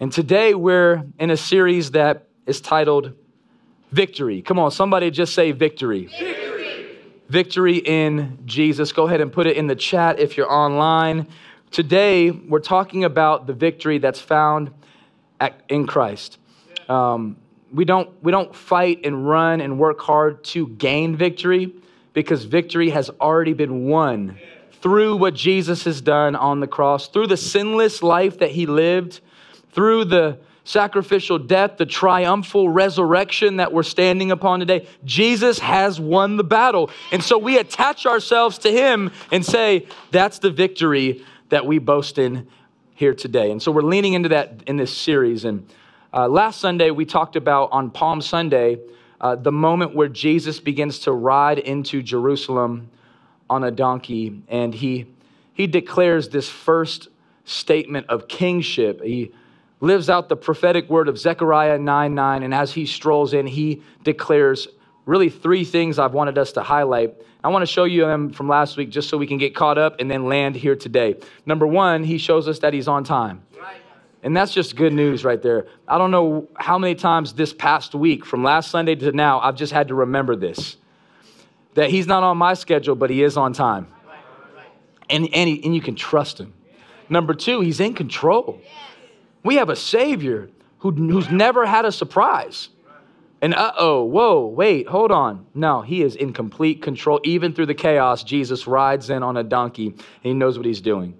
And 0.00 0.12
today 0.12 0.54
we're 0.54 1.04
in 1.18 1.30
a 1.30 1.36
series 1.36 1.90
that 1.90 2.28
is 2.46 2.60
titled 2.60 3.14
Victory. 3.90 4.42
Come 4.42 4.56
on, 4.60 4.70
somebody 4.70 5.10
just 5.10 5.34
say 5.34 5.50
victory. 5.50 6.04
Victory, 6.06 6.98
victory 7.28 7.76
in 7.78 8.38
Jesus. 8.44 8.92
Go 8.92 9.08
ahead 9.08 9.20
and 9.20 9.32
put 9.32 9.48
it 9.48 9.56
in 9.56 9.66
the 9.66 9.74
chat 9.74 10.20
if 10.20 10.36
you're 10.36 10.52
online. 10.52 11.26
Today 11.72 12.30
we're 12.30 12.60
talking 12.60 13.02
about 13.02 13.48
the 13.48 13.52
victory 13.52 13.98
that's 13.98 14.20
found 14.20 14.70
at, 15.40 15.60
in 15.68 15.84
Christ. 15.88 16.38
Um, 16.88 17.36
we 17.72 17.84
don't 17.84 18.22
we 18.22 18.30
don't 18.30 18.54
fight 18.54 19.00
and 19.04 19.28
run 19.28 19.60
and 19.60 19.80
work 19.80 20.00
hard 20.00 20.44
to 20.44 20.68
gain 20.68 21.16
victory 21.16 21.74
because 22.12 22.44
victory 22.44 22.90
has 22.90 23.10
already 23.20 23.52
been 23.52 23.86
won 23.86 24.38
through 24.80 25.16
what 25.16 25.34
Jesus 25.34 25.82
has 25.84 26.00
done 26.00 26.36
on 26.36 26.60
the 26.60 26.68
cross, 26.68 27.08
through 27.08 27.26
the 27.26 27.36
sinless 27.36 28.00
life 28.00 28.38
that 28.38 28.52
he 28.52 28.64
lived, 28.64 29.20
through 29.78 30.04
the 30.04 30.36
sacrificial 30.64 31.38
death, 31.38 31.76
the 31.76 31.86
triumphal 31.86 32.68
resurrection 32.68 33.58
that 33.58 33.72
we're 33.72 33.84
standing 33.84 34.32
upon 34.32 34.58
today. 34.58 34.84
Jesus 35.04 35.60
has 35.60 36.00
won 36.00 36.36
the 36.36 36.42
battle. 36.42 36.90
And 37.12 37.22
so 37.22 37.38
we 37.38 37.58
attach 37.58 38.04
ourselves 38.04 38.58
to 38.58 38.72
him 38.72 39.12
and 39.30 39.46
say, 39.46 39.86
that's 40.10 40.40
the 40.40 40.50
victory 40.50 41.24
that 41.50 41.64
we 41.64 41.78
boast 41.78 42.18
in 42.18 42.48
here 42.96 43.14
today. 43.14 43.52
And 43.52 43.62
so 43.62 43.70
we're 43.70 43.82
leaning 43.82 44.14
into 44.14 44.30
that 44.30 44.64
in 44.66 44.78
this 44.78 44.92
series. 44.92 45.44
And 45.44 45.64
uh, 46.12 46.26
last 46.26 46.60
Sunday, 46.60 46.90
we 46.90 47.04
talked 47.04 47.36
about 47.36 47.70
on 47.70 47.92
Palm 47.92 48.20
Sunday, 48.20 48.78
uh, 49.20 49.36
the 49.36 49.52
moment 49.52 49.94
where 49.94 50.08
Jesus 50.08 50.58
begins 50.58 50.98
to 51.00 51.12
ride 51.12 51.60
into 51.60 52.02
Jerusalem 52.02 52.90
on 53.48 53.62
a 53.62 53.70
donkey, 53.70 54.42
and 54.48 54.74
he, 54.74 55.06
he 55.54 55.68
declares 55.68 56.30
this 56.30 56.48
first 56.48 57.10
statement 57.44 58.08
of 58.08 58.26
kingship. 58.26 59.00
He 59.04 59.30
lives 59.80 60.10
out 60.10 60.28
the 60.28 60.36
prophetic 60.36 60.88
word 60.88 61.08
of 61.08 61.18
Zechariah 61.18 61.78
9 61.78 62.14
9, 62.14 62.42
and 62.42 62.54
as 62.54 62.72
he 62.72 62.86
strolls 62.86 63.32
in, 63.32 63.46
he 63.46 63.82
declares 64.04 64.68
really 65.06 65.30
three 65.30 65.64
things 65.64 65.98
I've 65.98 66.12
wanted 66.12 66.36
us 66.38 66.52
to 66.52 66.62
highlight. 66.62 67.14
I 67.42 67.48
want 67.48 67.62
to 67.62 67.66
show 67.66 67.84
you 67.84 68.02
them 68.02 68.30
from 68.30 68.48
last 68.48 68.76
week 68.76 68.90
just 68.90 69.08
so 69.08 69.16
we 69.16 69.26
can 69.26 69.38
get 69.38 69.54
caught 69.54 69.78
up 69.78 70.00
and 70.00 70.10
then 70.10 70.26
land 70.26 70.56
here 70.56 70.76
today. 70.76 71.16
Number 71.46 71.66
one, 71.66 72.04
he 72.04 72.18
shows 72.18 72.48
us 72.48 72.58
that 72.58 72.74
he's 72.74 72.88
on 72.88 73.04
time. 73.04 73.42
And 74.22 74.36
that's 74.36 74.52
just 74.52 74.74
good 74.74 74.92
news 74.92 75.24
right 75.24 75.40
there. 75.40 75.68
I 75.86 75.96
don't 75.96 76.10
know 76.10 76.48
how 76.56 76.78
many 76.78 76.96
times 76.96 77.34
this 77.34 77.52
past 77.52 77.94
week, 77.94 78.26
from 78.26 78.42
last 78.42 78.70
Sunday 78.70 78.96
to 78.96 79.12
now, 79.12 79.38
I've 79.38 79.54
just 79.54 79.72
had 79.72 79.88
to 79.88 79.94
remember 79.94 80.34
this 80.36 80.76
that 81.74 81.90
he's 81.90 82.08
not 82.08 82.24
on 82.24 82.36
my 82.36 82.54
schedule, 82.54 82.96
but 82.96 83.08
he 83.08 83.22
is 83.22 83.36
on 83.36 83.52
time. 83.52 83.86
And, 85.08 85.28
and, 85.32 85.48
he, 85.48 85.62
and 85.64 85.74
you 85.76 85.80
can 85.80 85.94
trust 85.94 86.40
him. 86.40 86.52
Number 87.08 87.34
two, 87.34 87.60
he's 87.60 87.78
in 87.78 87.94
control. 87.94 88.60
We 89.42 89.56
have 89.56 89.68
a 89.68 89.76
Savior 89.76 90.50
who, 90.78 90.92
who's 90.92 91.30
never 91.30 91.66
had 91.66 91.84
a 91.84 91.92
surprise. 91.92 92.68
And 93.40 93.54
uh 93.54 93.72
oh, 93.78 94.02
whoa, 94.02 94.46
wait, 94.46 94.88
hold 94.88 95.12
on. 95.12 95.46
No, 95.54 95.80
he 95.82 96.02
is 96.02 96.16
in 96.16 96.32
complete 96.32 96.82
control. 96.82 97.20
Even 97.24 97.52
through 97.52 97.66
the 97.66 97.74
chaos, 97.74 98.24
Jesus 98.24 98.66
rides 98.66 99.10
in 99.10 99.22
on 99.22 99.36
a 99.36 99.44
donkey 99.44 99.88
and 99.88 99.96
he 100.22 100.34
knows 100.34 100.56
what 100.56 100.66
he's 100.66 100.80
doing. 100.80 101.16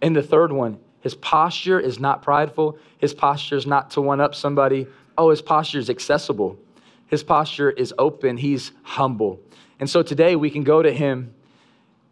And 0.00 0.16
the 0.16 0.22
third 0.22 0.52
one, 0.52 0.78
his 1.00 1.14
posture 1.14 1.78
is 1.78 2.00
not 2.00 2.22
prideful. 2.22 2.78
His 2.98 3.14
posture 3.14 3.56
is 3.56 3.66
not 3.66 3.90
to 3.92 4.00
one 4.00 4.20
up 4.20 4.34
somebody. 4.34 4.86
Oh, 5.16 5.30
his 5.30 5.42
posture 5.42 5.78
is 5.78 5.88
accessible. 5.88 6.58
His 7.06 7.22
posture 7.22 7.70
is 7.70 7.92
open. 7.98 8.38
He's 8.38 8.72
humble. 8.82 9.40
And 9.78 9.88
so 9.88 10.02
today 10.02 10.34
we 10.34 10.50
can 10.50 10.62
go 10.62 10.82
to 10.82 10.92
him 10.92 11.34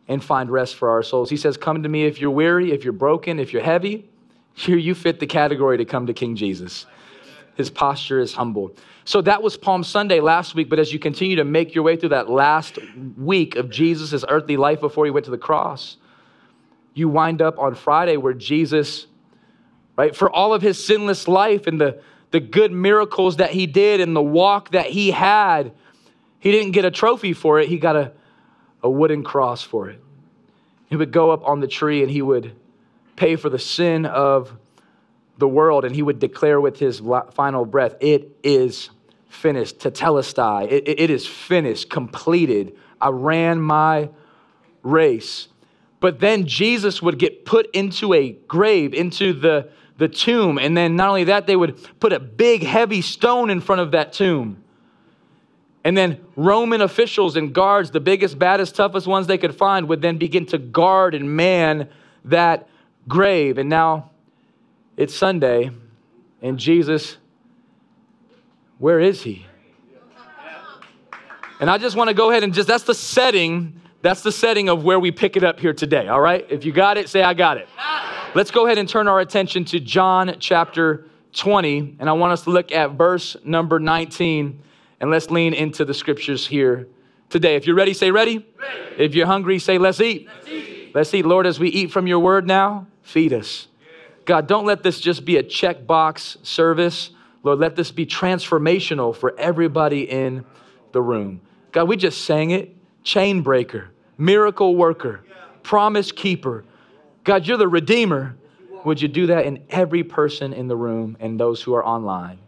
and 0.06 0.22
find 0.22 0.50
rest 0.50 0.74
for 0.74 0.90
our 0.90 1.02
souls. 1.02 1.30
He 1.30 1.36
says, 1.36 1.56
Come 1.56 1.82
to 1.82 1.88
me 1.88 2.04
if 2.04 2.20
you're 2.20 2.30
weary, 2.30 2.72
if 2.72 2.84
you're 2.84 2.92
broken, 2.92 3.38
if 3.38 3.52
you're 3.52 3.62
heavy. 3.62 4.09
Here 4.60 4.76
you 4.76 4.94
fit 4.94 5.20
the 5.20 5.26
category 5.26 5.78
to 5.78 5.86
come 5.86 6.06
to 6.06 6.12
King 6.12 6.36
Jesus. 6.36 6.84
His 7.54 7.70
posture 7.70 8.20
is 8.20 8.34
humble. 8.34 8.72
So 9.06 9.22
that 9.22 9.42
was 9.42 9.56
Palm 9.56 9.82
Sunday 9.82 10.20
last 10.20 10.54
week, 10.54 10.68
but 10.68 10.78
as 10.78 10.92
you 10.92 10.98
continue 10.98 11.36
to 11.36 11.44
make 11.44 11.74
your 11.74 11.82
way 11.82 11.96
through 11.96 12.10
that 12.10 12.28
last 12.28 12.78
week 13.16 13.56
of 13.56 13.70
Jesus' 13.70 14.22
earthly 14.28 14.58
life 14.58 14.78
before 14.78 15.06
he 15.06 15.10
went 15.10 15.24
to 15.24 15.30
the 15.30 15.38
cross, 15.38 15.96
you 16.92 17.08
wind 17.08 17.40
up 17.40 17.58
on 17.58 17.74
Friday 17.74 18.18
where 18.18 18.34
Jesus, 18.34 19.06
right, 19.96 20.14
for 20.14 20.30
all 20.30 20.52
of 20.52 20.60
his 20.60 20.84
sinless 20.84 21.26
life 21.26 21.66
and 21.66 21.80
the, 21.80 22.02
the 22.30 22.40
good 22.40 22.70
miracles 22.70 23.36
that 23.36 23.52
he 23.52 23.66
did 23.66 24.02
and 24.02 24.14
the 24.14 24.22
walk 24.22 24.72
that 24.72 24.86
he 24.90 25.10
had, 25.10 25.72
he 26.38 26.52
didn't 26.52 26.72
get 26.72 26.84
a 26.84 26.90
trophy 26.90 27.32
for 27.32 27.60
it, 27.60 27.68
he 27.70 27.78
got 27.78 27.96
a, 27.96 28.12
a 28.82 28.90
wooden 28.90 29.24
cross 29.24 29.62
for 29.62 29.88
it. 29.88 30.04
He 30.90 30.96
would 30.96 31.12
go 31.12 31.30
up 31.30 31.46
on 31.46 31.60
the 31.60 31.66
tree 31.66 32.02
and 32.02 32.10
he 32.10 32.20
would 32.20 32.54
pay 33.20 33.36
for 33.36 33.50
the 33.50 33.58
sin 33.58 34.06
of 34.06 34.50
the 35.36 35.46
world 35.46 35.84
and 35.84 35.94
he 35.94 36.00
would 36.00 36.18
declare 36.18 36.58
with 36.58 36.78
his 36.78 37.02
final 37.32 37.66
breath, 37.66 37.94
It 38.00 38.34
is 38.42 38.88
finished. 39.28 39.78
Tetelestai. 39.78 40.72
It, 40.72 40.88
it 40.88 41.10
is 41.10 41.26
finished, 41.26 41.90
completed. 41.90 42.74
I 42.98 43.10
ran 43.10 43.60
my 43.60 44.08
race. 44.82 45.48
But 46.00 46.20
then 46.20 46.46
Jesus 46.46 47.02
would 47.02 47.18
get 47.18 47.44
put 47.44 47.68
into 47.74 48.14
a 48.14 48.30
grave, 48.30 48.94
into 48.94 49.34
the, 49.34 49.68
the 49.98 50.08
tomb. 50.08 50.58
And 50.58 50.74
then 50.74 50.96
not 50.96 51.10
only 51.10 51.24
that, 51.24 51.46
they 51.46 51.56
would 51.56 51.78
put 52.00 52.14
a 52.14 52.20
big, 52.20 52.62
heavy 52.62 53.02
stone 53.02 53.50
in 53.50 53.60
front 53.60 53.82
of 53.82 53.90
that 53.90 54.14
tomb. 54.14 54.64
And 55.84 55.94
then 55.94 56.24
Roman 56.36 56.80
officials 56.80 57.36
and 57.36 57.52
guards, 57.52 57.90
the 57.90 58.00
biggest, 58.00 58.38
baddest, 58.38 58.76
toughest 58.76 59.06
ones 59.06 59.26
they 59.26 59.38
could 59.38 59.54
find, 59.54 59.88
would 59.88 60.00
then 60.00 60.16
begin 60.16 60.46
to 60.46 60.58
guard 60.58 61.14
and 61.14 61.36
man 61.36 61.90
that 62.24 62.66
grave. 63.10 63.58
And 63.58 63.68
now 63.68 64.10
it's 64.96 65.14
Sunday, 65.14 65.70
and 66.40 66.58
Jesus, 66.58 67.18
where 68.78 68.98
is 69.00 69.22
he? 69.22 69.44
And 71.60 71.68
I 71.68 71.76
just 71.76 71.94
want 71.94 72.08
to 72.08 72.14
go 72.14 72.30
ahead 72.30 72.42
and 72.42 72.54
just, 72.54 72.66
that's 72.66 72.84
the 72.84 72.94
setting, 72.94 73.78
that's 74.00 74.22
the 74.22 74.32
setting 74.32 74.70
of 74.70 74.82
where 74.82 74.98
we 74.98 75.10
pick 75.10 75.36
it 75.36 75.44
up 75.44 75.60
here 75.60 75.74
today, 75.74 76.08
all 76.08 76.20
right? 76.20 76.46
If 76.48 76.64
you 76.64 76.72
got 76.72 76.96
it, 76.96 77.10
say, 77.10 77.22
I 77.22 77.34
got 77.34 77.58
it. 77.58 77.68
Let's 78.34 78.50
go 78.50 78.64
ahead 78.64 78.78
and 78.78 78.88
turn 78.88 79.08
our 79.08 79.20
attention 79.20 79.66
to 79.66 79.80
John 79.80 80.36
chapter 80.38 81.06
20, 81.34 81.96
and 81.98 82.08
I 82.08 82.12
want 82.14 82.32
us 82.32 82.44
to 82.44 82.50
look 82.50 82.72
at 82.72 82.92
verse 82.92 83.36
number 83.44 83.78
19 83.78 84.62
and 85.00 85.10
let's 85.10 85.30
lean 85.30 85.52
into 85.52 85.84
the 85.84 85.94
scriptures 85.94 86.46
here 86.46 86.88
today. 87.28 87.56
If 87.56 87.66
you're 87.66 87.76
ready, 87.76 87.94
say 87.94 88.10
ready. 88.10 88.46
ready. 88.58 89.02
If 89.02 89.14
you're 89.14 89.26
hungry, 89.26 89.58
say 89.58 89.78
let's 89.78 90.00
eat. 90.00 90.26
let's 90.26 90.48
eat. 90.48 90.94
Let's 90.94 91.14
eat. 91.14 91.24
Lord, 91.24 91.46
as 91.46 91.58
we 91.58 91.68
eat 91.68 91.90
from 91.90 92.06
your 92.06 92.18
word 92.18 92.46
now, 92.46 92.86
feed 93.10 93.32
us. 93.32 93.68
God, 94.24 94.46
don't 94.46 94.64
let 94.64 94.82
this 94.82 95.00
just 95.00 95.24
be 95.24 95.36
a 95.36 95.42
checkbox 95.42 96.44
service. 96.46 97.10
Lord, 97.42 97.58
let 97.58 97.76
this 97.76 97.90
be 97.90 98.06
transformational 98.06 99.14
for 99.14 99.38
everybody 99.38 100.08
in 100.08 100.44
the 100.92 101.02
room. 101.02 101.40
God, 101.72 101.88
we 101.88 101.96
just 101.96 102.24
sang 102.24 102.50
it 102.50 102.76
chain 103.02 103.42
breaker, 103.42 103.90
miracle 104.18 104.76
worker, 104.76 105.24
promise 105.62 106.12
keeper. 106.12 106.64
God, 107.24 107.46
you're 107.46 107.56
the 107.56 107.68
redeemer. 107.68 108.36
Would 108.84 109.02
you 109.02 109.08
do 109.08 109.26
that 109.26 109.44
in 109.46 109.62
every 109.68 110.02
person 110.02 110.52
in 110.52 110.68
the 110.68 110.76
room 110.76 111.16
and 111.20 111.38
those 111.38 111.62
who 111.62 111.74
are 111.74 111.84
online? 111.84 112.38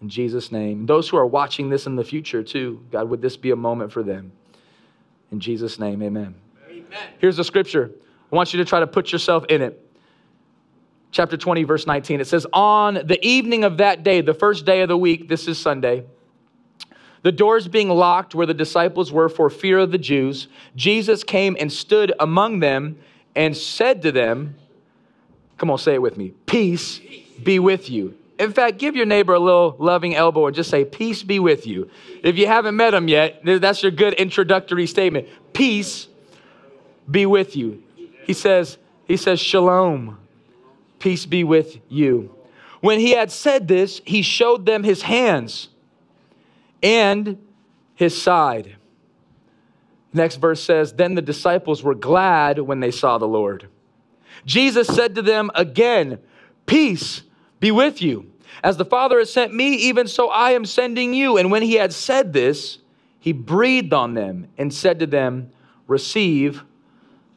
In 0.00 0.08
Jesus' 0.08 0.52
name. 0.52 0.86
Those 0.86 1.08
who 1.08 1.16
are 1.16 1.26
watching 1.26 1.68
this 1.68 1.86
in 1.86 1.96
the 1.96 2.04
future, 2.04 2.42
too, 2.42 2.84
God, 2.90 3.08
would 3.10 3.20
this 3.20 3.36
be 3.36 3.50
a 3.50 3.56
moment 3.56 3.92
for 3.92 4.02
them? 4.02 4.32
In 5.30 5.40
Jesus' 5.40 5.78
name, 5.78 6.02
amen. 6.02 6.34
amen. 6.68 6.84
Here's 7.18 7.36
the 7.36 7.44
scripture. 7.44 7.90
I 8.32 8.36
want 8.36 8.52
you 8.54 8.58
to 8.58 8.64
try 8.64 8.80
to 8.80 8.86
put 8.86 9.12
yourself 9.12 9.44
in 9.48 9.60
it. 9.62 9.84
Chapter 11.10 11.36
20, 11.36 11.64
verse 11.64 11.86
19. 11.86 12.20
It 12.20 12.26
says, 12.26 12.46
On 12.52 12.94
the 12.94 13.18
evening 13.26 13.64
of 13.64 13.78
that 13.78 14.02
day, 14.04 14.20
the 14.20 14.34
first 14.34 14.64
day 14.66 14.82
of 14.82 14.88
the 14.88 14.96
week, 14.96 15.28
this 15.28 15.48
is 15.48 15.58
Sunday, 15.58 16.04
the 17.22 17.32
doors 17.32 17.66
being 17.66 17.88
locked 17.88 18.34
where 18.34 18.46
the 18.46 18.54
disciples 18.54 19.10
were 19.10 19.28
for 19.28 19.50
fear 19.50 19.78
of 19.78 19.90
the 19.90 19.98
Jews, 19.98 20.48
Jesus 20.76 21.24
came 21.24 21.56
and 21.58 21.72
stood 21.72 22.12
among 22.20 22.60
them 22.60 22.98
and 23.34 23.56
said 23.56 24.02
to 24.02 24.12
them, 24.12 24.56
Come 25.56 25.70
on, 25.70 25.78
say 25.78 25.94
it 25.94 26.02
with 26.02 26.16
me. 26.16 26.34
Peace 26.46 27.00
be 27.42 27.58
with 27.58 27.90
you. 27.90 28.16
In 28.38 28.52
fact, 28.52 28.78
give 28.78 28.94
your 28.94 29.06
neighbor 29.06 29.34
a 29.34 29.40
little 29.40 29.74
loving 29.80 30.14
elbow 30.14 30.46
and 30.46 30.54
just 30.54 30.70
say, 30.70 30.84
Peace 30.84 31.24
be 31.24 31.40
with 31.40 31.66
you. 31.66 31.90
If 32.22 32.38
you 32.38 32.46
haven't 32.46 32.76
met 32.76 32.94
him 32.94 33.08
yet, 33.08 33.40
that's 33.44 33.82
your 33.82 33.90
good 33.90 34.14
introductory 34.14 34.86
statement. 34.86 35.26
Peace 35.52 36.06
be 37.10 37.26
with 37.26 37.56
you. 37.56 37.82
He 38.24 38.34
says, 38.34 38.78
he 39.06 39.16
says, 39.16 39.40
Shalom. 39.40 40.18
Peace 40.98 41.26
be 41.26 41.44
with 41.44 41.78
you. 41.88 42.34
When 42.80 43.00
he 43.00 43.12
had 43.12 43.30
said 43.30 43.68
this, 43.68 44.00
he 44.04 44.22
showed 44.22 44.66
them 44.66 44.84
his 44.84 45.02
hands 45.02 45.68
and 46.82 47.38
his 47.94 48.20
side. 48.20 48.76
Next 50.12 50.36
verse 50.36 50.62
says, 50.62 50.92
Then 50.92 51.14
the 51.14 51.22
disciples 51.22 51.82
were 51.82 51.94
glad 51.94 52.58
when 52.60 52.80
they 52.80 52.90
saw 52.90 53.18
the 53.18 53.28
Lord. 53.28 53.68
Jesus 54.46 54.86
said 54.86 55.14
to 55.16 55.22
them 55.22 55.50
again, 55.54 56.18
Peace 56.66 57.22
be 57.60 57.70
with 57.70 58.00
you. 58.00 58.30
As 58.62 58.76
the 58.76 58.84
Father 58.84 59.18
has 59.18 59.32
sent 59.32 59.54
me, 59.54 59.74
even 59.74 60.08
so 60.08 60.28
I 60.28 60.52
am 60.52 60.64
sending 60.64 61.14
you. 61.14 61.36
And 61.36 61.50
when 61.50 61.62
he 61.62 61.74
had 61.74 61.92
said 61.92 62.32
this, 62.32 62.78
he 63.20 63.32
breathed 63.32 63.92
on 63.92 64.14
them 64.14 64.48
and 64.56 64.72
said 64.72 64.98
to 65.00 65.06
them, 65.06 65.50
Receive 65.86 66.62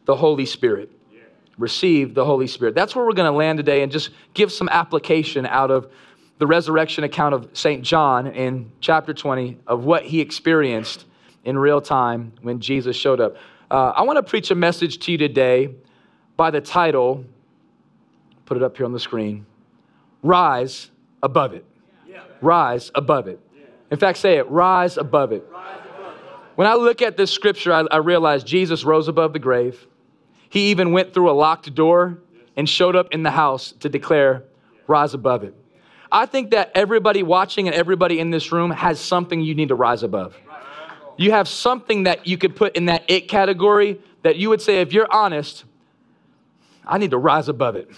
the 0.05 0.15
Holy 0.15 0.45
Spirit. 0.45 0.91
Receive 1.61 2.13
the 2.13 2.25
Holy 2.25 2.47
Spirit. 2.47 2.75
That's 2.75 2.95
where 2.95 3.05
we're 3.05 3.13
going 3.13 3.31
to 3.31 3.37
land 3.37 3.57
today 3.57 3.83
and 3.83 3.91
just 3.91 4.09
give 4.33 4.51
some 4.51 4.67
application 4.69 5.45
out 5.45 5.71
of 5.71 5.91
the 6.39 6.47
resurrection 6.47 7.03
account 7.03 7.35
of 7.35 7.49
St. 7.53 7.83
John 7.83 8.27
in 8.27 8.71
chapter 8.81 9.13
20 9.13 9.59
of 9.67 9.85
what 9.85 10.03
he 10.03 10.19
experienced 10.19 11.05
in 11.45 11.57
real 11.57 11.81
time 11.81 12.33
when 12.41 12.59
Jesus 12.59 12.95
showed 12.95 13.21
up. 13.21 13.35
Uh, 13.69 13.93
I 13.95 14.01
want 14.01 14.17
to 14.17 14.23
preach 14.23 14.51
a 14.51 14.55
message 14.55 14.99
to 15.05 15.11
you 15.11 15.17
today 15.17 15.73
by 16.35 16.51
the 16.51 16.59
title, 16.59 17.23
put 18.45 18.57
it 18.57 18.63
up 18.63 18.75
here 18.75 18.85
on 18.85 18.91
the 18.91 18.99
screen 18.99 19.45
Rise 20.23 20.89
Above 21.23 21.53
It. 21.53 21.65
Rise 22.41 22.91
above 22.95 23.27
it. 23.27 23.39
In 23.91 23.97
fact, 23.97 24.17
say 24.17 24.37
it 24.37 24.49
rise 24.49 24.97
above 24.97 25.31
it. 25.31 25.45
When 26.55 26.67
I 26.67 26.75
look 26.75 27.01
at 27.01 27.17
this 27.17 27.31
scripture, 27.31 27.73
I, 27.73 27.85
I 27.91 27.97
realize 27.97 28.43
Jesus 28.43 28.83
rose 28.83 29.07
above 29.07 29.33
the 29.33 29.39
grave. 29.39 29.87
He 30.51 30.69
even 30.71 30.92
went 30.92 31.13
through 31.13 31.31
a 31.31 31.31
locked 31.31 31.74
door 31.74 32.18
and 32.57 32.68
showed 32.68 32.94
up 32.94 33.13
in 33.13 33.24
the 33.24 33.31
house 33.31 33.71
to 33.80 33.88
declare, 33.88 34.44
rise 34.86 35.13
above 35.13 35.45
it. 35.45 35.56
I 36.12 36.25
think 36.25 36.51
that 36.51 36.71
everybody 36.75 37.24
watching 37.24 37.68
and 37.68 37.75
everybody 37.75 38.19
in 38.19 38.31
this 38.31 38.51
room 38.51 38.69
has 38.69 39.00
something 39.00 39.39
you 39.39 39.56
need 39.56 39.69
to 39.69 39.75
rise 39.75 40.03
above. 40.03 40.36
You 41.15 41.31
have 41.31 41.48
something 41.48 42.03
that 42.03 42.27
you 42.27 42.38
could 42.38 42.57
put 42.57 42.75
in 42.75 42.88
that 42.88 43.06
it 43.07 43.30
category 43.30 44.01
that 44.24 44.36
you 44.36 44.50
would 44.50 44.62
say, 44.62 44.81
if 44.81 44.92
you're 44.92 45.07
honest, 45.09 45.63
I 46.86 46.98
need 46.98 47.12
to 47.12 47.18
rise 47.18 47.48
above 47.48 47.77
it. 47.77 47.89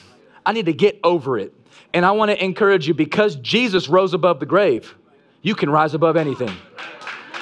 I 0.45 0.51
need 0.51 0.67
to 0.67 0.73
get 0.73 0.99
over 1.03 1.39
it. 1.39 1.55
And 1.91 2.05
I 2.05 2.11
want 2.11 2.29
to 2.29 2.43
encourage 2.43 2.87
you 2.87 2.93
because 2.93 3.35
Jesus 3.37 3.89
rose 3.89 4.13
above 4.13 4.39
the 4.39 4.45
grave, 4.45 4.93
you 5.41 5.55
can 5.55 5.71
rise 5.71 5.95
above 5.95 6.17
anything. 6.17 6.55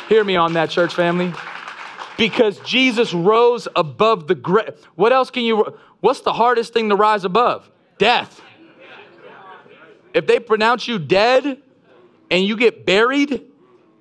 Hear 0.07 0.23
me 0.23 0.37
on 0.37 0.53
that, 0.53 0.69
church 0.69 0.93
family 0.93 1.33
because 2.21 2.59
Jesus 2.59 3.15
rose 3.15 3.67
above 3.75 4.27
the 4.27 4.35
grave. 4.35 4.75
What 4.93 5.11
else 5.11 5.31
can 5.31 5.41
you, 5.41 5.75
what's 6.01 6.21
the 6.21 6.31
hardest 6.31 6.71
thing 6.71 6.89
to 6.89 6.95
rise 6.95 7.23
above? 7.23 7.67
Death. 7.97 8.39
If 10.13 10.27
they 10.27 10.39
pronounce 10.39 10.87
you 10.87 10.99
dead 10.99 11.57
and 12.29 12.45
you 12.45 12.55
get 12.57 12.85
buried 12.85 13.41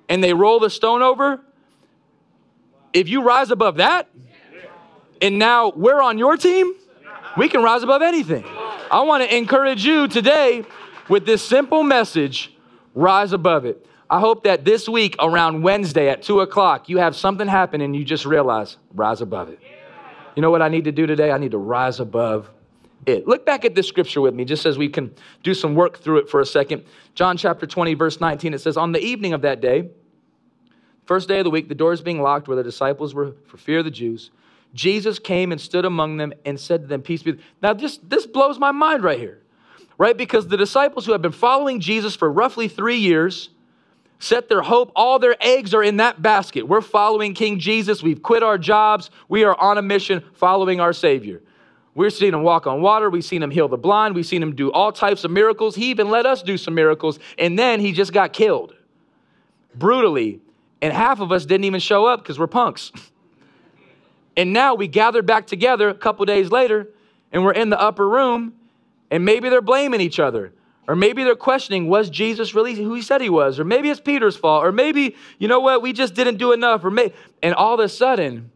and 0.07 0.23
they 0.23 0.35
roll 0.35 0.59
the 0.59 0.69
stone 0.69 1.01
over, 1.01 1.41
if 2.93 3.09
you 3.09 3.23
rise 3.23 3.49
above 3.49 3.77
that, 3.77 4.07
and 5.19 5.39
now 5.39 5.71
we're 5.75 5.99
on 5.99 6.19
your 6.19 6.37
team, 6.37 6.75
we 7.37 7.49
can 7.49 7.63
rise 7.63 7.81
above 7.81 8.03
anything. 8.03 8.45
I 8.91 9.01
want 9.01 9.23
to 9.23 9.35
encourage 9.35 9.83
you 9.83 10.07
today 10.07 10.63
with 11.09 11.25
this 11.25 11.43
simple 11.43 11.81
message 11.81 12.55
rise 12.93 13.33
above 13.33 13.65
it. 13.65 13.83
I 14.11 14.19
hope 14.19 14.43
that 14.43 14.65
this 14.65 14.89
week 14.89 15.15
around 15.19 15.61
Wednesday 15.61 16.09
at 16.09 16.21
2 16.21 16.41
o'clock, 16.41 16.89
you 16.89 16.97
have 16.97 17.15
something 17.15 17.47
happen 17.47 17.79
and 17.79 17.95
you 17.95 18.03
just 18.03 18.25
realize, 18.25 18.75
rise 18.93 19.21
above 19.21 19.47
it. 19.47 19.59
You 20.35 20.41
know 20.41 20.51
what 20.51 20.61
I 20.61 20.67
need 20.67 20.83
to 20.83 20.91
do 20.91 21.07
today? 21.07 21.31
I 21.31 21.37
need 21.37 21.51
to 21.51 21.57
rise 21.57 22.01
above 22.01 22.49
it. 23.05 23.25
Look 23.25 23.45
back 23.45 23.63
at 23.63 23.73
this 23.73 23.87
scripture 23.87 24.19
with 24.19 24.33
me, 24.33 24.43
just 24.43 24.65
as 24.65 24.77
we 24.77 24.89
can 24.89 25.15
do 25.43 25.53
some 25.53 25.75
work 25.75 25.99
through 25.99 26.17
it 26.17 26.29
for 26.29 26.41
a 26.41 26.45
second. 26.45 26.83
John 27.15 27.37
chapter 27.37 27.65
20, 27.65 27.93
verse 27.93 28.19
19, 28.19 28.53
it 28.53 28.59
says, 28.59 28.75
On 28.75 28.91
the 28.91 28.99
evening 28.99 29.31
of 29.31 29.43
that 29.43 29.61
day, 29.61 29.89
first 31.05 31.29
day 31.29 31.39
of 31.39 31.45
the 31.45 31.49
week, 31.49 31.69
the 31.69 31.75
doors 31.75 32.01
being 32.01 32.21
locked 32.21 32.49
where 32.49 32.57
the 32.57 32.63
disciples 32.63 33.15
were 33.15 33.33
for 33.47 33.55
fear 33.55 33.79
of 33.79 33.85
the 33.85 33.91
Jews, 33.91 34.29
Jesus 34.73 35.19
came 35.19 35.53
and 35.53 35.61
stood 35.61 35.85
among 35.85 36.17
them 36.17 36.33
and 36.43 36.59
said 36.59 36.81
to 36.81 36.87
them, 36.87 37.01
Peace 37.01 37.23
be. 37.23 37.37
Now, 37.61 37.73
this, 37.73 37.97
this 38.03 38.25
blows 38.25 38.59
my 38.59 38.71
mind 38.71 39.03
right 39.03 39.19
here, 39.19 39.39
right? 39.97 40.17
Because 40.17 40.49
the 40.49 40.57
disciples 40.57 41.05
who 41.05 41.13
have 41.13 41.21
been 41.21 41.31
following 41.31 41.79
Jesus 41.79 42.13
for 42.13 42.29
roughly 42.29 42.67
three 42.67 42.97
years, 42.97 43.49
set 44.21 44.49
their 44.49 44.61
hope, 44.61 44.91
all 44.95 45.19
their 45.19 45.35
eggs 45.41 45.73
are 45.73 45.83
in 45.83 45.97
that 45.97 46.21
basket. 46.21 46.67
We're 46.67 46.81
following 46.81 47.33
King 47.33 47.59
Jesus. 47.59 48.03
We've 48.03 48.21
quit 48.21 48.43
our 48.43 48.57
jobs. 48.57 49.09
We 49.27 49.43
are 49.43 49.59
on 49.59 49.77
a 49.77 49.81
mission 49.81 50.23
following 50.33 50.79
our 50.79 50.93
Savior. 50.93 51.41
We're 51.93 52.09
seeing 52.09 52.33
him 52.33 52.43
walk 52.43 52.67
on 52.67 52.81
water. 52.81 53.09
We've 53.09 53.25
seen 53.25 53.43
him 53.43 53.51
heal 53.51 53.67
the 53.67 53.77
blind. 53.77 54.15
We've 54.15 54.25
seen 54.25 54.41
him 54.41 54.55
do 54.55 54.71
all 54.71 54.91
types 54.91 55.23
of 55.23 55.31
miracles. 55.31 55.75
He 55.75 55.89
even 55.89 56.09
let 56.09 56.25
us 56.25 56.41
do 56.41 56.57
some 56.57 56.73
miracles. 56.73 57.19
And 57.37 57.59
then 57.59 57.79
he 57.79 57.91
just 57.91 58.13
got 58.13 58.31
killed 58.31 58.73
brutally. 59.75 60.39
And 60.81 60.93
half 60.93 61.19
of 61.19 61.31
us 61.31 61.45
didn't 61.45 61.65
even 61.65 61.79
show 61.79 62.05
up 62.05 62.21
because 62.21 62.39
we're 62.39 62.47
punks. 62.47 62.91
And 64.37 64.53
now 64.53 64.75
we 64.75 64.87
gathered 64.87 65.25
back 65.25 65.45
together 65.45 65.89
a 65.89 65.93
couple 65.93 66.25
days 66.25 66.51
later 66.51 66.87
and 67.33 67.43
we're 67.43 67.51
in 67.51 67.69
the 67.69 67.79
upper 67.79 68.07
room 68.07 68.53
and 69.09 69.25
maybe 69.25 69.49
they're 69.49 69.61
blaming 69.61 69.99
each 69.99 70.19
other. 70.19 70.53
Or 70.91 70.95
maybe 70.97 71.23
they're 71.23 71.35
questioning, 71.35 71.87
was 71.87 72.09
Jesus 72.09 72.53
really 72.53 72.75
who 72.75 72.93
he 72.95 73.01
said 73.01 73.21
he 73.21 73.29
was? 73.29 73.61
Or 73.61 73.63
maybe 73.63 73.89
it's 73.89 74.01
Peter's 74.01 74.35
fault. 74.35 74.65
Or 74.65 74.73
maybe, 74.73 75.15
you 75.39 75.47
know 75.47 75.61
what, 75.61 75.81
we 75.81 75.93
just 75.93 76.15
didn't 76.15 76.35
do 76.35 76.51
enough. 76.51 76.83
Or 76.83 76.91
may, 76.91 77.13
and 77.41 77.55
all 77.55 77.75
of 77.75 77.79
a 77.79 77.87
sudden, 77.87 78.51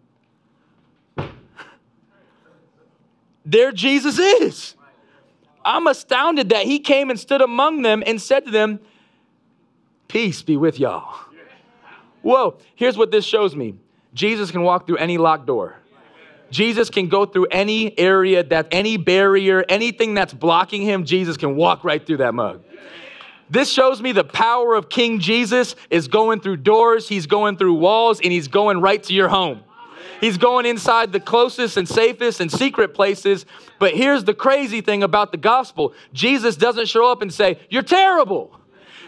there 3.46 3.72
Jesus 3.72 4.20
is. 4.20 4.76
I'm 5.64 5.88
astounded 5.88 6.50
that 6.50 6.66
he 6.66 6.80
came 6.80 7.10
and 7.10 7.18
stood 7.18 7.42
among 7.42 7.84
them 7.84 8.04
and 8.06 8.22
said 8.22 8.44
to 8.44 8.52
them, 8.52 8.82
Peace 10.10 10.42
be 10.42 10.58
with 10.58 10.78
y'all. 10.78 11.18
Whoa, 12.22 12.58
here's 12.76 12.98
what 12.98 13.12
this 13.12 13.24
shows 13.24 13.56
me 13.56 13.76
Jesus 14.14 14.52
can 14.52 14.62
walk 14.62 14.88
through 14.88 14.98
any 14.98 15.18
locked 15.18 15.46
door. 15.46 15.78
Jesus 16.52 16.90
can 16.90 17.08
go 17.08 17.26
through 17.26 17.48
any 17.52 17.98
area 17.98 18.44
that 18.44 18.68
any 18.72 18.98
barrier, 18.98 19.66
anything 19.68 20.14
that's 20.14 20.34
blocking 20.34 20.82
him, 20.82 21.04
Jesus 21.06 21.38
can 21.38 21.56
walk 21.56 21.84
right 21.84 22.06
through 22.06 22.18
that 22.18 22.34
mug. 22.34 22.62
This 23.50 23.72
shows 23.72 24.02
me 24.02 24.12
the 24.12 24.24
power 24.24 24.74
of 24.74 24.90
King 24.90 25.20
Jesus 25.20 25.76
is 25.90 26.08
going 26.08 26.40
through 26.40 26.58
doors, 26.58 27.08
he's 27.08 27.28
going 27.28 27.58
through 27.58 27.76
walls, 27.76 28.20
and 28.20 28.32
he's 28.32 28.48
going 28.48 28.82
right 28.82 29.02
to 29.04 29.14
your 29.14 29.28
home. 29.28 29.64
He's 30.22 30.38
going 30.38 30.66
inside 30.66 31.12
the 31.12 31.20
closest 31.20 31.78
and 31.78 31.88
safest 31.88 32.40
and 32.40 32.52
secret 32.52 32.94
places. 32.94 33.46
But 33.80 33.94
here's 33.94 34.24
the 34.24 34.34
crazy 34.34 34.82
thing 34.82 35.04
about 35.04 35.32
the 35.32 35.38
gospel 35.38 35.94
Jesus 36.14 36.56
doesn't 36.56 36.88
show 36.88 37.12
up 37.12 37.22
and 37.22 37.34
say, 37.34 37.60
You're 37.70 37.84
terrible. 37.84 38.58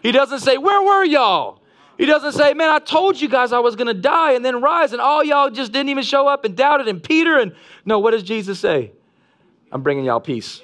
He 0.03 0.11
doesn't 0.11 0.39
say, 0.39 0.57
Where 0.57 0.81
were 0.81 1.03
y'all? 1.03 1.61
He 1.97 2.05
doesn't 2.05 2.33
say, 2.33 2.53
Man, 2.53 2.69
I 2.69 2.79
told 2.79 3.19
you 3.19 3.27
guys 3.27 3.51
I 3.51 3.59
was 3.59 3.75
going 3.75 3.87
to 3.87 3.93
die 3.93 4.33
and 4.33 4.45
then 4.45 4.61
rise, 4.61 4.93
and 4.93 5.01
all 5.01 5.23
y'all 5.23 5.49
just 5.49 5.71
didn't 5.71 5.89
even 5.89 6.03
show 6.03 6.27
up 6.27 6.45
and 6.45 6.55
doubted, 6.55 6.87
and 6.87 7.03
Peter. 7.03 7.37
And 7.37 7.53
no, 7.85 7.99
what 7.99 8.11
does 8.11 8.23
Jesus 8.23 8.59
say? 8.59 8.91
I'm 9.71 9.81
bringing 9.81 10.05
y'all 10.05 10.19
peace. 10.19 10.61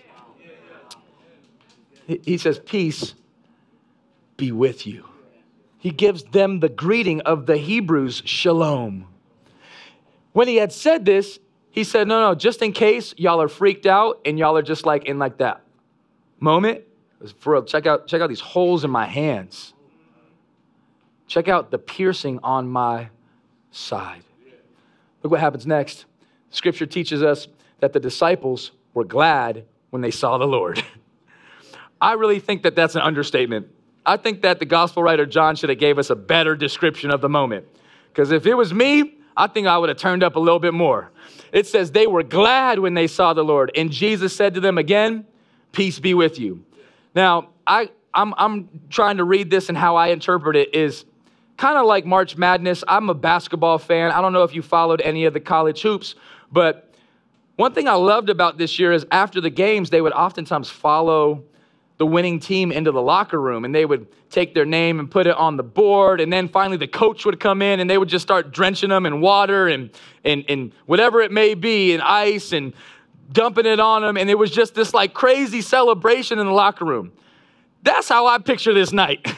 He 2.05 2.37
says, 2.37 2.59
Peace 2.59 3.15
be 4.37 4.51
with 4.51 4.85
you. 4.85 5.05
He 5.79 5.89
gives 5.89 6.23
them 6.23 6.59
the 6.59 6.69
greeting 6.69 7.21
of 7.21 7.45
the 7.45 7.57
Hebrews, 7.57 8.21
Shalom. 8.25 9.07
When 10.33 10.47
he 10.47 10.55
had 10.55 10.71
said 10.71 11.05
this, 11.05 11.39
he 11.71 11.83
said, 11.83 12.07
No, 12.07 12.21
no, 12.21 12.35
just 12.35 12.61
in 12.61 12.73
case 12.73 13.13
y'all 13.17 13.41
are 13.41 13.47
freaked 13.47 13.85
out 13.85 14.21
and 14.25 14.37
y'all 14.37 14.57
are 14.57 14.61
just 14.61 14.85
like 14.85 15.05
in 15.05 15.17
like 15.17 15.37
that 15.37 15.61
moment, 16.39 16.83
for 17.39 17.53
real, 17.53 17.63
check 17.63 17.87
out, 17.87 18.07
check 18.07 18.21
out 18.21 18.27
these 18.27 18.39
holes 18.41 18.83
in 18.83 18.91
my 18.91 19.05
hands. 19.05 19.73
Check 21.27 21.47
out 21.47 21.71
the 21.71 21.77
piercing 21.77 22.39
on 22.43 22.67
my 22.67 23.09
side. 23.71 24.23
Look 25.21 25.31
what 25.31 25.39
happens 25.39 25.65
next. 25.65 26.05
Scripture 26.49 26.85
teaches 26.85 27.23
us 27.23 27.47
that 27.79 27.93
the 27.93 27.99
disciples 27.99 28.71
were 28.93 29.05
glad 29.05 29.65
when 29.89 30.01
they 30.01 30.11
saw 30.11 30.37
the 30.37 30.45
Lord. 30.47 30.83
I 32.01 32.13
really 32.13 32.39
think 32.39 32.63
that 32.63 32.75
that's 32.75 32.95
an 32.95 33.01
understatement. 33.01 33.67
I 34.05 34.17
think 34.17 34.41
that 34.41 34.59
the 34.59 34.65
gospel 34.65 35.01
writer 35.01 35.25
John 35.25 35.55
should 35.55 35.69
have 35.69 35.79
gave 35.79 35.97
us 35.97 36.09
a 36.09 36.15
better 36.15 36.55
description 36.55 37.11
of 37.11 37.21
the 37.21 37.29
moment. 37.29 37.65
Because 38.09 38.31
if 38.31 38.45
it 38.45 38.53
was 38.53 38.73
me, 38.73 39.15
I 39.35 39.47
think 39.47 39.67
I 39.67 39.77
would 39.77 39.89
have 39.89 39.97
turned 39.97 40.23
up 40.23 40.35
a 40.35 40.39
little 40.39 40.59
bit 40.59 40.73
more. 40.73 41.11
It 41.51 41.67
says 41.67 41.91
they 41.91 42.07
were 42.07 42.23
glad 42.23 42.79
when 42.79 42.93
they 42.93 43.07
saw 43.07 43.33
the 43.33 43.43
Lord. 43.43 43.71
And 43.75 43.91
Jesus 43.91 44.35
said 44.35 44.53
to 44.55 44.59
them 44.59 44.77
again, 44.77 45.25
Peace 45.71 45.99
be 45.99 46.13
with 46.13 46.37
you. 46.37 46.63
Now, 47.15 47.49
I, 47.65 47.89
I'm, 48.13 48.33
I'm 48.37 48.69
trying 48.89 49.17
to 49.17 49.23
read 49.23 49.49
this 49.49 49.69
and 49.69 49.77
how 49.77 49.95
I 49.95 50.07
interpret 50.09 50.55
it 50.55 50.75
is 50.75 51.05
kind 51.57 51.77
of 51.77 51.85
like 51.85 52.05
March 52.05 52.37
Madness. 52.37 52.83
I'm 52.87 53.09
a 53.09 53.13
basketball 53.13 53.77
fan. 53.77 54.11
I 54.11 54.21
don't 54.21 54.33
know 54.33 54.43
if 54.43 54.53
you 54.53 54.61
followed 54.61 55.01
any 55.01 55.25
of 55.25 55.33
the 55.33 55.39
college 55.39 55.81
hoops, 55.81 56.15
but 56.51 56.93
one 57.55 57.73
thing 57.73 57.87
I 57.87 57.93
loved 57.93 58.29
about 58.29 58.57
this 58.57 58.79
year 58.79 58.91
is 58.91 59.05
after 59.11 59.39
the 59.39 59.49
games, 59.49 59.89
they 59.89 60.01
would 60.01 60.13
oftentimes 60.13 60.69
follow 60.69 61.43
the 61.97 62.05
winning 62.05 62.39
team 62.39 62.71
into 62.71 62.91
the 62.91 63.01
locker 63.01 63.39
room 63.39 63.65
and 63.65 63.73
they 63.73 63.85
would 63.85 64.07
take 64.31 64.55
their 64.55 64.65
name 64.65 64.99
and 64.99 65.09
put 65.09 65.27
it 65.27 65.35
on 65.35 65.57
the 65.57 65.63
board. 65.63 66.19
And 66.19 66.33
then 66.33 66.49
finally 66.49 66.77
the 66.77 66.87
coach 66.87 67.25
would 67.25 67.39
come 67.39 67.61
in 67.61 67.79
and 67.79 67.87
they 67.89 67.97
would 67.97 68.09
just 68.09 68.23
start 68.23 68.51
drenching 68.51 68.89
them 68.89 69.05
in 69.05 69.21
water 69.21 69.67
and, 69.67 69.91
and, 70.25 70.43
and 70.49 70.73
whatever 70.87 71.21
it 71.21 71.31
may 71.31 71.53
be, 71.53 71.93
and 71.93 72.01
ice 72.01 72.51
and 72.51 72.73
dumping 73.31 73.67
it 73.67 73.79
on 73.79 74.01
them. 74.01 74.17
And 74.17 74.29
it 74.29 74.37
was 74.37 74.49
just 74.49 74.73
this 74.73 74.93
like 74.93 75.13
crazy 75.13 75.61
celebration 75.61 76.39
in 76.39 76.47
the 76.47 76.51
locker 76.51 76.85
room. 76.85 77.11
That's 77.83 78.09
how 78.09 78.25
I 78.25 78.39
picture 78.39 78.73
this 78.73 78.91
night. 78.91 79.27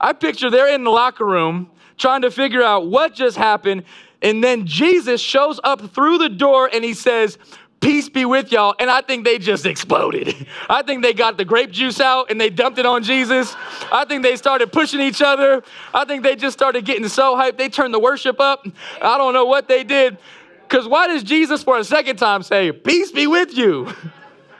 I 0.00 0.12
picture 0.12 0.50
they're 0.50 0.72
in 0.72 0.84
the 0.84 0.90
locker 0.90 1.24
room 1.24 1.70
trying 1.96 2.22
to 2.22 2.30
figure 2.30 2.62
out 2.62 2.86
what 2.86 3.14
just 3.14 3.36
happened. 3.36 3.84
And 4.22 4.42
then 4.42 4.66
Jesus 4.66 5.20
shows 5.20 5.60
up 5.62 5.90
through 5.90 6.18
the 6.18 6.28
door 6.28 6.70
and 6.72 6.84
he 6.84 6.94
says, 6.94 7.38
Peace 7.80 8.08
be 8.08 8.24
with 8.24 8.50
y'all. 8.50 8.74
And 8.80 8.90
I 8.90 9.02
think 9.02 9.24
they 9.24 9.38
just 9.38 9.64
exploded. 9.64 10.34
I 10.68 10.82
think 10.82 11.02
they 11.02 11.12
got 11.12 11.36
the 11.36 11.44
grape 11.44 11.70
juice 11.70 12.00
out 12.00 12.30
and 12.30 12.40
they 12.40 12.50
dumped 12.50 12.78
it 12.78 12.86
on 12.86 13.04
Jesus. 13.04 13.54
I 13.92 14.04
think 14.04 14.24
they 14.24 14.34
started 14.34 14.72
pushing 14.72 15.00
each 15.00 15.22
other. 15.22 15.62
I 15.94 16.04
think 16.04 16.24
they 16.24 16.34
just 16.34 16.58
started 16.58 16.84
getting 16.84 17.08
so 17.08 17.36
hyped. 17.36 17.56
They 17.56 17.68
turned 17.68 17.94
the 17.94 18.00
worship 18.00 18.40
up. 18.40 18.66
I 19.00 19.16
don't 19.16 19.32
know 19.32 19.44
what 19.44 19.68
they 19.68 19.84
did. 19.84 20.18
Because 20.62 20.88
why 20.88 21.06
does 21.06 21.22
Jesus 21.22 21.62
for 21.62 21.78
a 21.78 21.84
second 21.84 22.16
time 22.16 22.42
say, 22.42 22.72
Peace 22.72 23.12
be 23.12 23.28
with 23.28 23.56
you? 23.56 23.92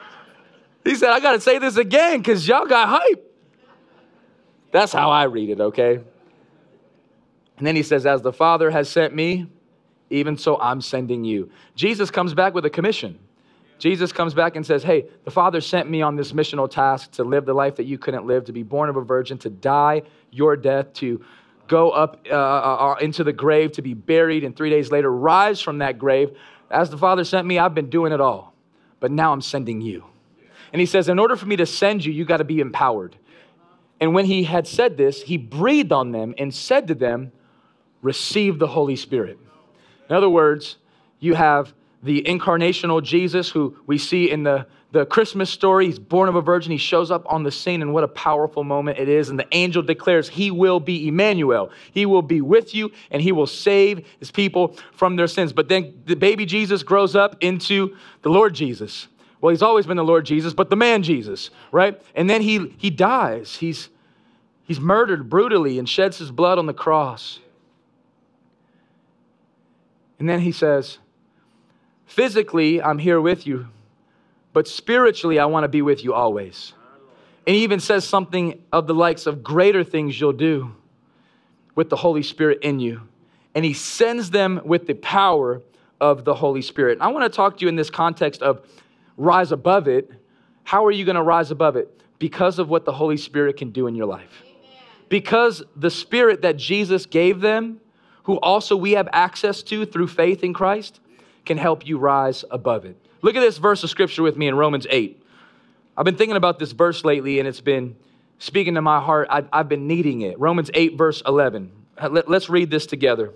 he 0.85 0.95
said, 0.95 1.11
I 1.11 1.19
got 1.19 1.33
to 1.33 1.41
say 1.41 1.59
this 1.59 1.77
again 1.77 2.19
because 2.19 2.47
y'all 2.47 2.67
got 2.67 2.89
hype. 2.89 3.28
That's 4.71 4.93
how 4.93 5.11
I 5.11 5.25
read 5.25 5.51
it, 5.51 5.61
okay? 5.61 6.01
And 7.59 7.67
then 7.67 7.77
he 7.77 7.83
says, 7.83 8.07
As 8.07 8.23
the 8.23 8.33
Father 8.33 8.71
has 8.71 8.89
sent 8.89 9.15
me, 9.15 9.47
even 10.11 10.37
so 10.37 10.59
I'm 10.61 10.81
sending 10.81 11.25
you. 11.25 11.51
Jesus 11.75 12.11
comes 12.11 12.35
back 12.35 12.55
with 12.55 12.65
a 12.65 12.71
commission. 12.71 13.19
Jesus 13.79 14.11
comes 14.11 14.35
back 14.35 14.57
and 14.57 14.67
says, 14.67 14.83
Hey, 14.83 15.07
the 15.25 15.31
Father 15.31 15.61
sent 15.61 15.89
me 15.89 16.03
on 16.03 16.17
this 16.17 16.33
missional 16.33 16.71
task 16.71 17.13
to 17.13 17.25
live 17.25 17.47
the 17.47 17.55
life 17.55 17.77
that 17.77 17.85
you 17.85 17.99
couldn't 17.99 18.27
live, 18.27 18.45
to 18.47 18.53
be 18.53 18.63
born 18.63 18.89
of 18.89 18.97
a 18.97 19.03
virgin, 19.03 19.39
to 19.39 19.51
die 19.51 20.03
your 20.31 20.57
death, 20.57 20.93
to 20.95 21.25
go 21.69 21.91
up 21.91 22.27
uh, 22.31 22.35
uh, 22.35 22.37
uh, 22.37 22.95
into 23.01 23.23
the 23.23 23.33
grave, 23.33 23.73
to 23.73 23.83
be 23.83 23.95
buried, 23.95 24.43
and 24.43 24.57
three 24.57 24.71
days 24.71 24.91
later 24.91 25.13
rise 25.13 25.61
from 25.61 25.79
that 25.79 25.99
grave. 25.99 26.37
As 26.71 26.91
the 26.91 26.99
Father 26.99 27.25
sent 27.25 27.47
me, 27.47 27.59
I've 27.59 27.75
been 27.75 27.91
doing 27.91 28.13
it 28.13 28.21
all, 28.21 28.55
but 29.01 29.11
now 29.11 29.33
I'm 29.33 29.41
sending 29.41 29.81
you. 29.81 30.05
And 30.73 30.81
he 30.81 30.87
says, 30.87 31.09
In 31.09 31.19
order 31.19 31.37
for 31.37 31.47
me 31.47 31.57
to 31.57 31.67
send 31.67 32.05
you, 32.05 32.13
you 32.13 32.25
got 32.25 32.39
to 32.39 32.45
be 32.45 32.61
empowered. 32.61 33.17
And 34.01 34.15
when 34.15 34.27
he 34.27 34.45
had 34.45 34.67
said 34.67 34.97
this, 34.97 35.23
he 35.23 35.37
breathed 35.37 35.93
on 35.93 36.13
them 36.13 36.35
and 36.39 36.55
said 36.55 36.89
to 36.89 36.95
them, 36.95 37.33
Receive 38.01 38.59
the 38.59 38.69
Holy 38.69 38.95
Spirit. 38.95 39.39
In 40.09 40.15
other 40.15 40.29
words, 40.29 40.77
you 41.19 41.35
have 41.35 41.75
the 42.03 42.23
incarnational 42.23 43.03
Jesus 43.03 43.51
who 43.51 43.77
we 43.87 43.99
see 43.99 44.31
in 44.31 44.45
the, 44.45 44.67
the 44.93 45.05
Christmas 45.05 45.51
story. 45.51 45.87
He's 45.87 45.99
born 45.99 46.29
of 46.29 46.37
a 46.37 46.41
virgin. 46.41 46.71
He 46.71 46.79
shows 46.79 47.11
up 47.11 47.25
on 47.29 47.43
the 47.43 47.51
scene, 47.51 47.83
and 47.83 47.93
what 47.93 48.05
a 48.05 48.09
powerful 48.09 48.63
moment 48.63 48.99
it 48.99 49.09
is. 49.09 49.31
And 49.31 49.39
the 49.39 49.49
angel 49.53 49.83
declares, 49.83 50.29
He 50.29 50.53
will 50.53 50.79
be 50.79 51.09
Emmanuel. 51.09 51.71
He 51.93 52.07
will 52.07 52.23
be 52.23 52.41
with 52.41 52.73
you, 52.75 52.93
and 53.11 53.21
He 53.21 53.33
will 53.33 53.49
save 53.49 54.07
His 54.21 54.31
people 54.31 54.77
from 54.93 55.17
their 55.17 55.27
sins. 55.27 55.53
But 55.53 55.69
then 55.69 56.03
the 56.07 56.15
baby 56.15 56.47
Jesus 56.47 56.85
grows 56.85 57.17
up 57.17 57.37
into 57.41 57.97
the 58.23 58.31
Lord 58.31 58.55
Jesus. 58.55 59.09
Well, 59.41 59.51
He's 59.51 59.63
always 59.63 59.87
been 59.87 59.97
the 59.97 60.05
Lord 60.05 60.27
Jesus, 60.27 60.55
but 60.55 60.71
the 60.71 60.77
man 60.77 61.03
Jesus, 61.03 61.51
right? 61.73 62.01
And 62.15 62.29
then 62.29 62.43
He, 62.43 62.75
he 62.79 62.91
dies. 62.91 63.57
He's, 63.57 63.89
he's 64.65 64.81
murdered 64.81 65.29
brutally 65.29 65.79
and 65.79 65.89
sheds 65.89 66.19
His 66.19 66.31
blood 66.31 66.59
on 66.59 66.67
the 66.67 66.75
cross. 66.75 67.41
And 70.19 70.29
then 70.29 70.41
He 70.41 70.53
says, 70.53 70.99
Physically, 72.07 72.83
I'm 72.83 72.99
here 72.99 73.21
with 73.21 73.47
you, 73.47 73.69
but 74.53 74.67
spiritually, 74.67 75.39
I 75.39 75.45
want 75.45 75.65
to 75.65 75.69
be 75.69 75.83
with 75.83 76.03
you 76.03 76.15
always. 76.15 76.73
And 77.47 77.55
he 77.55 77.63
even 77.63 77.81
says 77.81 78.07
something 78.07 78.63
of 78.73 78.87
the 78.87 78.95
likes 78.95 79.27
of 79.27 79.43
greater 79.43 79.83
things 79.83 80.21
you'll 80.21 80.35
do 80.35 80.75
with 81.75 81.89
the 81.89 81.97
Holy 81.97 82.23
Spirit 82.23 82.59
in 82.61 82.79
you. 82.79 83.01
And 83.55 83.65
he 83.65 83.73
sends 83.73 84.31
them 84.31 84.61
with 84.65 84.87
the 84.87 84.93
power 84.95 85.63
of 85.99 86.25
the 86.25 86.35
Holy 86.35 86.61
Spirit. 86.61 86.93
And 86.93 87.03
I 87.03 87.09
want 87.09 87.25
to 87.25 87.35
talk 87.35 87.57
to 87.57 87.63
you 87.63 87.69
in 87.69 87.77
this 87.77 87.89
context 87.89 88.43
of 88.43 88.67
rise 89.19 89.53
above 89.53 89.87
it. 89.89 90.11
How 90.65 90.87
are 90.87 90.91
you 90.91 91.05
going 91.05 91.17
to 91.17 91.23
rise 91.23 91.51
above 91.51 91.77
it? 91.77 92.03
Because 92.19 92.59
of 92.59 92.71
what 92.71 92.87
the 92.87 92.93
Holy 92.93 93.19
Spirit 93.19 93.59
can 93.59 93.71
do 93.71 93.87
in 93.87 93.95
your 93.95 94.07
life. 94.07 94.43
Because 95.11 95.63
the 95.77 95.91
Spirit 95.91 96.43
that 96.43 96.57
Jesus 96.57 97.05
gave 97.05 97.41
them, 97.41 97.81
who 98.25 98.37
also 98.37 98.77
we 98.77 98.93
have 98.93 99.09
access 99.13 99.63
to 99.65 99.85
through 99.85 100.09
faith 100.09 100.43
in 100.43 100.55
Christ, 100.55 101.01
can 101.45 101.59
help 101.59 101.87
you 101.87 101.99
rise 101.99 102.45
above 102.51 102.85
it. 102.85 102.97
Look 103.23 103.35
at 103.35 103.41
this 103.41 103.59
verse 103.59 103.83
of 103.83 103.91
scripture 103.91 104.23
with 104.23 104.37
me 104.37 104.47
in 104.47 104.55
Romans 104.55 104.87
8. 104.89 105.23
I've 105.97 106.05
been 106.05 106.17
thinking 106.17 106.37
about 106.37 106.59
this 106.59 106.73
verse 106.73 107.05
lately 107.05 107.39
and 107.41 107.49
it's 107.49 107.61
been 107.61 107.97
speaking 108.39 108.75
to 108.75 108.83
my 108.83 109.01
heart. 109.01 109.29
I've, 109.31 109.49
I've 109.53 109.69
been 109.69 109.89
needing 109.89 110.21
it. 110.21 110.39
Romans 110.39 110.71
8, 110.75 110.97
verse 110.97 111.23
11. 111.27 111.73
Uh, 111.97 112.09
let, 112.11 112.29
let's 112.29 112.49
read 112.49 112.71
this 112.71 112.87
together. 112.87 113.33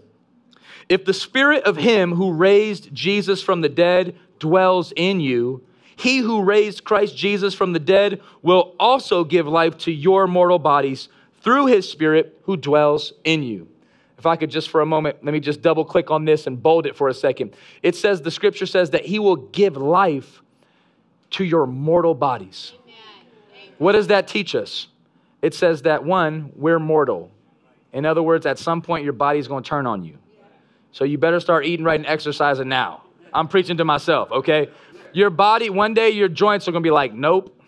If 0.88 1.04
the 1.04 1.14
spirit 1.14 1.64
of 1.64 1.76
him 1.76 2.14
who 2.14 2.32
raised 2.32 2.94
Jesus 2.94 3.42
from 3.42 3.62
the 3.62 3.68
dead 3.68 4.16
dwells 4.38 4.92
in 4.94 5.20
you, 5.20 5.64
he 6.02 6.18
who 6.18 6.42
raised 6.42 6.82
Christ 6.82 7.16
Jesus 7.16 7.54
from 7.54 7.72
the 7.72 7.78
dead 7.78 8.20
will 8.42 8.74
also 8.80 9.22
give 9.22 9.46
life 9.46 9.78
to 9.78 9.92
your 9.92 10.26
mortal 10.26 10.58
bodies 10.58 11.08
through 11.42 11.66
his 11.66 11.88
spirit 11.88 12.40
who 12.42 12.56
dwells 12.56 13.12
in 13.22 13.44
you. 13.44 13.68
If 14.18 14.26
I 14.26 14.34
could 14.34 14.50
just 14.50 14.68
for 14.68 14.80
a 14.80 14.86
moment, 14.86 15.24
let 15.24 15.32
me 15.32 15.38
just 15.38 15.62
double 15.62 15.84
click 15.84 16.10
on 16.10 16.24
this 16.24 16.48
and 16.48 16.60
bold 16.60 16.86
it 16.86 16.96
for 16.96 17.08
a 17.08 17.14
second. 17.14 17.54
It 17.84 17.94
says, 17.94 18.20
the 18.20 18.32
scripture 18.32 18.66
says 18.66 18.90
that 18.90 19.04
he 19.04 19.20
will 19.20 19.36
give 19.36 19.76
life 19.76 20.42
to 21.30 21.44
your 21.44 21.68
mortal 21.68 22.16
bodies. 22.16 22.72
Amen. 22.82 23.68
What 23.78 23.92
does 23.92 24.08
that 24.08 24.26
teach 24.26 24.56
us? 24.56 24.88
It 25.40 25.54
says 25.54 25.82
that 25.82 26.02
one, 26.02 26.50
we're 26.56 26.80
mortal. 26.80 27.30
In 27.92 28.04
other 28.06 28.24
words, 28.24 28.44
at 28.44 28.58
some 28.58 28.82
point, 28.82 29.04
your 29.04 29.12
body's 29.12 29.46
going 29.46 29.62
to 29.62 29.68
turn 29.68 29.86
on 29.86 30.02
you. 30.02 30.18
So 30.90 31.04
you 31.04 31.16
better 31.16 31.38
start 31.38 31.64
eating 31.64 31.84
right 31.84 31.98
and 31.98 32.08
exercising 32.08 32.68
now. 32.68 33.04
I'm 33.32 33.46
preaching 33.46 33.76
to 33.76 33.84
myself, 33.84 34.32
okay? 34.32 34.68
Your 35.12 35.30
body, 35.30 35.70
one 35.70 35.94
day 35.94 36.10
your 36.10 36.28
joints 36.28 36.66
are 36.68 36.72
to 36.82 36.86
be 36.86 36.90
like, 36.90 37.12
nope. 37.12 37.58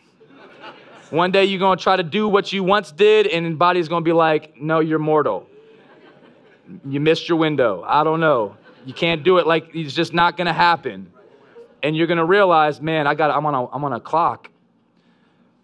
One 1.10 1.30
day 1.30 1.44
you're 1.44 1.60
to 1.76 1.82
try 1.82 1.96
to 1.96 2.02
do 2.02 2.26
what 2.26 2.52
you 2.52 2.64
once 2.64 2.90
did, 2.90 3.26
and 3.26 3.46
the 3.46 3.50
body's 3.50 3.88
to 4.02 4.04
be 4.04 4.12
like, 4.12 4.60
no, 4.60 4.80
you're 4.80 4.98
mortal 4.98 5.46
you 6.86 7.00
missed 7.00 7.28
your 7.28 7.38
window. 7.38 7.84
I 7.86 8.04
don't 8.04 8.20
know. 8.20 8.56
You 8.84 8.94
can't 8.94 9.22
do 9.22 9.38
it 9.38 9.46
like 9.46 9.70
it's 9.74 9.94
just 9.94 10.12
not 10.12 10.36
to 10.46 10.52
happen. 10.52 11.12
And 11.82 11.96
you're 11.96 12.06
to 12.18 12.24
realize, 12.24 12.80
man, 12.80 13.06
I 13.06 13.14
got 13.14 13.30
I'm 13.30 13.44
on 13.46 13.54
a 13.54 13.70
I'm 13.70 13.84
on 13.84 13.92
a 13.92 14.00
clock. 14.00 14.50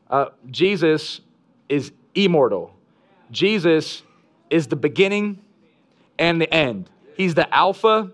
Uh, 0.09 0.27
Jesus 0.51 1.21
is 1.69 1.93
immortal. 2.15 2.75
Jesus 3.31 4.03
is 4.51 4.67
the 4.67 4.77
beginning 4.77 5.41
and 6.19 6.41
the 6.41 6.53
end. 6.53 6.91
He's 7.15 7.35
the 7.35 7.53
alpha 7.55 8.11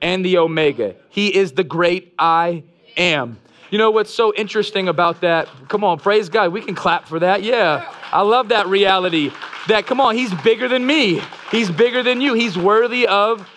and 0.00 0.24
the 0.24 0.38
omega. 0.38 0.94
He 1.08 1.34
is 1.34 1.52
the 1.52 1.64
great 1.64 2.14
I 2.18 2.62
am. 2.96 3.38
You 3.70 3.78
know 3.78 3.90
what's 3.90 4.12
so 4.12 4.34
interesting 4.34 4.88
about 4.88 5.20
that? 5.20 5.48
Come 5.68 5.84
on, 5.84 5.98
praise 5.98 6.28
God. 6.28 6.52
We 6.52 6.60
can 6.60 6.74
clap 6.74 7.06
for 7.06 7.20
that. 7.20 7.42
Yeah. 7.42 7.92
I 8.10 8.22
love 8.22 8.48
that 8.48 8.66
reality 8.66 9.30
that, 9.68 9.86
come 9.86 10.00
on, 10.00 10.16
He's 10.16 10.34
bigger 10.42 10.68
than 10.68 10.84
me. 10.84 11.22
He's 11.50 11.70
bigger 11.70 12.02
than 12.02 12.20
you. 12.20 12.34
He's 12.34 12.58
worthy 12.58 13.06
of 13.06 13.48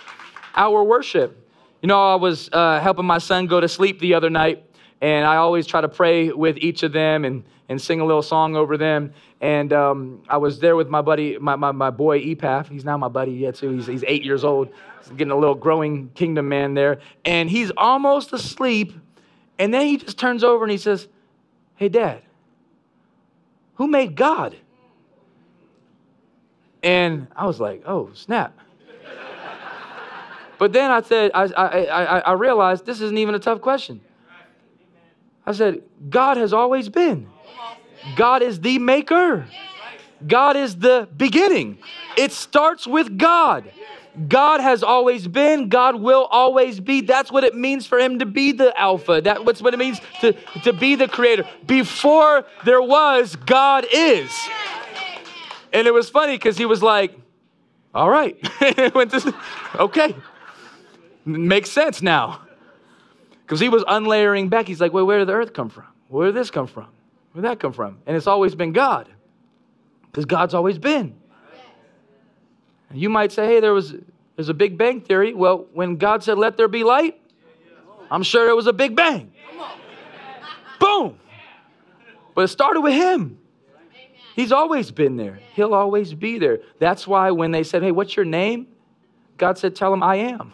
our 0.56 0.84
worship. 0.84 1.40
You 1.82 1.88
know, 1.88 2.14
I 2.14 2.16
was 2.16 2.50
uh, 2.54 2.80
helping 2.80 3.06
my 3.06 3.18
son 3.18 3.48
go 3.48 3.60
to 3.60 3.68
sleep 3.68 4.00
the 4.00 4.14
other 4.14 4.30
night, 4.30 4.64
and 5.02 5.26
I 5.26 5.38
always 5.38 5.66
try 5.66 5.82
to 5.82 5.90
pray 5.90 6.32
with 6.32 6.58
each 6.58 6.84
of 6.84 6.94
them 6.94 7.26
and, 7.26 7.44
and 7.68 7.82
sing 7.82 8.00
a 8.00 8.06
little 8.06 8.22
song 8.22 8.56
over 8.56 8.78
them. 8.78 9.14
And 9.42 9.74
um, 9.74 10.24
I 10.30 10.38
was 10.38 10.60
there 10.60 10.76
with 10.76 10.88
my 10.88 11.02
buddy, 11.02 11.38
my, 11.40 11.56
my, 11.56 11.72
my 11.72 11.90
boy 11.90 12.22
Epaf. 12.22 12.70
He's 12.70 12.86
now 12.86 12.98
my 12.98 13.10
buddy 13.10 13.34
yet, 13.34 13.56
too. 13.56 13.72
He's, 13.72 13.88
he's 13.88 14.04
eight 14.08 14.24
years 14.24 14.46
old. 14.46 14.70
He's 15.02 15.10
getting 15.10 15.32
a 15.32 15.38
little 15.38 15.56
growing 15.56 16.10
kingdom 16.12 16.48
man 16.48 16.76
there. 16.76 17.00
And 17.26 17.50
he's 17.50 17.72
almost 17.76 18.32
asleep. 18.32 18.94
And 19.60 19.74
then 19.74 19.86
he 19.88 19.98
just 19.98 20.18
turns 20.18 20.44
over 20.44 20.64
and 20.64 20.72
he 20.72 20.78
says, 20.78 21.08
Hey, 21.76 21.90
Dad, 21.90 22.22
who 23.76 23.88
made 23.88 24.16
God? 24.16 24.56
And 26.84 27.28
I 27.36 27.46
was 27.46 27.60
like, 27.60 27.84
oh, 27.86 28.12
snap. 28.14 28.58
but 30.60 30.74
then 30.74 30.92
I 30.92 31.02
said, 31.02 31.32
I, 31.34 31.44
I, 31.44 31.86
I, 31.86 32.20
I 32.20 32.32
realized 32.34 32.86
this 32.86 33.00
isn't 33.00 33.18
even 33.18 33.36
a 33.36 33.40
tough 33.40 33.62
question. 33.62 34.02
I 35.46 35.54
said, 35.54 35.82
God 36.10 36.38
has 36.38 36.54
always 36.54 36.90
been. 36.90 37.30
God 38.16 38.42
is 38.42 38.60
the 38.60 38.80
maker. 38.80 39.48
God 40.26 40.56
is 40.56 40.78
the 40.78 41.08
beginning. 41.16 41.80
It 42.18 42.32
starts 42.32 42.86
with 42.86 43.18
God. 43.18 43.72
God 44.28 44.62
has 44.62 44.84
always 44.84 45.28
been, 45.28 45.70
God 45.70 45.96
will 45.96 46.26
always 46.26 46.80
be. 46.80 47.02
That's 47.02 47.32
what 47.32 47.44
it 47.44 47.56
means 47.56 47.88
for 47.88 47.98
him 47.98 48.20
to 48.20 48.26
be 48.26 48.52
the 48.52 48.78
Alpha. 48.80 49.22
That's 49.22 49.62
what 49.62 49.74
it 49.74 49.78
means 49.78 50.00
to, 50.22 50.34
to 50.64 50.74
be 50.74 50.96
the 50.96 51.08
creator. 51.08 51.48
Before 51.66 52.46
there 52.64 52.82
was, 52.82 53.36
God 53.36 53.86
is. 53.92 54.32
And 55.72 55.88
it 55.88 55.94
was 55.94 56.10
funny 56.10 56.36
because 56.36 56.58
he 56.58 56.66
was 56.66 56.84
like, 56.84 57.18
all 57.94 58.10
right. 58.10 58.38
Okay. 59.76 60.16
Makes 61.26 61.72
sense 61.72 62.02
now. 62.04 62.42
Because 63.42 63.60
he 63.60 63.70
was 63.70 63.84
unlayering 63.88 64.50
back. 64.50 64.68
He's 64.68 64.80
like, 64.80 64.94
wait, 64.94 65.04
where 65.04 65.18
did 65.20 65.28
the 65.28 65.34
earth 65.34 65.54
come 65.54 65.70
from? 65.70 65.86
Where 66.10 66.28
did 66.28 66.36
this 66.36 66.52
come 66.52 66.68
from? 66.68 66.88
Where 67.32 67.42
did 67.42 67.50
that 67.50 67.60
come 67.60 67.74
from? 67.74 67.98
And 68.06 68.16
it's 68.16 68.28
always 68.28 68.54
been 68.54 68.72
God. 68.72 69.10
Because 70.06 70.26
God's 70.26 70.54
always 70.54 70.78
been. 70.78 71.16
You 72.94 73.10
might 73.10 73.32
say, 73.32 73.46
hey, 73.48 73.60
there 73.60 73.74
was 73.74 73.96
there's 74.36 74.50
a 74.50 74.54
big 74.54 74.78
bang 74.78 75.02
theory. 75.02 75.34
Well, 75.34 75.68
when 75.74 75.98
God 75.98 76.24
said, 76.24 76.38
let 76.38 76.58
there 76.58 76.68
be 76.68 76.84
light, 76.84 77.20
I'm 78.10 78.24
sure 78.24 78.50
it 78.50 78.56
was 78.56 78.68
a 78.68 78.74
big 78.74 78.96
bang. 78.96 79.32
Boom. 80.80 81.20
But 82.36 82.44
it 82.44 82.48
started 82.48 82.82
with 82.82 82.94
him. 82.94 83.40
He's 84.36 84.52
always 84.52 84.90
been 84.90 85.18
there. 85.18 85.40
He'll 85.54 85.76
always 85.76 86.14
be 86.14 86.40
there. 86.40 86.62
That's 86.80 87.08
why 87.08 87.30
when 87.32 87.52
they 87.52 87.64
said, 87.64 87.84
hey, 87.84 87.92
what's 87.92 88.16
your 88.16 88.26
name? 88.26 88.68
God 89.38 89.58
said, 89.58 89.76
tell 89.76 89.94
him 89.94 90.02
I 90.02 90.16
am. 90.16 90.54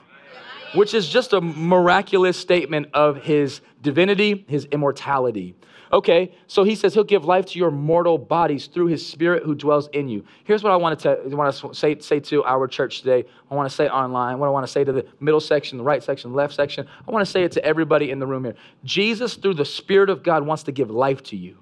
Which 0.75 0.93
is 0.93 1.08
just 1.08 1.34
a 1.34 1.41
miraculous 1.41 2.38
statement 2.38 2.89
of 2.93 3.17
his 3.17 3.62
divinity, 3.81 4.46
his 4.48 4.65
immortality. 4.65 5.55
Okay, 5.91 6.31
so 6.46 6.63
he 6.63 6.75
says 6.75 6.93
he'll 6.93 7.03
give 7.03 7.25
life 7.25 7.48
to 7.48 7.58
your 7.58 7.72
mortal 7.72 8.19
bodies 8.19 8.67
through 8.67 8.88
his 8.88 9.05
spirit 9.05 9.41
who 9.41 9.55
dwells 9.55 9.88
in 9.88 10.08
you. 10.08 10.24
Here's 10.43 10.62
what 10.62 10.72
I 10.72 10.75
want 10.75 11.00
to, 11.00 11.19
want 11.29 11.55
to 11.55 11.74
say, 11.74 11.98
say 12.00 12.19
to 12.19 12.43
our 12.43 12.67
church 12.67 13.00
today. 13.00 13.25
I 13.50 13.55
want 13.55 13.67
to 13.67 13.75
say 13.75 13.89
online, 13.89 14.38
what 14.38 14.46
I 14.46 14.51
want 14.51 14.67
to 14.67 14.72
say 14.72 14.84
to 14.84 14.91
the 14.91 15.08
middle 15.19 15.39
section, 15.39 15.79
the 15.79 15.84
right 15.84 16.03
section, 16.03 16.29
the 16.29 16.38
left 16.38 16.53
section. 16.53 16.88
I 17.08 17.12
want 17.12 17.25
to 17.25 17.31
say 17.31 17.43
it 17.43 17.53
to 17.53 17.65
everybody 17.65 18.12
in 18.12 18.19
the 18.19 18.27
room 18.27 18.43
here. 18.43 18.53
Jesus, 18.84 19.34
through 19.36 19.55
the 19.55 19.65
Spirit 19.65 20.12
of 20.12 20.22
God, 20.22 20.46
wants 20.46 20.62
to 20.63 20.72
give 20.72 20.91
life 20.91 21.24
to 21.24 21.36
you. 21.36 21.58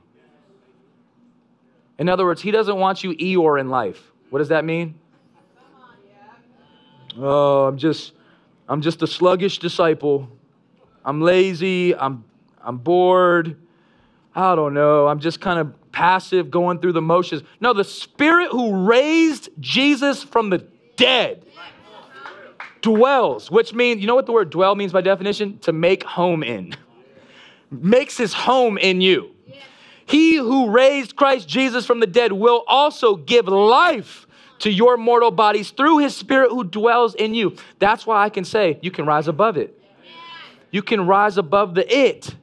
In 1.98 2.10
other 2.10 2.25
words, 2.25 2.41
he 2.41 2.51
doesn't 2.51 2.77
want 2.77 3.05
you 3.05 3.15
Eeyore 3.15 3.60
in 3.62 3.69
life. 3.69 4.12
What 4.29 4.39
does 4.39 4.50
that 4.50 4.65
mean? 4.65 4.96
Oh, 7.17 7.65
I'm 7.65 7.77
just, 7.77 8.12
I'm 8.67 8.81
just 8.81 9.01
a 9.01 9.07
sluggish 9.07 9.60
disciple. 9.60 10.29
I'm 11.05 11.22
lazy. 11.22 11.96
I'm, 11.96 12.25
I'm 12.62 12.77
bored. 12.77 13.55
I 14.38 14.53
don't 14.53 14.75
know. 14.75 15.08
I'm 15.08 15.20
just 15.20 15.41
kind 15.41 15.60
of 15.60 15.91
passive, 15.91 16.51
going 16.51 16.77
through 16.79 16.94
the 16.94 17.01
motions. 17.01 17.41
No, 17.60 17.74
the 17.74 17.84
Spirit 17.84 18.51
who 18.51 18.86
raised 18.86 19.50
Jesus 19.60 20.22
from 20.22 20.51
the 20.51 20.60
dead 20.96 21.44
dwells, 22.82 23.50
which 23.50 23.74
means, 23.74 24.00
you 24.00 24.06
know 24.06 24.13
what 24.13 24.27
the 24.27 24.32
word 24.32 24.51
dwell 24.51 24.75
means 24.75 24.94
by 24.94 25.01
definition? 25.01 25.58
To 25.60 25.74
make 25.74 26.03
home 26.03 26.44
in. 26.44 26.75
Makes 27.72 28.15
his 28.15 28.32
home 28.32 28.77
in 28.77 29.01
you. 29.01 29.32
He 30.06 30.36
who 30.36 30.70
raised 30.70 31.15
Christ 31.15 31.50
Jesus 31.50 31.88
from 31.88 32.00
the 32.00 32.08
dead 32.08 32.32
will 32.32 32.63
also 32.67 33.15
give 33.15 33.48
life 33.48 34.27
to 34.60 34.72
your 34.72 34.98
mortal 34.98 35.32
bodies 35.32 35.72
through 35.72 35.98
his 35.98 36.15
spirit 36.15 36.51
who 36.51 36.63
dwells 36.63 37.15
in 37.15 37.34
you. 37.34 37.56
That's 37.79 38.06
why 38.06 38.24
I 38.24 38.29
can 38.29 38.46
say 38.46 38.77
you 38.84 38.91
can 38.91 39.08
rise 39.08 39.27
above 39.27 39.58
it. 39.58 39.82
You 40.70 40.84
can 40.84 41.08
rise 41.08 41.39
above 41.39 41.74
the 41.74 41.91
it 41.91 42.36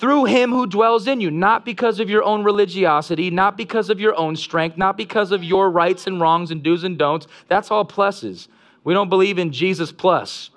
through 0.00 0.24
him 0.24 0.50
who 0.50 0.66
dwells 0.66 1.06
in 1.06 1.20
you, 1.20 1.30
not 1.30 1.64
because 1.64 2.00
of 2.00 2.10
your 2.10 2.24
own 2.24 2.42
religiosity, 2.42 3.30
not 3.30 3.56
because 3.56 3.90
of 3.90 4.00
your 4.00 4.16
own 4.16 4.34
strength, 4.34 4.76
not 4.76 4.96
because 4.96 5.30
of 5.30 5.44
your 5.44 5.70
rights 5.70 6.06
and 6.06 6.20
wrongs 6.20 6.50
and 6.50 6.62
do's 6.62 6.84
and 6.84 6.98
don'ts. 6.98 7.26
That's 7.48 7.70
all 7.70 7.84
pluses. 7.84 8.48
We 8.82 8.94
don't 8.94 9.10
believe 9.10 9.38
in 9.38 9.52
Jesus 9.52 9.92
plus. 9.92 10.50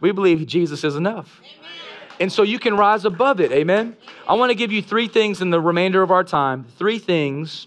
We 0.00 0.12
believe 0.12 0.46
Jesus 0.46 0.82
is 0.82 0.96
enough. 0.96 1.40
And 2.18 2.32
so 2.32 2.42
you 2.42 2.58
can 2.58 2.76
rise 2.76 3.04
above 3.04 3.40
it. 3.40 3.52
Amen. 3.52 3.96
I 4.26 4.34
want 4.34 4.50
to 4.50 4.54
give 4.54 4.72
you 4.72 4.82
three 4.82 5.08
things 5.08 5.40
in 5.42 5.50
the 5.50 5.60
remainder 5.60 6.02
of 6.02 6.10
our 6.10 6.24
time. 6.24 6.64
Three 6.78 6.98
things 6.98 7.66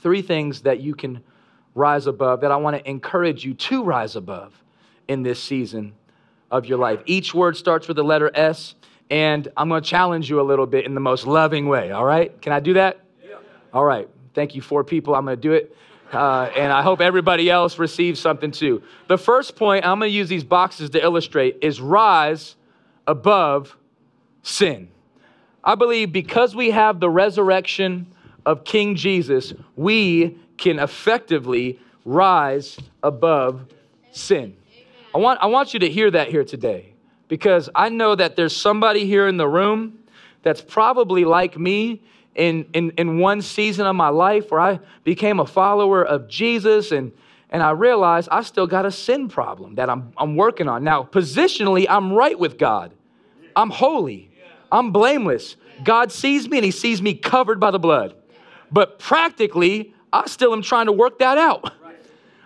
three 0.00 0.22
things 0.22 0.62
that 0.62 0.80
you 0.80 0.94
can 0.94 1.22
rise 1.74 2.06
above, 2.06 2.40
that 2.40 2.50
I 2.50 2.56
want 2.56 2.76
to 2.76 2.88
encourage 2.88 3.44
you 3.44 3.54
to 3.54 3.84
rise 3.84 4.16
above 4.16 4.62
in 5.08 5.22
this 5.22 5.42
season 5.42 5.92
of 6.50 6.66
your 6.66 6.78
life. 6.78 7.00
Each 7.06 7.32
word 7.32 7.56
starts 7.56 7.86
with 7.86 7.96
the 7.96 8.04
letter 8.04 8.30
S, 8.34 8.74
and 9.10 9.48
I'm 9.56 9.68
going 9.68 9.82
to 9.82 9.88
challenge 9.88 10.30
you 10.30 10.40
a 10.40 10.42
little 10.42 10.66
bit 10.66 10.86
in 10.86 10.94
the 10.94 11.00
most 11.00 11.26
loving 11.26 11.66
way, 11.66 11.90
all 11.90 12.04
right? 12.04 12.40
Can 12.40 12.52
I 12.52 12.60
do 12.60 12.74
that? 12.74 13.00
Yeah. 13.28 13.36
All 13.74 13.84
right. 13.84 14.08
Thank 14.34 14.54
you, 14.54 14.62
four 14.62 14.84
people. 14.84 15.14
I'm 15.14 15.24
going 15.24 15.36
to 15.36 15.40
do 15.40 15.52
it. 15.52 15.76
Uh, 16.12 16.50
and 16.56 16.72
I 16.72 16.82
hope 16.82 17.00
everybody 17.00 17.50
else 17.50 17.78
receives 17.78 18.20
something 18.20 18.50
too. 18.50 18.82
The 19.08 19.18
first 19.18 19.56
point, 19.56 19.84
I'm 19.84 19.98
going 19.98 20.10
to 20.10 20.16
use 20.16 20.28
these 20.28 20.44
boxes 20.44 20.90
to 20.90 21.02
illustrate, 21.02 21.58
is 21.62 21.80
rise 21.80 22.56
above 23.06 23.76
sin. 24.42 24.88
I 25.62 25.74
believe 25.74 26.12
because 26.12 26.54
we 26.54 26.70
have 26.70 27.00
the 27.00 27.10
resurrection 27.10 28.06
of 28.46 28.64
King 28.64 28.96
Jesus, 28.96 29.52
we 29.76 30.38
can 30.56 30.78
effectively 30.78 31.78
rise 32.04 32.78
above 33.02 33.66
sin. 34.12 34.56
I 35.14 35.18
want, 35.18 35.40
I 35.42 35.46
want 35.46 35.74
you 35.74 35.80
to 35.80 35.88
hear 35.88 36.10
that 36.10 36.28
here 36.28 36.44
today 36.44 36.94
because 37.30 37.70
I 37.76 37.88
know 37.88 38.16
that 38.16 38.34
there's 38.34 38.54
somebody 38.54 39.06
here 39.06 39.28
in 39.28 39.36
the 39.36 39.48
room 39.48 40.00
that's 40.42 40.60
probably 40.60 41.24
like 41.24 41.56
me 41.56 42.02
in, 42.34 42.66
in, 42.74 42.90
in 42.98 43.18
one 43.20 43.40
season 43.40 43.86
of 43.86 43.94
my 43.94 44.08
life 44.08 44.50
where 44.50 44.60
I 44.60 44.80
became 45.04 45.38
a 45.38 45.46
follower 45.46 46.04
of 46.04 46.28
Jesus 46.28 46.90
and, 46.90 47.12
and 47.48 47.62
I 47.62 47.70
realized 47.70 48.28
I 48.32 48.42
still 48.42 48.66
got 48.66 48.84
a 48.84 48.90
sin 48.90 49.28
problem 49.28 49.76
that 49.76 49.88
I'm, 49.88 50.12
I'm 50.16 50.34
working 50.34 50.66
on. 50.66 50.82
Now, 50.82 51.04
positionally, 51.04 51.86
I'm 51.88 52.12
right 52.12 52.38
with 52.38 52.58
God, 52.58 52.92
I'm 53.54 53.70
holy, 53.70 54.30
I'm 54.72 54.90
blameless. 54.90 55.54
God 55.84 56.10
sees 56.10 56.48
me 56.48 56.58
and 56.58 56.64
He 56.64 56.72
sees 56.72 57.00
me 57.00 57.14
covered 57.14 57.60
by 57.60 57.70
the 57.70 57.78
blood. 57.78 58.14
But 58.72 58.98
practically, 58.98 59.94
I 60.12 60.26
still 60.26 60.52
am 60.52 60.62
trying 60.62 60.86
to 60.86 60.92
work 60.92 61.20
that 61.20 61.38
out. 61.38 61.72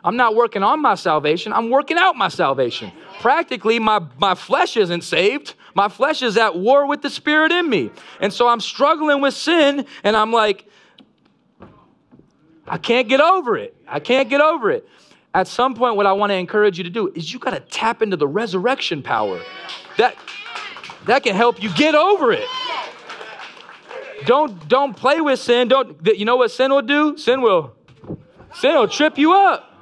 I'm 0.05 0.17
not 0.17 0.37
working 0.37 0.63
on 0.63 0.83
my 0.83 0.95
salvation, 0.95 1.53
I'm 1.53 1.71
working 1.71 1.97
out 1.97 2.15
my 2.15 2.29
salvation. 2.29 2.93
Practically, 3.21 3.79
my, 3.79 4.03
my 4.19 4.35
flesh 4.35 4.77
isn't 4.77 5.03
saved. 5.03 5.55
My 5.75 5.89
flesh 5.89 6.23
is 6.23 6.37
at 6.37 6.57
war 6.57 6.87
with 6.87 7.03
the 7.03 7.11
spirit 7.11 7.51
in 7.51 7.69
me. 7.69 7.91
And 8.21 8.33
so 8.33 8.47
I'm 8.47 8.61
struggling 8.61 9.21
with 9.21 9.35
sin, 9.35 9.87
and 10.05 10.17
I'm 10.17 10.31
like, 10.31 10.69
I 12.69 12.79
can't 12.79 13.09
get 13.09 13.21
over 13.21 13.57
it. 13.57 13.75
I 13.89 13.99
can't 13.99 14.29
get 14.29 14.41
over 14.41 14.71
it. 14.71 14.89
At 15.33 15.49
some 15.49 15.75
point, 15.75 15.97
what 15.97 16.07
I 16.07 16.13
want 16.13 16.31
to 16.31 16.37
encourage 16.37 16.79
you 16.79 16.85
to 16.85 16.91
do 16.91 17.11
is 17.15 17.33
you 17.33 17.41
got 17.41 17.51
to 17.51 17.61
tap 17.61 18.03
into 18.03 18.17
the 18.17 18.29
resurrection 18.29 19.03
power. 19.03 19.43
That, 19.97 20.17
that 21.07 21.25
can 21.25 21.35
help 21.35 21.61
you 21.61 21.73
get 21.75 21.95
over 21.95 22.31
it. 22.33 22.47
Don't 24.27 24.69
don't 24.69 24.97
play 24.97 25.21
with 25.21 25.39
sin. 25.39 25.69
Don't 25.69 25.99
you 26.07 26.25
know 26.25 26.37
what 26.37 26.51
sin 26.51 26.71
will 26.71 26.83
do? 26.83 27.19
Sin 27.19 27.43
will 27.43 27.75
sin 28.55 28.75
will 28.75 28.89
trip 28.89 29.19
you 29.19 29.35
up. 29.35 29.74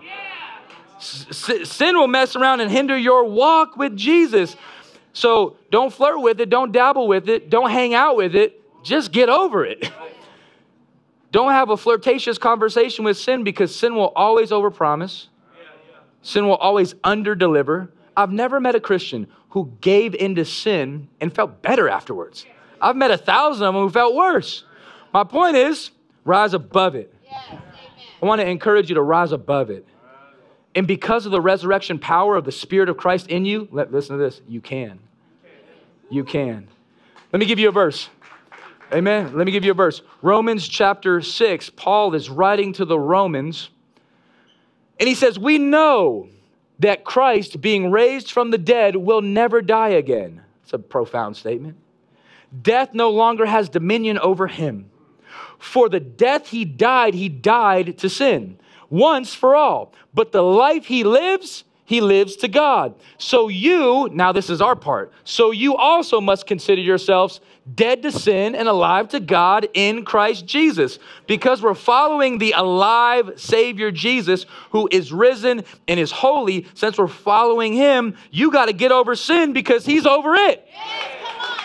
Sin 1.03 1.97
will 1.97 2.09
mess 2.09 2.37
around 2.37 2.61
and 2.61 2.71
hinder 2.71 2.97
your 2.97 3.25
walk 3.25 3.77
with 3.77 3.97
Jesus. 3.97 4.57
So 5.13 5.57
don't 5.71 5.93
flirt 5.93 6.21
with 6.21 6.41
it, 6.41 6.49
don't 6.49 6.73
dabble 6.73 7.09
with 7.09 7.29
it, 7.29 7.51
don't 7.51 7.71
hang 7.71 7.95
out 7.95 8.17
with 8.17 8.35
it. 8.35 8.61
Just 8.83 9.13
get 9.13 9.29
over 9.29 9.65
it. 9.65 9.91
Don't 11.33 11.53
have 11.53 11.71
a 11.71 11.79
flirtatious 11.79 12.37
conversation 12.37 13.07
with 13.07 13.17
sin 13.17 13.43
because 13.43 13.75
sin 13.75 13.95
will 13.95 14.13
always 14.15 14.51
overpromise. 14.51 15.29
Sin 16.21 16.47
will 16.47 16.57
always 16.57 16.93
underdeliver. 16.95 17.89
I've 18.15 18.31
never 18.31 18.61
met 18.61 18.75
a 18.75 18.81
Christian 18.81 19.27
who 19.51 19.73
gave 19.81 20.15
into 20.15 20.45
sin 20.45 21.09
and 21.23 21.35
felt 21.35 21.63
better 21.63 21.89
afterwards. 21.89 22.45
I've 22.83 22.97
met 22.97 23.11
a 23.11 23.17
thousand 23.17 23.67
of 23.67 23.73
them 23.73 23.83
who 23.83 23.89
felt 23.89 24.15
worse. 24.15 24.65
My 25.15 25.25
point 25.25 25.57
is, 25.57 25.91
rise 26.25 26.53
above 26.53 26.95
it. 26.97 27.15
I 28.23 28.27
want 28.27 28.43
to 28.43 28.47
encourage 28.47 28.91
you 28.91 28.97
to 28.97 29.03
rise 29.03 29.33
above 29.33 29.71
it. 29.71 29.87
And 30.75 30.87
because 30.87 31.27
of 31.27 31.33
the 31.33 31.41
resurrection 31.41 31.99
power 31.99 32.37
of 32.37 32.45
the 32.45 32.53
Spirit 32.53 32.89
of 32.89 32.97
Christ 32.97 33.29
in 33.29 33.45
you, 33.45 33.69
let, 33.71 33.93
listen 33.93 34.17
to 34.17 34.23
this, 34.23 34.41
you 34.49 34.61
can. 34.61 34.99
You 36.11 36.25
can. 36.25 36.69
Let 37.33 37.41
me 37.41 37.47
give 37.47 37.59
you 37.59 37.69
a 37.69 37.73
verse. 37.73 38.09
Amen. 38.93 39.37
Let 39.37 39.47
me 39.47 39.53
give 39.53 39.65
you 39.65 39.71
a 39.71 39.75
verse. 39.75 40.03
Romans 40.21 40.67
chapter 40.69 41.21
6, 41.21 41.71
Paul 41.71 42.15
is 42.15 42.29
writing 42.29 42.73
to 42.75 42.85
the 42.85 42.99
Romans, 42.99 43.71
and 44.99 45.09
he 45.09 45.15
says, 45.15 45.39
We 45.39 45.59
know 45.59 46.29
that 46.79 47.05
Christ, 47.05 47.61
being 47.61 47.91
raised 47.91 48.31
from 48.31 48.51
the 48.51 48.59
dead, 48.59 48.97
will 48.97 49.23
never 49.23 49.63
die 49.63 49.91
again. 49.91 50.43
It's 50.63 50.73
a 50.73 50.79
profound 50.79 51.37
statement. 51.37 51.77
Death 52.63 52.93
no 52.93 53.11
longer 53.11 53.47
has 53.47 53.69
dominion 53.69 54.19
over 54.19 54.47
him. 54.47 54.91
For 55.59 55.89
the 55.89 56.01
death 56.01 56.49
he 56.49 56.65
died, 56.65 57.15
he 57.15 57.29
died 57.29 57.99
to 57.99 58.11
sin 58.11 58.59
once 58.93 59.35
for 59.35 59.57
all. 59.57 59.95
But 60.13 60.33
the 60.33 60.43
life 60.43 60.85
he 60.85 61.03
lives, 61.03 61.65
he 61.87 62.03
lives 62.03 62.37
to 62.37 62.49
God. 62.49 62.95
So 63.17 63.49
you, 63.49 64.11
now 64.13 64.33
this 64.33 64.51
is 64.51 64.61
our 64.61 64.77
part, 64.77 65.13
so 65.25 65.51
you 65.51 65.75
also 65.75 66.21
must 66.21 66.47
consider 66.47 66.83
yourselves 66.83 67.41
dead 67.75 68.03
to 68.03 68.13
sin 68.13 68.55
and 68.55 68.69
alive 68.69 69.09
to 69.09 69.21
God 69.21 69.67
in 69.73 70.05
Christ 70.05 70.45
Jesus. 70.47 70.99
Because 71.27 71.63
we're 71.63 71.75
following 71.75 72.37
the 72.37 72.53
alive 72.53 73.33
Savior 73.37 73.91
Jesus 73.91 74.45
who 74.71 74.89
is 74.93 75.11
risen 75.11 75.65
and 75.89 75.99
is 75.99 76.11
holy, 76.11 76.67
since 76.75 76.99
we're 76.99 77.07
following 77.07 77.73
him, 77.73 78.17
you 78.31 78.51
got 78.51 78.67
to 78.67 78.75
get 78.75 78.93
over 78.93 79.15
sin 79.15 79.55
because 79.55 79.87
he's 79.87 80.07
over 80.07 80.35
it. 80.35 80.69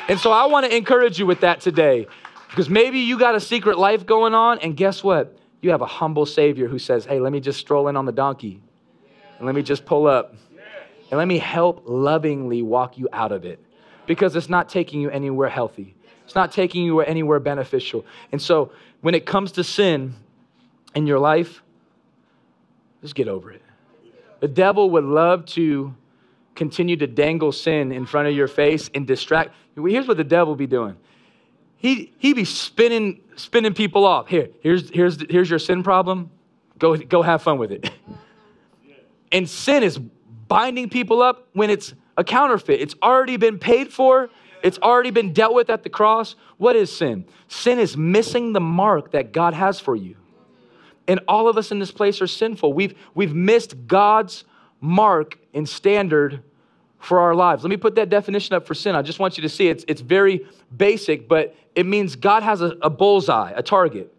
And 0.08 0.18
so 0.18 0.32
I 0.32 0.46
want 0.46 0.66
to 0.66 0.74
encourage 0.74 1.20
you 1.20 1.26
with 1.26 1.42
that 1.42 1.60
today 1.60 2.08
because 2.50 2.70
maybe 2.70 3.00
you 3.00 3.20
got 3.20 3.36
a 3.36 3.42
secret 3.42 3.78
life 3.78 4.06
going 4.06 4.34
on, 4.34 4.60
and 4.60 4.78
guess 4.78 5.04
what? 5.04 5.38
You 5.62 5.72
have 5.72 5.82
a 5.82 5.88
humble 5.88 6.26
Savior 6.26 6.68
who 6.68 6.80
says, 6.80 7.06
Hey, 7.06 7.20
let 7.20 7.32
me 7.32 7.40
just 7.40 7.60
stroll 7.60 7.88
in 7.88 7.96
on 7.96 8.06
the 8.06 8.12
donkey 8.12 8.62
and 9.38 9.46
let 9.46 9.56
me 9.56 9.62
just 9.62 9.86
pull 9.86 10.08
up 10.08 10.36
and 11.10 11.18
let 11.18 11.28
me 11.28 11.38
help 11.38 11.84
lovingly 11.86 12.62
walk 12.62 12.98
you 12.98 13.08
out 13.14 13.32
of 13.32 13.46
it 13.46 13.60
because 14.06 14.36
it's 14.36 14.50
not 14.50 14.70
taking 14.70 15.02
you 15.02 15.10
anywhere 15.10 15.50
healthy. 15.50 15.96
It's 16.26 16.36
not 16.36 16.52
taking 16.52 16.84
you 16.84 17.00
anywhere 17.00 17.40
beneficial. 17.40 18.06
And 18.32 18.42
so 18.42 18.72
when 19.02 19.16
it 19.16 19.26
comes 19.26 19.54
to 19.54 19.64
sin 19.64 20.16
in 20.94 21.08
your 21.08 21.20
life, 21.20 21.62
just 23.02 23.16
get 23.16 23.28
over 23.28 23.52
it. 23.52 23.62
The 24.40 24.48
devil 24.48 24.90
would 24.92 25.06
love 25.06 25.46
to 25.48 25.96
continue 26.56 26.98
to 26.98 27.08
dangle 27.08 27.52
sin 27.52 27.92
in 27.92 28.06
front 28.06 28.28
of 28.28 28.36
your 28.36 28.48
face 28.48 28.90
and 28.94 29.08
distract. 29.08 29.54
Here's 29.76 30.08
what 30.08 30.18
the 30.18 30.24
devil 30.24 30.56
be 30.56 30.68
doing. 30.68 30.98
He 31.78 32.12
he 32.18 32.34
be 32.34 32.44
spinning 32.44 33.22
spinning 33.38 33.74
people 33.74 34.06
off. 34.06 34.28
Here, 34.28 34.50
here's 34.60 34.90
here's 34.90 35.18
here's 35.30 35.50
your 35.50 35.60
sin 35.60 35.84
problem. 35.84 36.30
Go 36.78 36.98
go 36.98 37.22
have 37.22 37.42
fun 37.42 37.58
with 37.58 37.72
it. 37.72 37.90
And 39.30 39.50
sin 39.50 39.84
is 39.84 40.00
binding 40.48 40.90
people 40.90 41.22
up 41.22 41.50
when 41.52 41.70
it's 41.70 41.94
a 42.16 42.24
counterfeit. 42.24 42.80
It's 42.80 42.96
already 43.04 43.36
been 43.36 43.60
paid 43.60 43.92
for. 43.92 44.30
It's 44.64 44.80
already 44.80 45.12
been 45.12 45.34
dealt 45.34 45.54
with 45.54 45.70
at 45.70 45.84
the 45.84 45.90
cross. 45.90 46.36
What 46.58 46.76
is 46.76 46.96
sin? 46.96 47.26
Sin 47.48 47.80
is 47.80 47.96
missing 47.96 48.54
the 48.54 48.60
mark 48.60 49.12
that 49.12 49.32
God 49.32 49.54
has 49.54 49.80
for 49.80 49.96
you. 49.96 50.16
And 51.08 51.20
all 51.28 51.48
of 51.48 51.58
us 51.58 51.72
in 51.72 51.80
this 51.80 51.92
place 51.92 52.22
are 52.22 52.28
sinful. 52.28 52.74
We've, 52.74 52.98
we've 53.14 53.34
missed 53.34 53.88
God's 53.88 54.44
mark 54.82 55.38
and 55.54 55.68
standard 55.68 56.44
for 57.00 57.20
our 57.20 57.36
lives. 57.36 57.64
Let 57.64 57.70
me 57.70 57.78
put 57.78 57.96
that 57.96 58.10
definition 58.10 58.56
up 58.56 58.66
for 58.66 58.74
sin. 58.74 58.96
I 58.96 59.02
just 59.02 59.20
want 59.20 59.38
you 59.38 59.44
to 59.44 59.50
see 59.50 59.68
it's, 59.68 59.86
it's 59.88 60.02
very 60.02 60.46
basic, 60.76 61.28
but 61.28 61.56
it 61.78 61.86
means 61.86 62.16
God 62.16 62.42
has 62.42 62.62
a, 62.62 62.76
a 62.82 62.90
bullseye, 62.90 63.52
a 63.56 63.62
target. 63.62 64.12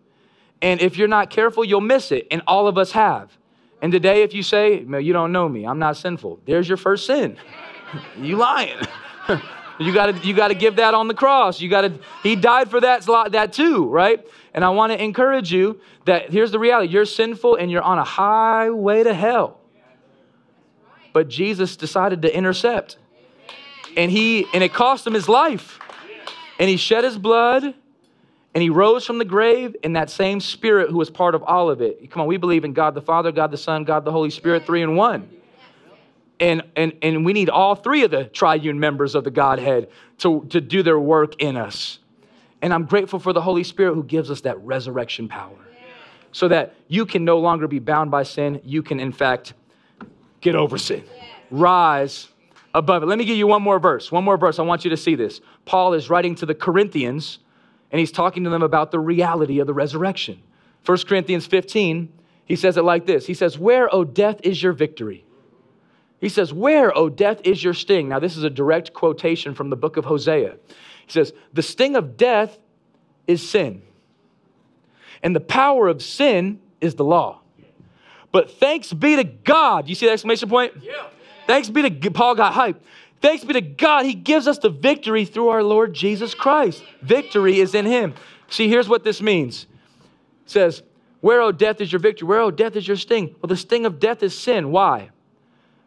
And 0.63 0.81
if 0.81 0.97
you're 0.97 1.09
not 1.09 1.29
careful, 1.29 1.65
you'll 1.65 1.81
miss 1.81 2.13
it. 2.13 2.29
And 2.31 2.41
all 2.47 2.69
of 2.69 2.79
us 2.79 2.93
have. 2.93 3.37
And 3.83 3.91
today, 3.91 4.23
if 4.23 4.33
you 4.33 4.45
say, 4.45 4.85
You 4.85 5.13
don't 5.13 5.33
know 5.33 5.49
me, 5.49 5.67
I'm 5.67 5.81
not 5.81 5.97
sinful, 5.97 6.41
there's 6.47 6.69
your 6.69 6.77
first 6.77 7.05
sin. 7.05 7.37
you 8.21 8.37
lying. 8.37 8.77
you 9.81 9.93
gotta 9.93 10.17
you 10.25 10.35
gotta 10.35 10.55
give 10.55 10.77
that 10.77 10.95
on 10.95 11.09
the 11.09 11.15
cross. 11.15 11.61
You 11.61 11.69
gotta, 11.69 11.99
he 12.23 12.37
died 12.37 12.71
for 12.71 12.81
that, 12.81 13.05
that 13.33 13.53
too, 13.53 13.89
right? 13.89 14.25
And 14.55 14.65
I 14.65 14.69
want 14.69 14.93
to 14.93 15.03
encourage 15.03 15.53
you 15.53 15.81
that 16.05 16.31
here's 16.31 16.53
the 16.53 16.61
reality 16.61 16.93
you're 16.93 17.07
sinful 17.07 17.57
and 17.57 17.73
you're 17.73 17.83
on 17.83 17.99
a 17.99 18.05
highway 18.05 19.03
to 19.03 19.15
hell. 19.15 19.59
But 21.13 21.27
Jesus 21.27 21.75
decided 21.75 22.23
to 22.23 22.33
intercept. 22.33 22.99
And 23.97 24.13
he 24.13 24.47
and 24.55 24.63
it 24.63 24.73
cost 24.73 25.05
him 25.05 25.15
his 25.15 25.29
life. 25.29 25.81
And 26.59 26.69
he 26.69 26.77
shed 26.77 27.05
his 27.05 27.17
blood 27.17 27.75
and 28.55 28.63
he 28.63 28.71
rose 28.71 29.07
from 29.07 29.19
the 29.19 29.25
grave 29.25 29.77
in 29.83 29.93
that 29.93 30.11
same 30.11 30.41
spirit 30.41 30.91
who 30.91 30.97
was 30.97 31.11
part 31.11 31.35
of 31.35 31.43
all 31.45 31.71
of 31.71 31.81
it. 31.81 32.11
Come 32.11 32.23
on, 32.23 32.29
we 32.29 32.37
believe 32.37 32.65
in 32.65 32.73
God 32.73 32.95
the 32.95 33.03
Father, 33.03 33.31
God 33.31 33.51
the 33.51 33.57
Son, 33.57 33.85
God 33.85 34.05
the 34.05 34.11
Holy 34.11 34.31
Spirit, 34.31 34.67
three 34.67 34.83
in 34.83 34.97
one. 34.97 35.29
And, 36.41 36.63
and, 36.77 36.93
and 37.03 37.25
we 37.25 37.33
need 37.33 37.51
all 37.51 37.75
three 37.75 38.05
of 38.05 38.11
the 38.11 38.25
triune 38.25 38.79
members 38.79 39.15
of 39.15 39.25
the 39.25 39.31
Godhead 39.31 39.89
to, 40.19 40.47
to 40.51 40.61
do 40.61 40.83
their 40.83 40.99
work 40.99 41.41
in 41.41 41.57
us. 41.57 41.99
And 42.63 42.73
I'm 42.73 42.85
grateful 42.85 43.19
for 43.19 43.33
the 43.33 43.41
Holy 43.41 43.65
Spirit 43.65 43.95
who 43.95 44.05
gives 44.05 44.31
us 44.31 44.41
that 44.43 44.59
resurrection 44.65 45.29
power 45.29 45.57
so 46.33 46.49
that 46.49 46.75
you 46.89 47.07
can 47.07 47.25
no 47.25 47.39
longer 47.39 47.67
be 47.67 47.79
bound 47.79 48.11
by 48.11 48.23
sin. 48.23 48.61
You 48.65 48.83
can, 48.83 49.01
in 49.01 49.13
fact, 49.13 49.55
get 50.41 50.55
over 50.55 50.79
sin, 50.79 51.05
rise 51.51 52.29
above 52.75 53.03
it. 53.03 53.07
Let 53.07 53.19
me 53.19 53.25
give 53.25 53.37
you 53.37 53.47
one 53.47 53.63
more 53.63 53.79
verse. 53.79 54.13
One 54.13 54.25
more 54.25 54.37
verse. 54.37 54.59
I 54.59 54.63
want 54.63 54.85
you 54.85 54.91
to 54.91 54.97
see 54.97 55.15
this. 55.15 55.41
Paul 55.65 55.95
is 55.95 56.11
writing 56.11 56.35
to 56.37 56.47
the 56.47 56.55
Corinthians 56.55 57.39
and 57.91 57.99
he's 57.99 58.13
talking 58.13 58.45
to 58.45 58.51
them 58.51 58.63
about 58.63 58.91
the 58.91 59.01
reality 59.01 59.61
of 59.61 59.67
the 59.67 59.75
resurrection. 59.75 60.43
1 60.85 60.99
Corinthians 61.07 61.47
15, 61.47 62.13
he 62.45 62.57
says 62.57 62.77
it 62.77 62.83
like 62.83 63.07
this 63.07 63.27
He 63.27 63.35
says, 63.35 63.59
Where, 63.59 63.93
O 63.95 64.05
death, 64.05 64.41
is 64.43 64.63
your 64.63 64.73
victory? 64.73 65.25
He 66.21 66.29
says, 66.29 66.53
Where, 66.53 66.97
O 66.97 67.09
death, 67.09 67.41
is 67.45 67.63
your 67.63 67.75
sting? 67.75 68.09
Now, 68.09 68.19
this 68.19 68.37
is 68.37 68.45
a 68.45 68.51
direct 68.51 68.93
quotation 68.93 69.55
from 69.55 69.71
the 69.71 69.77
book 69.77 69.97
of 69.97 70.05
Hosea. 70.05 70.57
He 71.07 71.13
says, 71.13 71.33
The 71.53 71.63
sting 71.63 71.97
of 71.97 72.17
death 72.17 72.59
is 73.27 73.49
sin, 73.49 73.83
and 75.23 75.35
the 75.35 75.41
power 75.41 75.89
of 75.89 76.03
sin 76.03 76.61
is 76.81 76.95
the 76.95 77.05
law. 77.05 77.41
But 78.31 78.51
thanks 78.51 78.93
be 78.93 79.17
to 79.17 79.25
God. 79.25 79.89
You 79.89 79.95
see 79.95 80.07
the 80.07 80.13
exclamation 80.13 80.51
point? 80.51 80.75
Yeah. 80.83 81.07
Thanks 81.49 81.71
be 81.71 81.81
to 81.81 81.91
God. 81.91 82.15
Paul 82.15 82.35
got 82.35 82.53
hyped. 82.53 82.81
Thanks 83.23 83.43
be 83.43 83.55
to 83.55 83.63
God, 83.63 84.05
He 84.05 84.15
gives 84.15 84.47
us 84.47 84.59
the 84.59 84.69
victory 84.69 85.25
through 85.25 85.49
our 85.49 85.63
Lord 85.63 85.95
Jesus 85.95 86.35
Christ. 86.35 86.85
Victory 87.01 87.59
is 87.59 87.75
in 87.75 87.87
Him. 87.87 88.15
See, 88.49 88.69
here's 88.69 88.89
what 88.89 89.03
this 89.03 89.21
means. 89.23 89.67
It 90.45 90.51
says, 90.51 90.83
Where, 91.21 91.41
O 91.41 91.51
death, 91.51 91.81
is 91.81 91.91
your 91.91 92.01
victory? 92.01 92.29
Where, 92.29 92.41
O 92.41 92.51
death, 92.51 92.77
is 92.77 92.87
your 92.87 92.99
sting? 92.99 93.35
Well, 93.41 93.49
the 93.49 93.57
sting 93.57 93.87
of 93.87 93.99
death 93.99 94.23
is 94.23 94.39
sin. 94.39 94.71
Why? 94.71 95.09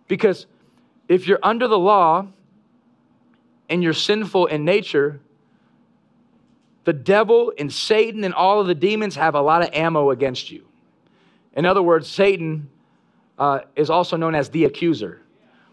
Because 0.07 0.47
if 1.07 1.27
you're 1.27 1.39
under 1.43 1.67
the 1.67 1.79
law 1.79 2.27
and 3.69 3.83
you're 3.83 3.93
sinful 3.93 4.47
in 4.47 4.65
nature, 4.65 5.21
the 6.85 6.93
devil 6.93 7.53
and 7.57 7.71
Satan 7.71 8.23
and 8.23 8.33
all 8.33 8.59
of 8.59 8.67
the 8.67 8.75
demons 8.75 9.15
have 9.15 9.35
a 9.35 9.41
lot 9.41 9.61
of 9.61 9.69
ammo 9.73 10.09
against 10.09 10.49
you. 10.49 10.65
In 11.53 11.67
other 11.67 11.83
words, 11.83 12.09
Satan 12.09 12.67
uh, 13.37 13.59
is 13.75 13.91
also 13.91 14.17
known 14.17 14.33
as 14.33 14.49
the 14.49 14.65
accuser. 14.65 15.21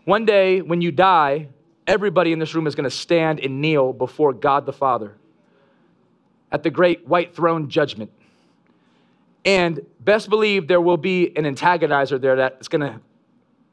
One 0.09 0.25
day, 0.25 0.63
when 0.63 0.81
you 0.81 0.91
die, 0.91 1.49
everybody 1.87 2.33
in 2.33 2.39
this 2.39 2.55
room 2.55 2.67
is 2.67 2.75
going 2.75 2.85
to 2.85 2.91
stand 2.91 3.41
and 3.41 3.61
kneel 3.61 3.93
before 3.93 4.33
God 4.33 4.65
the 4.65 4.73
Father 4.73 5.15
at 6.51 6.63
the 6.63 6.71
great 6.71 7.07
white 7.07 7.37
throne 7.37 7.69
judgment. 7.69 8.11
And 9.45 9.85
best 10.01 10.31
believe 10.31 10.67
there 10.67 10.81
will 10.81 10.97
be 10.97 11.37
an 11.37 11.45
antagonizer 11.45 12.19
there 12.19 12.37
that's 12.37 12.69
going 12.69 12.81
to 12.81 13.01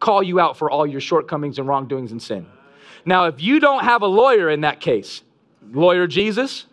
call 0.02 0.22
you 0.22 0.42
out 0.42 0.58
for 0.58 0.70
all 0.70 0.86
your 0.86 1.00
shortcomings 1.00 1.58
and 1.58 1.70
wrongdoings 1.70 2.12
and 2.12 2.22
sin. 2.22 2.46
Now, 3.06 3.28
if 3.28 3.42
you 3.42 3.62
don't 3.62 3.86
have 3.86 4.02
a 4.02 4.08
lawyer 4.08 4.50
in 4.50 4.60
that 4.60 4.82
case, 4.82 5.22
lawyer 5.72 6.06
Jesus, 6.06 6.66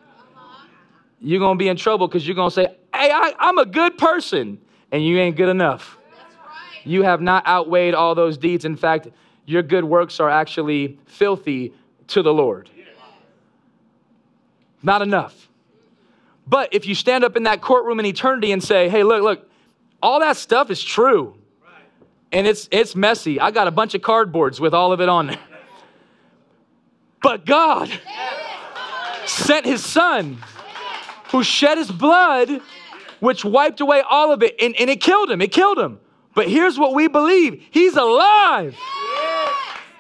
you're 1.21 1.39
going 1.39 1.57
to 1.57 1.63
be 1.63 1.69
in 1.69 1.77
trouble 1.77 2.09
because 2.09 2.27
you're 2.27 2.35
going 2.35 2.51
to 2.51 2.55
say, 2.55 2.67
Hey, 2.93 3.13
I, 3.13 3.33
am 3.39 3.59
a 3.59 3.67
good 3.67 3.97
person, 3.97 4.61
and 4.91 5.07
you 5.07 5.21
ain't 5.21 5.37
good 5.37 5.51
enough. 5.51 5.99
You 6.83 7.05
have 7.05 7.21
not 7.21 7.47
outweighed 7.47 7.95
all 7.95 8.17
those 8.17 8.37
deeds. 8.37 8.65
In 8.65 8.75
fact, 8.75 9.07
your 9.45 9.63
good 9.63 9.85
works 9.85 10.21
are 10.21 10.31
actually 10.31 10.99
filthy 11.07 11.73
to 12.09 12.23
the 12.23 12.33
Lord. 12.33 12.71
Not 14.83 15.03
enough. 15.03 15.49
But 16.47 16.75
if 16.75 16.87
you 16.87 16.95
stand 16.95 17.25
up 17.25 17.37
in 17.37 17.45
that 17.45 17.61
courtroom 17.61 18.01
in 18.01 18.07
eternity 18.07 18.53
and 18.53 18.63
say, 18.63 18.89
hey, 18.89 19.05
look, 19.05 19.23
look, 19.23 19.51
all 20.03 20.21
that 20.21 20.37
stuff 20.37 20.71
is 20.71 20.83
true. 20.83 21.37
And 22.33 22.47
it's 22.47 22.67
it's 22.71 22.97
messy. 22.97 23.39
I 23.39 23.51
got 23.51 23.69
a 23.69 23.71
bunch 23.71 23.95
of 23.95 24.01
cardboards 24.01 24.59
with 24.59 24.73
all 24.75 24.93
of 24.93 25.01
it 25.01 25.09
on 25.09 25.29
there. 25.29 25.39
But 27.23 27.47
God 27.47 27.91
sent 29.27 29.65
his 29.65 29.85
son 29.85 30.39
who 31.31 31.45
shed 31.45 31.79
his 31.79 31.91
blood, 31.91 32.61
which 33.21 33.45
wiped 33.45 33.81
away 33.81 34.03
all 34.09 34.33
of 34.33 34.43
it, 34.43 34.57
and, 34.61 34.75
and 34.77 34.91
it 34.91 35.01
killed 35.01 35.31
him. 35.31 35.41
It 35.41 35.53
killed 35.53 35.79
him. 35.79 36.01
But 36.35 36.49
here's 36.49 36.79
what 36.79 36.95
we 36.95 37.09
believe 37.09 37.63
He's 37.71 37.97
alive. 37.97 38.77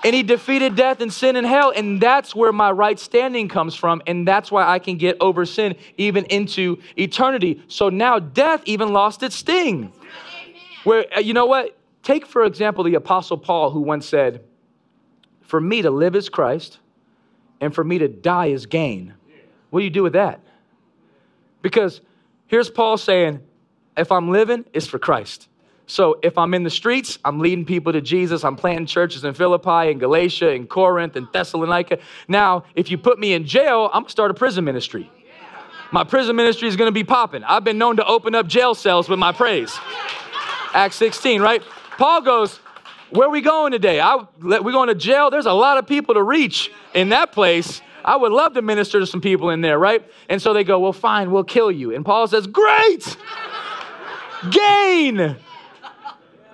And 0.05 0.15
he 0.15 0.23
defeated 0.23 0.75
death 0.75 1.01
and 1.01 1.12
sin 1.12 1.37
and 1.37 1.47
hell. 1.47 1.73
And 1.75 2.01
that's 2.01 2.35
where 2.35 2.53
my 2.53 2.71
right 2.71 2.99
standing 2.99 3.49
comes 3.49 3.75
from. 3.75 4.03
And 4.07 4.27
that's 4.27 4.51
why 4.51 4.67
I 4.67 4.79
can 4.79 4.97
get 4.97 5.17
over 5.21 5.47
sin 5.47 5.77
even 5.97 6.25
into 6.25 6.79
eternity. 6.97 7.62
So 7.69 7.88
now 7.88 8.19
death 8.19 8.62
even 8.65 8.93
lost 8.93 9.23
its 9.23 9.37
sting. 9.37 9.93
Where, 10.85 11.07
uh, 11.17 11.21
you 11.21 11.35
know 11.35 11.47
what? 11.47 11.79
Take, 12.03 12.27
for 12.27 12.45
example, 12.45 12.83
the 12.83 12.95
Apostle 12.95 13.38
Paul, 13.38 13.71
who 13.71 13.81
once 13.81 14.07
said, 14.07 14.43
For 15.43 15.61
me 15.61 15.83
to 15.83 15.91
live 15.91 16.17
is 16.17 16.29
Christ, 16.29 16.81
and 17.61 17.73
for 17.73 17.85
me 17.85 17.99
to 17.99 18.09
die 18.09 18.47
is 18.47 18.67
gain. 18.67 19.15
What 19.71 19.81
do 19.81 19.85
you 19.85 19.91
do 19.91 20.03
with 20.03 20.15
that? 20.15 20.41
Because 21.62 22.01
here's 22.49 22.69
Paul 22.69 22.99
saying, 22.99 23.41
If 23.97 24.11
I'm 24.11 24.31
living, 24.31 24.65
it's 24.73 24.87
for 24.87 24.99
Christ. 24.99 25.49
So 25.92 26.18
if 26.22 26.38
I'm 26.38 26.55
in 26.55 26.62
the 26.62 26.70
streets, 26.70 27.18
I'm 27.22 27.38
leading 27.38 27.66
people 27.66 27.92
to 27.92 28.00
Jesus. 28.00 28.44
I'm 28.44 28.57
planting 28.57 28.87
churches 28.87 29.24
in 29.24 29.35
Philippi 29.35 29.90
and 29.90 30.00
Galatia 30.00 30.48
and 30.48 30.66
Corinth 30.66 31.16
and 31.16 31.28
Thessalonica. 31.35 31.98
Now, 32.28 32.64
if 32.74 32.90
you 32.90 32.96
put 32.96 33.18
me 33.18 33.35
in 33.35 33.44
jail, 33.44 33.90
I'm 33.92 34.05
gonna 34.05 34.09
start 34.09 34.31
a 34.31 34.35
prison 34.35 34.64
ministry. 34.64 35.11
My 35.90 36.02
prison 36.02 36.35
ministry 36.35 36.66
is 36.68 36.76
gonna 36.76 36.92
be 36.92 37.05
popping. 37.05 37.44
I've 37.44 37.62
been 37.62 37.76
known 37.76 37.96
to 37.96 38.07
open 38.07 38.35
up 38.35 38.46
jail 38.46 38.74
cells 38.74 39.07
with 39.07 39.18
my 39.18 39.33
praise. 39.33 39.78
Acts 40.72 40.96
16, 40.96 41.42
right? 41.42 41.62
Paul 41.98 42.22
goes, 42.22 42.57
Where 43.11 43.28
are 43.28 43.31
we 43.31 43.42
going 43.42 43.72
today? 43.72 44.00
I, 44.00 44.24
we're 44.40 44.72
going 44.72 44.88
to 44.88 44.94
jail. 44.94 45.28
There's 45.28 45.44
a 45.44 45.52
lot 45.52 45.76
of 45.76 45.87
people 45.87 46.14
to 46.14 46.22
reach 46.22 46.70
in 46.94 47.11
that 47.11 47.33
place. 47.33 47.83
I 48.02 48.16
would 48.16 48.33
love 48.33 48.55
to 48.55 48.62
minister 48.62 48.98
to 48.98 49.07
some 49.07 49.20
people 49.20 49.50
in 49.50 49.61
there, 49.61 49.78
right? 49.78 50.02
And 50.31 50.40
so 50.40 50.55
they 50.55 50.64
go, 50.64 50.78
Well, 50.78 50.94
fine, 50.94 51.31
we'll 51.31 51.44
kill 51.44 51.70
you. 51.70 51.94
And 51.94 52.02
Paul 52.02 52.28
says, 52.28 52.46
Great! 52.46 53.14
Gain! 54.50 55.37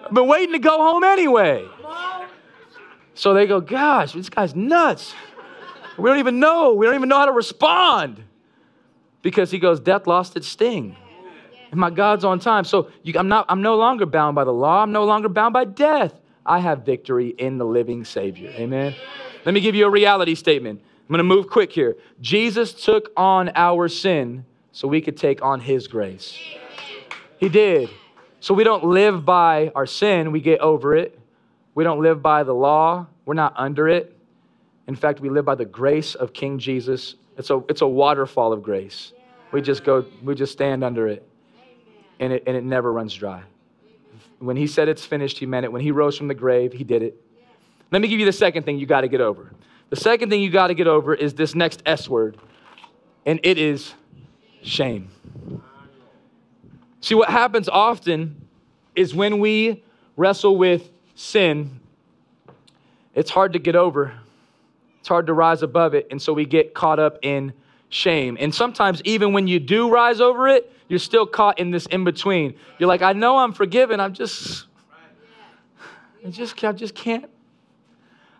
I've 0.09 0.14
been 0.14 0.27
waiting 0.27 0.55
to 0.55 0.59
go 0.59 0.79
home 0.79 1.05
anyway. 1.05 1.68
So 3.12 3.35
they 3.35 3.47
go, 3.47 3.61
Gosh, 3.61 4.12
this 4.12 4.31
guy's 4.31 4.57
nuts. 4.57 5.14
We 5.99 6.09
don't 6.09 6.18
even 6.18 6.40
know. 6.40 6.73
We 6.73 6.87
don't 6.87 6.94
even 6.94 7.11
know 7.11 7.18
how 7.18 7.27
to 7.27 7.33
respond. 7.33 8.23
Because 9.21 9.51
he 9.51 9.59
goes, 9.59 9.81
Death 9.81 10.07
lost 10.07 10.35
its 10.37 10.49
sting. 10.49 10.97
And 11.71 11.79
my 11.79 11.90
God's 11.90 12.25
on 12.25 12.38
time. 12.40 12.64
So 12.64 12.90
you, 13.03 13.12
I'm, 13.18 13.29
not, 13.29 13.44
I'm 13.51 13.61
no 13.61 13.77
longer 13.77 14.07
bound 14.07 14.35
by 14.35 14.44
the 14.44 14.53
law. 14.53 14.83
I'm 14.83 14.92
no 14.92 15.05
longer 15.05 15.29
bound 15.29 15.53
by 15.53 15.66
death. 15.66 16.14
I 16.47 16.61
have 16.61 16.87
victory 16.87 17.29
in 17.29 17.59
the 17.59 17.66
living 17.66 18.07
Savior. 18.07 18.51
Amen. 18.53 18.94
Let 19.44 19.53
me 19.53 19.61
give 19.61 19.75
you 19.75 19.87
a 19.87 19.90
reality 19.90 20.35
statement. 20.35 20.81
I'm 20.81 21.09
going 21.09 21.18
to 21.18 21.25
move 21.25 21.51
quick 21.51 21.71
here. 21.71 21.99
Jesus 22.23 22.73
took 22.73 23.12
on 23.14 23.51
our 23.55 23.88
sin 23.88 24.47
so 24.73 24.88
we 24.88 25.03
could 25.03 25.18
take 25.18 25.42
on 25.42 25.61
his 25.61 25.87
grace. 25.87 26.38
He 27.38 27.51
did. 27.51 27.90
So 28.40 28.55
we 28.55 28.64
don't 28.64 28.85
live 28.85 29.24
by 29.24 29.72
our 29.74 29.87
sin, 29.87 30.33
we 30.33 30.40
get 30.40 30.61
over 30.61 30.94
it. 30.94 31.18
We 31.74 31.85
don't 31.85 32.01
live 32.01 32.22
by 32.22 32.42
the 32.42 32.55
law, 32.55 33.07
we're 33.24 33.35
not 33.35 33.53
under 33.57 33.88
it. 33.88 34.16
In 34.88 34.96
fact, 34.96 35.20
we 35.20 35.29
live 35.29 35.44
by 35.44 35.55
the 35.55 35.64
grace 35.64 36.14
of 36.14 36.33
King 36.33 36.59
Jesus. 36.59 37.14
It's 37.37 37.51
a, 37.51 37.62
it's 37.68 37.83
a 37.83 37.87
waterfall 37.87 38.53
of 38.53 38.62
grace. 38.62 39.12
We 39.53 39.62
just 39.62 39.85
go, 39.85 40.05
we 40.22 40.35
just 40.35 40.53
stand 40.53 40.83
under 40.83 41.07
it. 41.07 41.29
And 42.20 42.33
it, 42.33 42.42
and 42.46 42.57
it 42.57 42.64
never 42.64 42.92
runs 42.92 43.14
dry. 43.14 43.42
When 44.40 44.57
he 44.57 44.66
said 44.66 44.88
it's 44.88 45.05
finished, 45.05 45.38
he 45.38 45.46
meant 45.46 45.64
it. 45.64 45.72
When 45.72 45.83
he 45.83 45.90
rose 45.90 46.16
from 46.16 46.27
the 46.27 46.35
grave, 46.35 46.72
he 46.72 46.85
did 46.85 47.03
it. 47.03 47.20
Let 47.92 48.03
me 48.03 48.09
give 48.09 48.18
you 48.18 48.27
the 48.27 48.33
second 48.33 48.64
thing 48.64 48.79
you 48.79 48.87
got 48.87 49.03
to 49.03 49.09
get 49.09 49.20
over. 49.20 49.53
The 49.90 49.96
second 49.96 50.31
thing 50.31 50.42
you 50.42 50.51
got 50.51 50.66
to 50.66 50.74
get 50.74 50.87
over 50.87 51.14
is 51.14 51.35
this 51.35 51.55
next 51.55 51.83
S 51.87 52.09
word, 52.09 52.37
and 53.24 53.40
it 53.42 53.57
is 53.57 53.94
shame. 54.62 55.11
See, 57.01 57.15
what 57.15 57.31
happens 57.31 57.69
often 57.69 58.49
is 58.95 59.15
when 59.15 59.39
we 59.39 59.85
wrestle 60.17 60.57
with 60.57 60.91
sin, 61.15 61.81
it's 63.15 63.31
hard 63.31 63.53
to 63.53 63.59
get 63.59 63.77
over. 63.77 64.13
It's 65.01 65.09
hard 65.09 65.27
to 65.29 65.33
rise 65.33 65.63
above 65.63 65.95
it. 65.95 66.09
And 66.11 66.21
so 66.21 66.33
we 66.33 66.45
get 66.45 66.75
caught 66.75 66.99
up 66.99 67.19
in 67.23 67.53
shame. 67.89 68.37
And 68.41 68.55
sometimes, 68.55 69.01
even 69.05 69.33
when 69.33 69.47
you 69.47 69.61
do 69.61 69.91
rise 69.91 70.21
over 70.21 70.49
it, 70.49 70.73
you're 70.89 70.99
still 70.99 71.27
caught 71.27 71.59
in 71.59 71.71
this 71.71 71.87
in 71.87 72.05
between. 72.05 72.57
You're 72.79 72.89
like, 72.89 73.03
I 73.03 73.13
know 73.13 73.39
I'm 73.39 73.53
forgiven. 73.53 74.01
I'm 74.01 74.15
just, 74.15 74.67
I 76.25 76.31
just, 76.31 76.63
I 76.65 76.73
just 76.73 76.95
can't. 76.95 77.29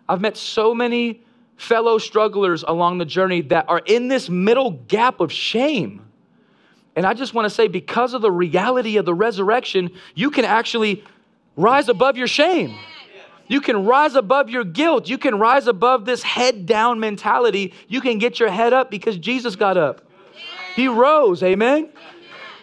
I've 0.07 0.21
met 0.21 0.35
so 0.35 0.73
many 0.73 1.23
fellow 1.57 1.97
strugglers 1.97 2.63
along 2.63 2.97
the 2.97 3.05
journey 3.05 3.41
that 3.41 3.65
are 3.69 3.81
in 3.85 4.07
this 4.07 4.29
middle 4.29 4.71
gap 4.71 5.19
of 5.19 5.31
shame. 5.31 6.08
And 6.99 7.05
I 7.05 7.13
just 7.13 7.33
want 7.33 7.45
to 7.45 7.49
say, 7.49 7.69
because 7.69 8.13
of 8.13 8.21
the 8.21 8.29
reality 8.29 8.97
of 8.97 9.05
the 9.05 9.13
resurrection, 9.13 9.91
you 10.15 10.29
can 10.29 10.43
actually 10.43 11.01
rise 11.55 11.87
above 11.87 12.17
your 12.17 12.27
shame. 12.27 12.77
You 13.47 13.61
can 13.61 13.85
rise 13.85 14.15
above 14.15 14.49
your 14.49 14.65
guilt. 14.65 15.07
You 15.07 15.17
can 15.17 15.39
rise 15.39 15.67
above 15.67 16.03
this 16.03 16.23
head 16.23 16.65
down 16.65 16.99
mentality. 16.99 17.73
You 17.87 18.01
can 18.01 18.17
get 18.17 18.37
your 18.37 18.49
head 18.49 18.73
up 18.73 18.91
because 18.91 19.17
Jesus 19.17 19.55
got 19.55 19.77
up. 19.77 20.01
He 20.75 20.89
rose, 20.89 21.41
amen? 21.41 21.87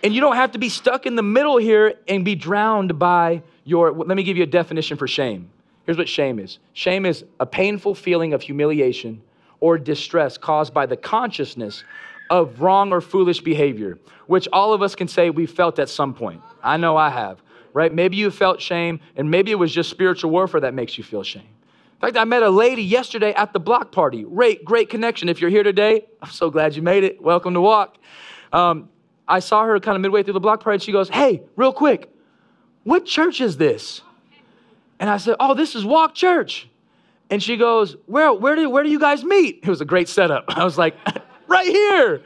And 0.05 0.15
you 0.15 0.21
don't 0.21 0.37
have 0.37 0.53
to 0.53 0.59
be 0.59 0.69
stuck 0.69 1.07
in 1.07 1.17
the 1.17 1.23
middle 1.23 1.57
here 1.57 1.95
and 2.07 2.23
be 2.23 2.35
drowned 2.35 2.99
by 2.99 3.43
your. 3.65 3.91
Let 3.91 4.19
me 4.19 4.23
give 4.23 4.37
you 4.37 4.43
a 4.43 4.47
definition 4.47 4.99
for 4.99 5.09
shame. 5.09 5.49
Here's 5.87 5.97
what 5.97 6.11
shame 6.11 6.39
is 6.39 6.59
shame 6.75 7.07
is 7.07 7.25
a 7.41 7.47
painful 7.47 7.95
feeling 7.95 8.35
of 8.35 8.43
humiliation 8.43 9.23
or 9.61 9.79
distress 9.79 10.37
caused 10.37 10.75
by 10.75 10.85
the 10.85 10.99
consciousness 10.99 11.85
of 12.31 12.61
wrong 12.61 12.93
or 12.93 13.01
foolish 13.01 13.41
behavior, 13.41 13.99
which 14.27 14.49
all 14.53 14.73
of 14.73 14.83
us 14.83 14.95
can 14.95 15.09
say 15.09 15.31
we 15.31 15.47
felt 15.47 15.79
at 15.79 15.89
some 15.89 16.15
point. 16.15 16.43
I 16.63 16.77
know 16.77 16.97
I 16.97 17.11
have 17.11 17.41
right? 17.77 17.93
Maybe 17.93 18.17
you 18.17 18.31
felt 18.31 18.59
shame, 18.59 19.01
and 19.17 19.31
maybe 19.31 19.51
it 19.51 19.57
was 19.57 19.71
just 19.71 19.91
spiritual 19.91 20.31
warfare 20.31 20.63
that 20.63 20.73
makes 20.73 20.97
you 20.97 21.05
feel 21.05 21.23
shame. 21.23 21.43
In 21.43 22.01
fact, 22.01 22.17
I 22.17 22.25
met 22.25 22.43
a 22.43 22.49
lady 22.49 22.83
yesterday 22.83 23.35
at 23.35 23.53
the 23.53 23.61
block 23.61 23.93
party. 23.93 24.23
Great, 24.23 24.65
great 24.65 24.89
connection. 24.89 25.29
If 25.29 25.43
you're 25.43 25.51
here 25.51 25.63
today, 25.63 26.07
I'm 26.23 26.31
so 26.31 26.49
glad 26.49 26.75
you 26.75 26.81
made 26.81 27.05
it. 27.05 27.21
Welcome 27.21 27.53
to 27.53 27.61
Walk. 27.61 27.99
Um, 28.51 28.89
I 29.29 29.41
saw 29.41 29.67
her 29.67 29.79
kind 29.79 29.95
of 29.95 30.01
midway 30.01 30.23
through 30.23 30.33
the 30.33 30.41
block 30.41 30.63
party, 30.63 30.83
she 30.83 30.91
goes, 30.91 31.11
Hey, 31.11 31.43
real 31.55 31.71
quick, 31.71 32.11
what 32.85 33.05
church 33.05 33.43
is 33.43 33.59
this? 33.59 34.01
And 34.99 35.11
I 35.11 35.19
said, 35.19 35.37
Oh, 35.39 35.53
this 35.53 35.75
is 35.75 35.85
Walk 35.85 36.15
Church. 36.15 36.71
And 37.29 37.43
she 37.43 37.59
goes, 37.59 37.95
Where, 38.07 38.33
where, 38.33 38.57
do, 38.57 38.71
where 38.71 38.85
do 38.85 38.91
you 38.91 38.99
guys 38.99 39.23
meet? 39.23 39.61
It 39.65 39.69
was 39.69 39.83
a 39.83 39.85
great 39.85 40.09
setup. 40.09 40.45
I 40.49 40.65
was 40.65 40.79
like, 40.79 40.97
Right 41.47 41.67
here. 41.67 42.23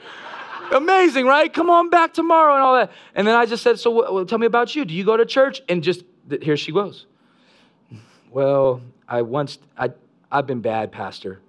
Amazing, 0.73 1.27
right? 1.27 1.53
Come 1.53 1.69
on 1.69 1.91
back 1.91 2.15
tomorrow 2.15 2.55
and 2.55 2.63
all 2.63 2.75
that. 2.77 2.93
And 3.15 3.27
then 3.27 3.35
I 3.35 3.47
just 3.47 3.63
said, 3.63 3.79
So 3.79 4.13
well, 4.13 4.25
tell 4.25 4.39
me 4.39 4.47
about 4.47 4.75
you. 4.77 4.85
Do 4.85 4.95
you 4.95 5.05
go 5.05 5.17
to 5.17 5.27
church? 5.27 5.63
And 5.69 5.83
just 5.83 6.05
here 6.43 6.57
she 6.57 6.73
goes. 6.73 7.07
Well, 8.31 8.81
I 9.09 9.23
once, 9.23 9.59
I, 9.77 9.91
I've 10.31 10.47
been 10.47 10.61
bad, 10.61 10.93
Pastor. 10.93 11.41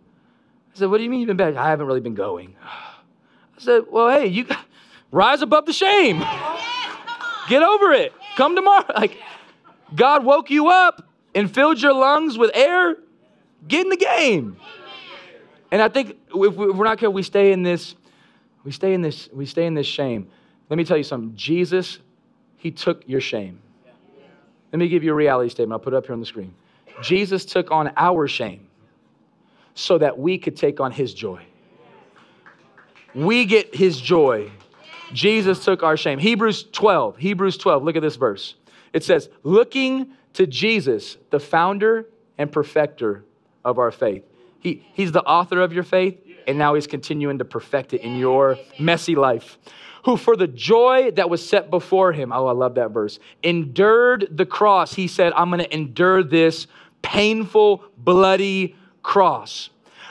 I 0.73 0.77
said, 0.77 0.89
What 0.89 0.97
do 0.97 1.03
you 1.03 1.09
mean 1.09 1.19
you've 1.19 1.27
been 1.27 1.37
bad? 1.37 1.55
I 1.55 1.69
haven't 1.69 1.85
really 1.85 1.99
been 1.99 2.15
going. 2.15 2.55
I 2.63 3.61
said, 3.61 3.83
Well, 3.91 4.09
hey, 4.09 4.27
you 4.27 4.47
rise 5.11 5.41
above 5.41 5.65
the 5.65 5.73
shame. 5.73 6.19
Get 7.47 7.61
over 7.61 7.91
it. 7.91 8.13
Come 8.35 8.55
tomorrow. 8.55 8.85
Like, 8.95 9.17
God 9.93 10.23
woke 10.23 10.49
you 10.49 10.69
up 10.69 11.05
and 11.35 11.53
filled 11.53 11.81
your 11.81 11.93
lungs 11.93 12.37
with 12.37 12.51
air. 12.53 12.95
Get 13.67 13.81
in 13.81 13.89
the 13.89 13.97
game. 13.97 14.57
And 15.71 15.81
I 15.81 15.87
think 15.87 16.17
if 16.35 16.55
we're 16.55 16.83
not 16.83 16.99
careful, 16.99 17.13
we 17.13 17.23
stay 17.23 17.51
in 17.53 17.63
this 17.63 17.95
we 18.63 18.71
stay 18.71 18.93
in 18.93 19.01
this, 19.01 19.29
we 19.33 19.45
stay 19.45 19.65
in 19.65 19.73
this 19.73 19.87
shame. 19.87 20.29
Let 20.69 20.77
me 20.77 20.83
tell 20.83 20.97
you 20.97 21.03
something. 21.03 21.35
Jesus, 21.35 21.99
he 22.57 22.71
took 22.71 23.07
your 23.07 23.21
shame. 23.21 23.59
Let 24.71 24.79
me 24.79 24.87
give 24.87 25.03
you 25.03 25.11
a 25.11 25.15
reality 25.15 25.49
statement. 25.49 25.73
I'll 25.73 25.83
put 25.83 25.93
it 25.93 25.97
up 25.97 26.05
here 26.05 26.13
on 26.13 26.19
the 26.19 26.25
screen. 26.25 26.53
Jesus 27.01 27.43
took 27.45 27.71
on 27.71 27.91
our 27.97 28.27
shame 28.27 28.67
so 29.73 29.97
that 29.97 30.17
we 30.17 30.37
could 30.37 30.55
take 30.55 30.79
on 30.79 30.91
his 30.91 31.13
joy. 31.13 31.43
We 33.13 33.45
get 33.45 33.75
his 33.75 33.99
joy. 33.99 34.51
Jesus 35.11 35.65
took 35.65 35.83
our 35.83 35.97
shame. 35.97 36.19
Hebrews 36.19 36.65
12, 36.71 37.17
Hebrews 37.17 37.57
12, 37.57 37.83
look 37.83 37.95
at 37.95 38.01
this 38.01 38.15
verse. 38.15 38.55
It 38.93 39.03
says, 39.03 39.29
looking 39.43 40.11
to 40.33 40.47
Jesus, 40.47 41.17
the 41.31 41.39
founder 41.39 42.07
and 42.37 42.49
perfecter 42.49 43.25
of 43.65 43.79
our 43.79 43.91
faith. 43.91 44.23
He, 44.61 44.85
he's 44.93 45.11
the 45.11 45.23
author 45.23 45.59
of 45.61 45.73
your 45.73 45.83
faith 45.83 46.17
and 46.47 46.57
now 46.57 46.73
he's 46.75 46.87
continuing 46.87 47.37
to 47.39 47.45
perfect 47.45 47.93
it 47.93 48.01
in 48.01 48.15
your 48.17 48.57
messy 48.79 49.15
life. 49.15 49.57
Who, 50.05 50.17
for 50.17 50.35
the 50.35 50.47
joy 50.47 51.11
that 51.11 51.29
was 51.29 51.47
set 51.47 51.69
before 51.69 52.11
him, 52.11 52.31
oh, 52.31 52.47
I 52.47 52.53
love 52.53 52.75
that 52.75 52.91
verse, 52.91 53.19
endured 53.43 54.27
the 54.31 54.45
cross. 54.45 54.93
He 54.93 55.07
said, 55.07 55.31
I'm 55.33 55.49
going 55.49 55.63
to 55.63 55.73
endure 55.73 56.23
this 56.23 56.65
painful, 57.03 57.83
bloody 57.97 58.75
cross. 59.03 59.69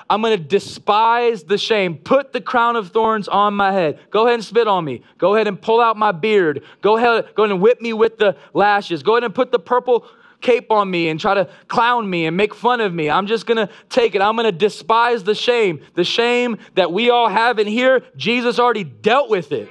I'm 0.08 0.22
going 0.22 0.36
to 0.36 0.42
despise 0.44 1.44
the 1.44 1.58
shame. 1.58 1.96
Put 1.96 2.32
the 2.32 2.40
crown 2.40 2.74
of 2.74 2.90
thorns 2.90 3.28
on 3.28 3.54
my 3.54 3.72
head. 3.72 4.00
Go 4.10 4.26
ahead 4.26 4.34
and 4.34 4.44
spit 4.44 4.66
on 4.66 4.84
me. 4.84 5.02
Go 5.18 5.34
ahead 5.34 5.46
and 5.46 5.60
pull 5.60 5.80
out 5.80 5.96
my 5.96 6.10
beard. 6.10 6.64
Go 6.82 6.96
ahead, 6.96 7.28
go 7.36 7.44
ahead 7.44 7.52
and 7.52 7.62
whip 7.62 7.80
me 7.80 7.92
with 7.92 8.18
the 8.18 8.36
lashes. 8.52 9.04
Go 9.04 9.14
ahead 9.14 9.24
and 9.24 9.34
put 9.34 9.52
the 9.52 9.60
purple 9.60 10.06
cape 10.40 10.70
on 10.70 10.90
me 10.90 11.08
and 11.08 11.20
try 11.20 11.34
to 11.34 11.48
clown 11.68 12.08
me 12.08 12.26
and 12.26 12.36
make 12.36 12.54
fun 12.54 12.80
of 12.80 12.92
me. 12.92 13.10
I'm 13.10 13.26
just 13.26 13.46
going 13.46 13.56
to 13.56 13.72
take 13.88 14.14
it. 14.14 14.22
I'm 14.22 14.36
going 14.36 14.50
to 14.50 14.56
despise 14.56 15.24
the 15.24 15.34
shame. 15.34 15.80
The 15.94 16.04
shame 16.04 16.58
that 16.74 16.92
we 16.92 17.10
all 17.10 17.28
have 17.28 17.58
in 17.58 17.66
here, 17.66 18.02
Jesus 18.16 18.58
already 18.58 18.84
dealt 18.84 19.30
with 19.30 19.52
it. 19.52 19.68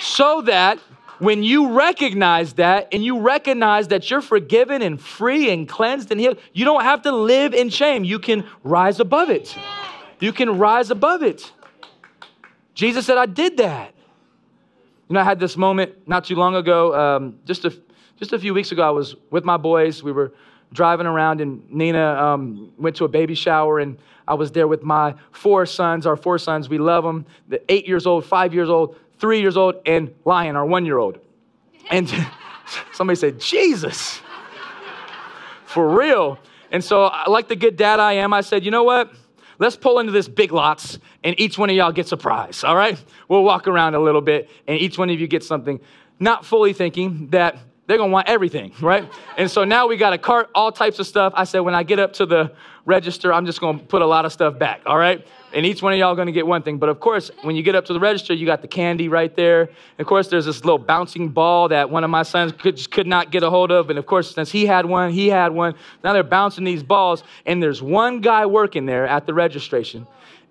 So 0.00 0.42
that 0.42 0.78
when 1.18 1.44
you 1.44 1.70
recognize 1.70 2.54
that 2.54 2.88
and 2.92 3.04
you 3.04 3.20
recognize 3.20 3.88
that 3.88 4.10
you're 4.10 4.20
forgiven 4.20 4.82
and 4.82 5.00
free 5.00 5.50
and 5.50 5.68
cleansed 5.68 6.10
and 6.10 6.20
healed, 6.20 6.38
you 6.52 6.64
don't 6.64 6.82
have 6.82 7.02
to 7.02 7.12
live 7.12 7.54
in 7.54 7.68
shame. 7.68 8.02
You 8.02 8.18
can 8.18 8.44
rise 8.64 8.98
above 8.98 9.30
it. 9.30 9.56
You 10.18 10.32
can 10.32 10.58
rise 10.58 10.90
above 10.90 11.22
it. 11.22 11.52
Jesus 12.74 13.06
said, 13.06 13.18
I 13.18 13.26
did 13.26 13.58
that. 13.58 13.94
You 15.08 15.14
know, 15.14 15.20
I 15.20 15.24
had 15.24 15.38
this 15.38 15.56
moment 15.56 16.08
not 16.08 16.24
too 16.24 16.34
long 16.34 16.56
ago, 16.56 16.94
um, 16.94 17.38
just 17.44 17.64
a 17.64 17.72
just 18.22 18.32
a 18.32 18.38
few 18.38 18.54
weeks 18.54 18.70
ago, 18.70 18.86
I 18.86 18.90
was 18.90 19.16
with 19.32 19.44
my 19.44 19.56
boys. 19.56 20.00
We 20.00 20.12
were 20.12 20.32
driving 20.72 21.06
around, 21.06 21.40
and 21.40 21.68
Nina 21.68 22.14
um, 22.14 22.72
went 22.78 22.94
to 22.98 23.04
a 23.04 23.08
baby 23.08 23.34
shower, 23.34 23.80
and 23.80 23.98
I 24.28 24.34
was 24.34 24.52
there 24.52 24.68
with 24.68 24.84
my 24.84 25.16
four 25.32 25.66
sons. 25.66 26.06
Our 26.06 26.14
four 26.14 26.38
sons, 26.38 26.68
we 26.68 26.78
love 26.78 27.02
them. 27.02 27.26
The 27.48 27.60
eight 27.68 27.88
years 27.88 28.06
old, 28.06 28.24
five 28.24 28.54
years 28.54 28.68
old, 28.68 28.96
three 29.18 29.40
years 29.40 29.56
old, 29.56 29.74
and 29.86 30.14
Lion, 30.24 30.54
our 30.54 30.64
one 30.64 30.86
year 30.86 30.98
old. 30.98 31.18
And 31.90 32.08
somebody 32.92 33.16
said, 33.16 33.40
Jesus, 33.40 34.20
for 35.64 35.88
real. 35.88 36.38
And 36.70 36.84
so, 36.84 37.10
like 37.26 37.48
the 37.48 37.56
good 37.56 37.74
dad 37.74 37.98
I 37.98 38.12
am, 38.12 38.32
I 38.32 38.42
said, 38.42 38.64
you 38.64 38.70
know 38.70 38.84
what? 38.84 39.10
Let's 39.58 39.74
pull 39.74 39.98
into 39.98 40.12
this 40.12 40.28
big 40.28 40.52
lots 40.52 41.00
and 41.24 41.34
each 41.40 41.58
one 41.58 41.70
of 41.70 41.74
y'all 41.74 41.90
gets 41.90 42.12
a 42.12 42.16
prize, 42.16 42.62
all 42.62 42.76
right? 42.76 43.02
We'll 43.26 43.42
walk 43.42 43.66
around 43.66 43.96
a 43.96 44.00
little 44.00 44.20
bit 44.20 44.48
and 44.68 44.78
each 44.78 44.96
one 44.96 45.10
of 45.10 45.18
you 45.18 45.26
gets 45.26 45.44
something. 45.44 45.80
Not 46.20 46.46
fully 46.46 46.72
thinking 46.72 47.30
that 47.30 47.56
they're 47.92 47.98
gonna 47.98 48.10
want 48.10 48.26
everything, 48.26 48.72
right? 48.80 49.06
And 49.36 49.50
so 49.50 49.64
now 49.64 49.86
we 49.86 49.98
got 49.98 50.14
a 50.14 50.18
cart, 50.18 50.48
all 50.54 50.72
types 50.72 50.98
of 50.98 51.06
stuff. 51.06 51.34
I 51.36 51.44
said, 51.44 51.60
when 51.60 51.74
I 51.74 51.82
get 51.82 51.98
up 51.98 52.14
to 52.14 52.24
the 52.24 52.52
register, 52.86 53.34
I'm 53.34 53.44
just 53.44 53.60
gonna 53.60 53.78
put 53.78 54.00
a 54.00 54.06
lot 54.06 54.24
of 54.24 54.32
stuff 54.32 54.58
back, 54.58 54.80
all 54.86 54.96
right? 54.96 55.26
And 55.52 55.66
each 55.66 55.82
one 55.82 55.92
of 55.92 55.98
y'all 55.98 56.16
gonna 56.16 56.32
get 56.32 56.46
one 56.46 56.62
thing. 56.62 56.78
But 56.78 56.88
of 56.88 57.00
course, 57.00 57.30
when 57.42 57.54
you 57.54 57.62
get 57.62 57.74
up 57.74 57.84
to 57.84 57.92
the 57.92 58.00
register, 58.00 58.32
you 58.32 58.46
got 58.46 58.62
the 58.62 58.68
candy 58.68 59.08
right 59.10 59.36
there. 59.36 59.64
And 59.64 60.00
of 60.00 60.06
course, 60.06 60.28
there's 60.28 60.46
this 60.46 60.64
little 60.64 60.78
bouncing 60.78 61.28
ball 61.28 61.68
that 61.68 61.90
one 61.90 62.02
of 62.02 62.08
my 62.08 62.22
sons 62.22 62.52
could, 62.52 62.76
just 62.76 62.90
could 62.90 63.06
not 63.06 63.30
get 63.30 63.42
a 63.42 63.50
hold 63.50 63.70
of. 63.70 63.90
And 63.90 63.98
of 63.98 64.06
course, 64.06 64.34
since 64.34 64.50
he 64.50 64.64
had 64.64 64.86
one, 64.86 65.12
he 65.12 65.28
had 65.28 65.52
one. 65.52 65.74
Now 66.02 66.14
they're 66.14 66.22
bouncing 66.22 66.64
these 66.64 66.82
balls, 66.82 67.24
and 67.44 67.62
there's 67.62 67.82
one 67.82 68.22
guy 68.22 68.46
working 68.46 68.86
there 68.86 69.06
at 69.06 69.26
the 69.26 69.34
registration, 69.34 70.06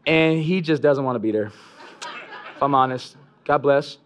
and 0.06 0.39
he 0.39 0.62
just 0.62 0.84
doesn't 0.84 1.04
wanna 1.04 1.17
be 1.17 1.32
there. 1.32 1.47
If 1.47 2.62
I'm 2.62 2.75
honest. 2.75 3.17
God 3.45 3.63
bless. 3.63 3.97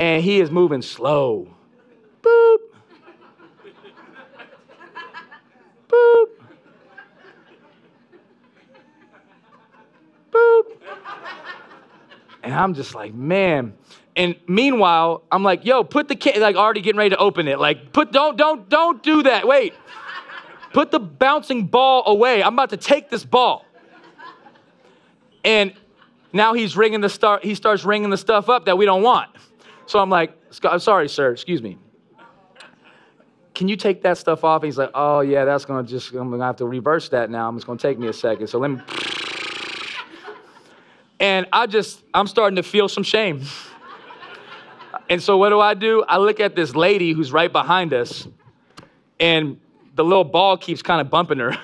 And 0.00 0.24
he 0.24 0.40
is 0.40 0.50
moving 0.50 0.82
slow 0.82 1.54
And 12.42 12.54
I'm 12.54 12.74
just 12.74 12.94
like, 12.94 13.14
man. 13.14 13.74
And 14.16 14.36
meanwhile, 14.48 15.22
I'm 15.30 15.42
like, 15.42 15.64
yo, 15.64 15.84
put 15.84 16.08
the 16.08 16.38
like 16.40 16.56
already 16.56 16.80
getting 16.80 16.98
ready 16.98 17.10
to 17.10 17.18
open 17.18 17.48
it. 17.48 17.58
Like, 17.58 17.92
put, 17.92 18.12
don't, 18.12 18.36
don't, 18.36 18.68
don't 18.68 19.02
do 19.02 19.22
that. 19.24 19.46
Wait. 19.46 19.74
Put 20.72 20.90
the 20.90 21.00
bouncing 21.00 21.66
ball 21.66 22.04
away. 22.06 22.42
I'm 22.42 22.54
about 22.54 22.70
to 22.70 22.76
take 22.76 23.10
this 23.10 23.24
ball. 23.24 23.64
And 25.44 25.74
now 26.32 26.54
he's 26.54 26.76
ringing 26.76 27.00
the 27.00 27.08
start, 27.08 27.44
he 27.44 27.54
starts 27.54 27.84
ringing 27.84 28.10
the 28.10 28.16
stuff 28.16 28.48
up 28.48 28.66
that 28.66 28.76
we 28.78 28.84
don't 28.84 29.02
want. 29.02 29.30
So 29.86 29.98
I'm 29.98 30.10
like, 30.10 30.36
I'm 30.62 30.78
sorry, 30.78 31.08
sir, 31.08 31.32
excuse 31.32 31.62
me 31.62 31.78
can 33.60 33.68
you 33.68 33.76
take 33.76 34.00
that 34.00 34.16
stuff 34.16 34.42
off? 34.42 34.62
And 34.62 34.68
he's 34.68 34.78
like, 34.78 34.90
oh 34.94 35.20
yeah, 35.20 35.44
that's 35.44 35.66
gonna 35.66 35.86
just, 35.86 36.12
I'm 36.12 36.30
gonna 36.30 36.42
have 36.42 36.56
to 36.56 36.66
reverse 36.66 37.10
that 37.10 37.28
now. 37.28 37.46
I'm 37.46 37.56
just 37.56 37.66
gonna 37.66 37.78
take 37.78 37.98
me 37.98 38.08
a 38.08 38.12
second. 38.12 38.46
So 38.46 38.58
let 38.58 38.70
me. 38.70 38.80
And 41.20 41.46
I 41.52 41.66
just, 41.66 42.02
I'm 42.14 42.26
starting 42.26 42.56
to 42.56 42.62
feel 42.62 42.88
some 42.88 43.04
shame. 43.04 43.42
And 45.10 45.22
so 45.22 45.36
what 45.36 45.50
do 45.50 45.60
I 45.60 45.74
do? 45.74 46.04
I 46.08 46.18
look 46.18 46.40
at 46.40 46.56
this 46.56 46.74
lady 46.74 47.12
who's 47.12 47.32
right 47.32 47.52
behind 47.52 47.92
us, 47.92 48.26
and 49.18 49.60
the 49.96 50.04
little 50.04 50.24
ball 50.24 50.56
keeps 50.56 50.82
kind 50.82 51.00
of 51.00 51.10
bumping 51.10 51.38
her. 51.38 51.56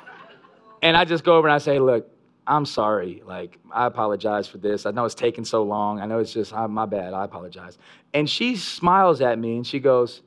and 0.82 0.96
I 0.96 1.04
just 1.04 1.24
go 1.24 1.36
over 1.36 1.48
and 1.48 1.54
I 1.54 1.58
say, 1.58 1.78
look, 1.78 2.10
I'm 2.46 2.66
sorry. 2.66 3.22
Like, 3.24 3.58
I 3.70 3.86
apologize 3.86 4.48
for 4.48 4.58
this. 4.58 4.86
I 4.86 4.90
know 4.90 5.04
it's 5.04 5.14
taking 5.14 5.44
so 5.44 5.62
long. 5.62 6.00
I 6.00 6.06
know 6.06 6.18
it's 6.18 6.32
just 6.32 6.52
I'm, 6.52 6.72
my 6.72 6.84
bad. 6.84 7.14
I 7.14 7.24
apologize. 7.24 7.78
And 8.12 8.28
she 8.28 8.56
smiles 8.56 9.20
at 9.20 9.38
me 9.38 9.56
and 9.56 9.66
she 9.66 9.80
goes, 9.80 10.20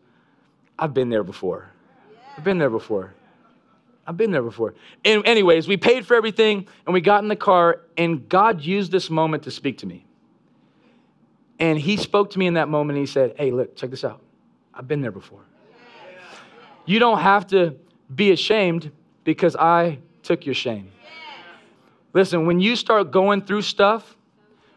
I've 0.80 0.94
been 0.94 1.10
there 1.10 1.24
before. 1.24 1.70
I've 2.38 2.44
been 2.44 2.58
there 2.58 2.70
before. 2.70 3.14
I've 4.08 4.16
been 4.16 4.32
there 4.32 4.42
before. 4.42 4.74
And 5.04 5.26
anyways, 5.28 5.68
we 5.68 5.76
paid 5.76 6.06
for 6.06 6.16
everything 6.16 6.66
and 6.86 6.94
we 6.94 7.02
got 7.02 7.22
in 7.24 7.28
the 7.28 7.36
car, 7.36 7.82
and 7.98 8.28
God 8.30 8.62
used 8.62 8.90
this 8.90 9.10
moment 9.10 9.44
to 9.44 9.52
speak 9.52 9.80
to 9.80 9.86
me. 9.86 10.06
And 11.60 11.78
He 11.78 11.98
spoke 11.98 12.30
to 12.32 12.40
me 12.40 12.48
in 12.48 12.54
that 12.54 12.70
moment. 12.70 12.98
And 12.98 13.06
he 13.06 13.12
said, 13.12 13.36
Hey, 13.38 13.52
look, 13.52 13.76
check 13.76 13.90
this 13.90 14.06
out. 14.06 14.22
I've 14.74 14.88
been 14.88 15.02
there 15.02 15.12
before. 15.12 15.42
You 16.86 17.00
don't 17.00 17.20
have 17.20 17.48
to 17.48 17.76
be 18.16 18.32
ashamed 18.32 18.92
because 19.26 19.58
I 19.58 20.00
took 20.24 20.46
your 20.46 20.56
shame. 20.56 20.92
Listen, 22.14 22.46
when 22.46 22.62
you 22.62 22.78
start 22.78 23.12
going 23.12 23.42
through 23.42 23.64
stuff, 23.64 24.16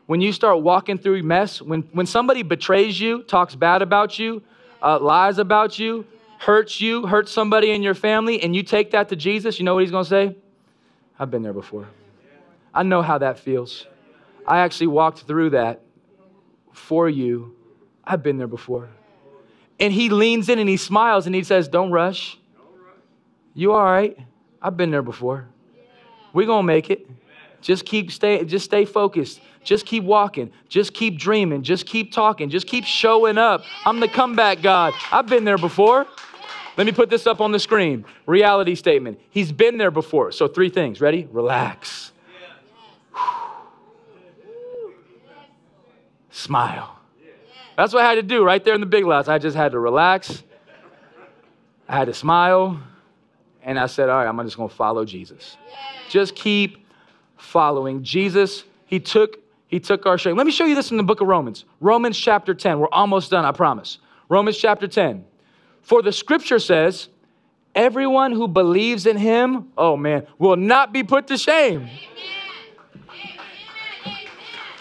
when 0.07 0.21
you 0.21 0.33
start 0.33 0.61
walking 0.63 0.99
through 0.99 1.23
mess, 1.23 1.63
when, 1.63 1.83
when 1.93 2.05
somebody 2.05 2.43
betrays 2.43 3.01
you, 3.01 3.23
talks 3.23 3.55
bad 3.55 3.81
about 3.81 4.19
you, 4.19 4.43
uh, 4.83 4.99
lies 4.99 5.39
about 5.39 5.79
you, 5.79 6.05
hurts 6.41 6.81
you, 6.81 7.07
hurts 7.07 7.31
somebody 7.31 7.71
in 7.71 7.83
your 7.83 7.95
family, 7.95 8.43
and 8.43 8.57
you 8.57 8.63
take 8.63 8.93
that 8.93 9.11
to 9.11 9.17
Jesus, 9.17 9.59
you 9.59 9.65
know 9.65 9.75
what 9.75 9.83
he's 9.83 9.91
going 9.91 10.05
to 10.05 10.11
say? 10.11 10.37
I've 11.19 11.31
been 11.31 11.43
there 11.43 11.53
before. 11.53 11.87
I 12.73 12.83
know 12.83 13.03
how 13.03 13.19
that 13.19 13.39
feels. 13.39 13.87
I 14.47 14.61
actually 14.61 14.87
walked 14.87 15.21
through 15.21 15.51
that 15.51 15.83
for 16.73 17.11
you. 17.11 17.55
I've 18.05 18.23
been 18.23 18.39
there 18.39 18.47
before. 18.47 18.89
And 19.79 19.93
he 19.93 20.09
leans 20.09 20.49
in 20.49 20.59
and 20.59 20.69
he 20.69 20.79
smiles 20.79 21.27
and 21.27 21.35
he 21.35 21.43
says, 21.45 21.69
Don't 21.69 21.91
rush. 21.91 22.39
You 23.53 23.73
all 23.73 23.85
right? 23.85 24.17
I've 24.63 24.77
been 24.79 24.91
there 24.91 25.03
before. 25.03 25.47
We're 26.33 26.47
going 26.47 26.63
to 26.63 26.67
make 26.67 26.89
it. 26.89 27.07
Just 27.61 27.85
keep 27.85 28.11
stay 28.11 28.43
just 28.45 28.65
stay 28.65 28.87
focused. 28.87 29.43
Just 29.63 29.85
keep 29.85 30.05
walking. 30.05 30.51
Just 30.71 30.95
keep 30.95 31.19
dreaming. 31.19 31.63
Just 31.63 31.85
keep 31.85 32.13
talking. 32.13 32.49
Just 32.49 32.67
keep 32.67 32.85
showing 32.85 33.37
up. 33.37 33.63
I'm 33.85 34.01
the 34.01 34.09
comeback 34.09 34.63
God. 34.63 34.95
I've 35.13 35.27
been 35.27 35.45
there 35.45 35.59
before. 35.59 36.07
Let 36.81 36.87
me 36.87 36.93
put 36.93 37.11
this 37.11 37.27
up 37.27 37.43
on 37.43 37.53
the 37.53 37.59
screen. 37.59 38.07
Reality 38.25 38.75
statement. 38.75 39.21
He's 39.29 39.53
been 39.53 39.77
there 39.77 39.91
before. 39.91 40.33
So 40.33 40.49
three 40.49 40.71
things. 40.71 40.99
Ready? 40.99 41.29
Relax. 41.31 42.11
Smile. 46.31 46.99
That's 47.77 47.93
what 47.93 48.03
I 48.03 48.09
had 48.09 48.15
to 48.15 48.23
do 48.23 48.43
right 48.43 48.65
there 48.65 48.73
in 48.73 48.81
the 48.81 48.87
big 48.87 49.05
lots. 49.05 49.29
I 49.29 49.37
just 49.37 49.59
had 49.59 49.73
to 49.73 49.79
relax. 49.79 50.43
I 51.87 51.99
had 51.99 52.07
to 52.07 52.15
smile. 52.15 52.81
And 53.63 53.79
I 53.79 53.85
said, 53.85 54.09
all 54.09 54.17
right, 54.17 54.27
I'm 54.27 54.43
just 54.43 54.57
going 54.57 54.71
to 54.71 54.75
follow 54.75 55.05
Jesus. 55.05 55.59
Just 56.09 56.35
keep 56.35 56.87
following 57.37 58.03
Jesus. 58.03 58.65
He 58.87 59.01
took 59.01 59.37
he 59.69 59.81
took 59.81 60.07
our 60.07 60.17
shame. 60.17 60.35
Let 60.35 60.47
me 60.47 60.53
show 60.53 60.65
you 60.65 60.75
this 60.75 60.91
in 60.91 60.97
the 60.97 61.03
book 61.03 61.21
of 61.21 61.29
Romans. 61.29 61.67
Romans 61.79 62.17
chapter 62.17 62.55
10. 62.55 62.81
We're 62.81 62.89
almost 62.91 63.31
done, 63.31 63.45
I 63.45 63.53
promise. 63.53 63.99
Romans 64.31 64.57
chapter 64.57 64.89
10. 64.89 65.27
For 65.83 66.03
the 66.03 66.13
scripture 66.13 66.59
says, 66.59 67.09
everyone 67.75 68.33
who 68.33 68.49
believes 68.49 69.07
in 69.07 69.17
him, 69.17 69.69
oh 69.77 69.97
man, 69.97 70.27
will 70.39 70.57
not 70.57 70.93
be 70.93 71.03
put 71.03 71.27
to 71.29 71.39
shame. 71.39 71.89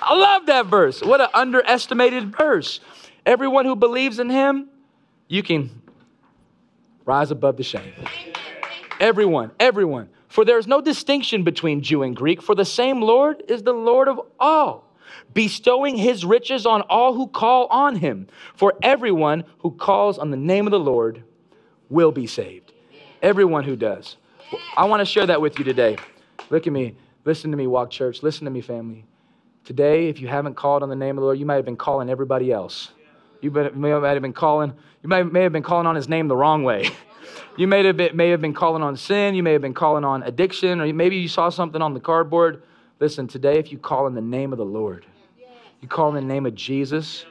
I 0.02 0.16
love 0.16 0.48
that 0.48 0.66
verse. 0.66 1.02
What 1.02 1.22
an 1.22 1.30
underestimated 1.34 2.36
verse. 2.36 2.80
Everyone 3.26 3.66
who 3.66 3.76
believes 3.76 4.20
in 4.20 4.30
him, 4.30 4.70
you 5.28 5.44
can 5.44 5.70
rise 7.06 7.32
above 7.32 7.58
the 7.58 7.64
shame. 7.64 7.94
Everyone, 9.00 9.52
everyone. 9.60 10.10
For 10.28 10.46
there 10.46 10.58
is 10.58 10.68
no 10.68 10.82
distinction 10.82 11.44
between 11.44 11.82
Jew 11.82 12.04
and 12.04 12.16
Greek, 12.16 12.42
for 12.42 12.56
the 12.56 12.66
same 12.66 13.02
Lord 13.02 13.44
is 13.48 13.64
the 13.64 13.74
Lord 13.74 14.08
of 14.08 14.20
all, 14.40 14.89
bestowing 15.34 15.96
his 15.96 16.26
riches 16.26 16.66
on 16.66 16.82
all 16.84 17.14
who 17.14 17.28
call 17.28 17.68
on 17.68 17.96
him. 17.96 18.28
For 18.56 18.74
everyone 18.82 19.44
who 19.60 19.72
calls 19.72 20.18
on 20.18 20.32
the 20.32 20.38
name 20.38 20.68
of 20.68 20.72
the 20.72 20.80
Lord 20.80 21.24
will 21.90 22.12
be 22.12 22.28
saved. 22.28 22.74
Everyone 23.22 23.64
who 23.64 23.76
does. 23.76 24.18
I 24.76 24.86
want 24.86 25.02
to 25.02 25.06
share 25.06 25.28
that 25.28 25.42
with 25.42 25.60
you 25.60 25.66
today. 25.66 25.98
Look 26.50 26.68
at 26.68 26.74
me. 26.74 26.96
Listen 27.26 27.52
to 27.52 27.58
me, 27.58 27.68
Walk 27.68 27.92
Church. 27.92 28.24
Listen 28.24 28.46
to 28.46 28.52
me, 28.52 28.62
family. 28.62 29.06
Today, 29.66 30.08
if 30.08 30.20
you 30.20 30.28
haven't 30.28 30.56
called 30.56 30.82
on 30.82 30.90
the 30.90 30.96
name 30.96 31.18
of 31.18 31.22
the 31.22 31.26
Lord, 31.26 31.38
you 31.38 31.46
might 31.46 31.56
have 31.56 31.66
been 31.66 31.78
calling 31.78 32.10
everybody 32.10 32.52
else. 32.52 32.92
You 33.42 33.52
may 33.52 33.90
have 33.90 34.22
been 34.22 34.34
calling, 34.34 34.74
you 35.04 35.10
may, 35.10 35.44
have 35.44 35.52
been 35.54 35.64
calling 35.64 35.86
on 35.88 35.96
his 35.96 36.10
name 36.10 36.28
the 36.28 36.36
wrong 36.36 36.64
way. 36.64 36.90
You 37.58 37.68
may 37.68 37.84
have, 37.86 37.98
been, 37.98 38.16
may 38.16 38.30
have 38.30 38.40
been 38.40 38.54
calling 38.54 38.82
on 38.82 38.96
sin. 38.96 39.36
You 39.36 39.44
may 39.44 39.52
have 39.52 39.62
been 39.62 39.74
calling 39.74 40.06
on 40.06 40.24
addiction, 40.24 40.80
or 40.80 40.94
maybe 40.94 41.18
you 41.18 41.28
saw 41.28 41.50
something 41.50 41.82
on 41.82 41.94
the 41.94 42.00
cardboard. 42.00 42.64
Listen, 43.00 43.28
today, 43.28 43.58
if 43.58 43.72
you 43.72 43.78
call 43.78 44.08
in 44.08 44.14
the 44.14 44.22
name 44.22 44.52
of 44.52 44.58
the 44.58 44.66
Lord, 44.66 45.06
you 45.82 45.88
call 45.88 46.10
in 46.10 46.16
the 46.16 46.34
name 46.34 46.46
of 46.46 46.56
Jesus, 46.56 47.26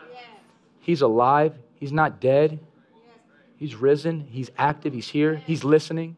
He's 0.80 1.02
alive. 1.02 1.54
He's 1.74 1.92
not 1.92 2.18
dead. 2.18 2.58
He's 3.58 3.74
risen. 3.74 4.26
He's 4.30 4.50
active. 4.56 4.94
He's 4.94 5.08
here. 5.08 5.36
He's 5.36 5.62
listening. 5.64 6.16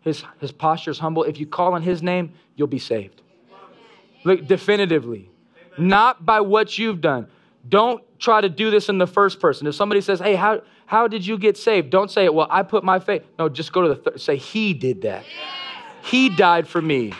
His, 0.00 0.24
his 0.40 0.50
posture 0.50 0.90
is 0.90 0.98
humble. 0.98 1.22
If 1.22 1.38
you 1.38 1.46
call 1.46 1.74
on 1.74 1.82
His 1.82 2.02
name, 2.02 2.32
you'll 2.56 2.66
be 2.66 2.80
saved. 2.80 3.22
Look, 4.24 4.46
definitively. 4.46 5.30
Not 5.78 6.26
by 6.26 6.40
what 6.40 6.76
you've 6.76 7.00
done. 7.00 7.28
Don't 7.68 8.02
try 8.18 8.40
to 8.40 8.48
do 8.48 8.70
this 8.70 8.88
in 8.88 8.98
the 8.98 9.06
first 9.06 9.38
person. 9.38 9.66
If 9.68 9.76
somebody 9.76 10.00
says, 10.00 10.18
hey, 10.18 10.34
how, 10.34 10.62
how 10.86 11.06
did 11.06 11.24
you 11.24 11.38
get 11.38 11.56
saved? 11.56 11.90
Don't 11.90 12.10
say 12.10 12.24
it, 12.24 12.34
well, 12.34 12.48
I 12.50 12.64
put 12.64 12.82
my 12.82 12.98
faith. 12.98 13.22
No, 13.38 13.48
just 13.48 13.72
go 13.72 13.82
to 13.82 13.88
the 13.88 13.96
third. 13.96 14.20
Say, 14.20 14.36
He 14.36 14.74
did 14.74 15.02
that. 15.02 15.24
He 16.02 16.28
died 16.30 16.66
for 16.66 16.82
me. 16.82 17.12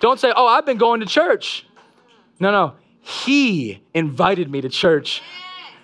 Don't 0.00 0.18
say, 0.18 0.32
oh, 0.34 0.46
I've 0.46 0.66
been 0.66 0.78
going 0.78 1.00
to 1.00 1.06
church. 1.06 1.66
No, 2.38 2.50
no. 2.50 2.74
He 3.00 3.82
invited 3.94 4.50
me 4.50 4.60
to 4.60 4.68
church. 4.68 5.22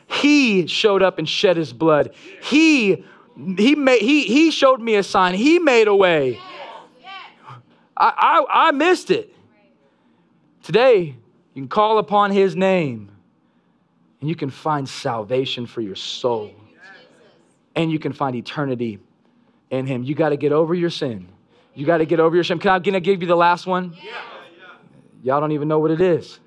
He 0.07 0.67
showed 0.67 1.03
up 1.03 1.19
and 1.19 1.29
shed 1.29 1.57
his 1.57 1.73
blood. 1.73 2.15
He 2.43 3.05
he 3.59 3.75
made 3.75 4.01
he 4.01 4.25
he 4.25 4.51
showed 4.51 4.81
me 4.81 4.95
a 4.95 5.03
sign. 5.03 5.35
He 5.35 5.59
made 5.59 5.89
a 5.89 5.95
way. 5.95 6.39
I, 7.97 8.45
I, 8.51 8.69
I 8.69 8.71
missed 8.73 9.11
it. 9.11 9.35
Today, 10.63 11.17
you 11.55 11.63
can 11.63 11.69
call 11.69 11.99
upon 11.99 12.31
his 12.31 12.55
name 12.55 13.11
and 14.21 14.29
you 14.29 14.37
can 14.37 14.51
find 14.51 14.89
salvation 14.89 15.67
for 15.67 15.81
your 15.81 15.95
soul 15.95 16.53
and 17.75 17.93
you 17.93 17.99
can 17.99 18.13
find 18.13 18.35
eternity 18.35 18.99
in 19.71 19.87
Him. 19.87 20.03
You 20.03 20.15
got 20.15 20.31
to 20.31 20.37
get 20.37 20.53
over 20.53 20.75
your 20.75 20.91
sin. 20.91 21.29
You 21.77 21.85
got 21.85 21.99
to 21.99 22.07
get 22.07 22.21
over 22.21 22.35
your 22.35 22.43
shame. 22.43 22.59
Can 22.59 22.71
I, 22.71 22.81
can 22.81 22.95
I 22.97 23.01
give 23.01 23.21
you 23.21 23.29
the 23.29 23.37
last 23.37 23.67
one? 23.67 23.95
Yeah. 24.03 24.13
Y'all 25.23 25.41
don't 25.41 25.53
even 25.53 25.69
know 25.69 25.79
what 25.79 25.91
it 25.91 26.01
is. 26.01 26.41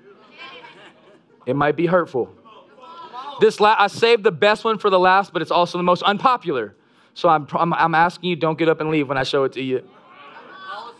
It 1.46 1.54
might 1.54 1.76
be 1.76 1.86
hurtful. 1.86 2.34
This 3.40 3.60
la- 3.60 3.76
I 3.78 3.86
saved 3.86 4.24
the 4.24 4.32
best 4.32 4.64
one 4.64 4.76
for 4.78 4.90
the 4.90 4.98
last, 4.98 5.32
but 5.32 5.40
it's 5.40 5.52
also 5.52 5.78
the 5.78 5.84
most 5.84 6.02
unpopular. 6.02 6.74
So 7.14 7.28
I'm, 7.28 7.46
I'm, 7.52 7.72
I'm 7.72 7.94
asking 7.94 8.30
you, 8.30 8.36
don't 8.36 8.58
get 8.58 8.68
up 8.68 8.80
and 8.80 8.90
leave 8.90 9.08
when 9.08 9.18
I 9.18 9.22
show 9.22 9.44
it 9.44 9.52
to 9.52 9.62
you. 9.62 9.88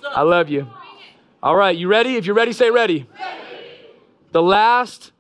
I 0.05 0.23
love 0.23 0.49
you. 0.49 0.69
All 1.43 1.57
right, 1.57 1.77
you 1.77 1.89
ready? 1.89 2.17
If 2.17 2.25
you're 2.25 2.37
ready, 2.37 2.53
say 2.53 2.71
ready. 2.71 3.09
The 4.31 4.43
last 4.43 5.13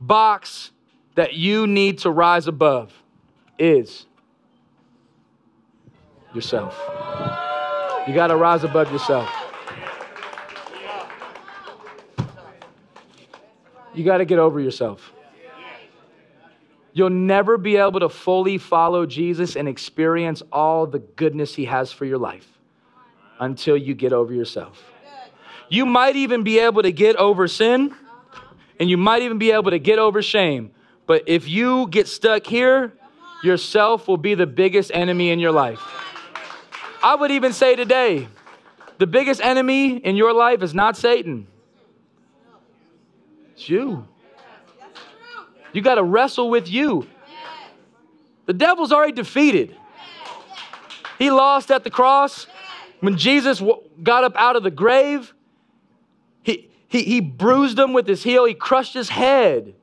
box 0.00 0.70
that 1.16 1.34
you 1.34 1.66
need 1.66 1.98
to 1.98 2.10
rise 2.10 2.46
above 2.46 2.92
is 3.58 4.06
yourself. 6.32 6.80
You 8.06 8.14
got 8.14 8.26
to 8.26 8.36
rise 8.36 8.64
above 8.64 8.92
yourself. 8.92 9.30
You 13.94 14.04
got 14.04 14.18
to 14.18 14.24
get 14.24 14.38
over 14.38 14.60
yourself. 14.60 15.12
You'll 16.92 17.10
never 17.10 17.56
be 17.56 17.76
able 17.76 18.00
to 18.00 18.08
fully 18.08 18.58
follow 18.58 19.06
Jesus 19.06 19.56
and 19.56 19.68
experience 19.68 20.42
all 20.52 20.86
the 20.86 21.00
goodness 21.00 21.54
he 21.54 21.64
has 21.64 21.90
for 21.90 22.04
your 22.04 22.18
life 22.18 22.46
until 23.40 23.76
you 23.76 23.94
get 23.94 24.12
over 24.12 24.32
yourself. 24.32 24.82
You 25.68 25.86
might 25.86 26.14
even 26.14 26.44
be 26.44 26.58
able 26.60 26.82
to 26.82 26.92
get 26.92 27.16
over 27.16 27.48
sin 27.48 27.94
and 28.78 28.90
you 28.90 28.96
might 28.96 29.22
even 29.22 29.38
be 29.38 29.50
able 29.50 29.70
to 29.70 29.78
get 29.78 29.98
over 29.98 30.22
shame. 30.22 30.70
But 31.06 31.24
if 31.26 31.48
you 31.48 31.88
get 31.88 32.06
stuck 32.06 32.46
here, 32.46 32.92
yourself 33.42 34.06
will 34.06 34.16
be 34.16 34.34
the 34.34 34.46
biggest 34.46 34.90
enemy 34.94 35.30
in 35.30 35.38
your 35.38 35.52
life. 35.52 35.80
I 37.04 37.14
would 37.16 37.30
even 37.30 37.52
say 37.52 37.76
today, 37.76 38.26
the 38.96 39.06
biggest 39.06 39.42
enemy 39.42 39.98
in 39.98 40.16
your 40.16 40.32
life 40.32 40.62
is 40.62 40.72
not 40.72 40.96
Satan. 40.96 41.46
It's 43.52 43.68
you. 43.68 44.08
You 45.74 45.82
got 45.82 45.96
to 45.96 46.02
wrestle 46.02 46.48
with 46.48 46.66
you. 46.66 47.06
The 48.46 48.54
devil's 48.54 48.90
already 48.90 49.12
defeated. 49.12 49.76
He 51.18 51.30
lost 51.30 51.70
at 51.70 51.84
the 51.84 51.90
cross. 51.90 52.46
When 53.00 53.18
Jesus 53.18 53.62
got 54.02 54.24
up 54.24 54.34
out 54.36 54.56
of 54.56 54.62
the 54.62 54.70
grave, 54.70 55.34
he, 56.42 56.70
he, 56.88 57.02
he 57.02 57.20
bruised 57.20 57.78
him 57.78 57.92
with 57.92 58.08
his 58.08 58.22
heel, 58.22 58.46
he 58.46 58.54
crushed 58.54 58.94
his 58.94 59.10
head. 59.10 59.74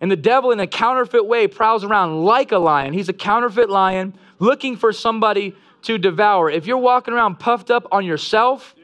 And 0.00 0.12
the 0.12 0.16
devil, 0.16 0.52
in 0.52 0.60
a 0.60 0.66
counterfeit 0.68 1.26
way, 1.26 1.48
prowls 1.48 1.82
around 1.82 2.22
like 2.22 2.52
a 2.52 2.58
lion. 2.58 2.92
He's 2.92 3.08
a 3.08 3.12
counterfeit 3.12 3.68
lion 3.68 4.14
looking 4.38 4.76
for 4.76 4.92
somebody 4.92 5.56
to 5.82 5.98
devour. 5.98 6.50
If 6.50 6.66
you're 6.66 6.78
walking 6.78 7.14
around 7.14 7.38
puffed 7.38 7.70
up 7.70 7.86
on 7.92 8.04
yourself, 8.04 8.74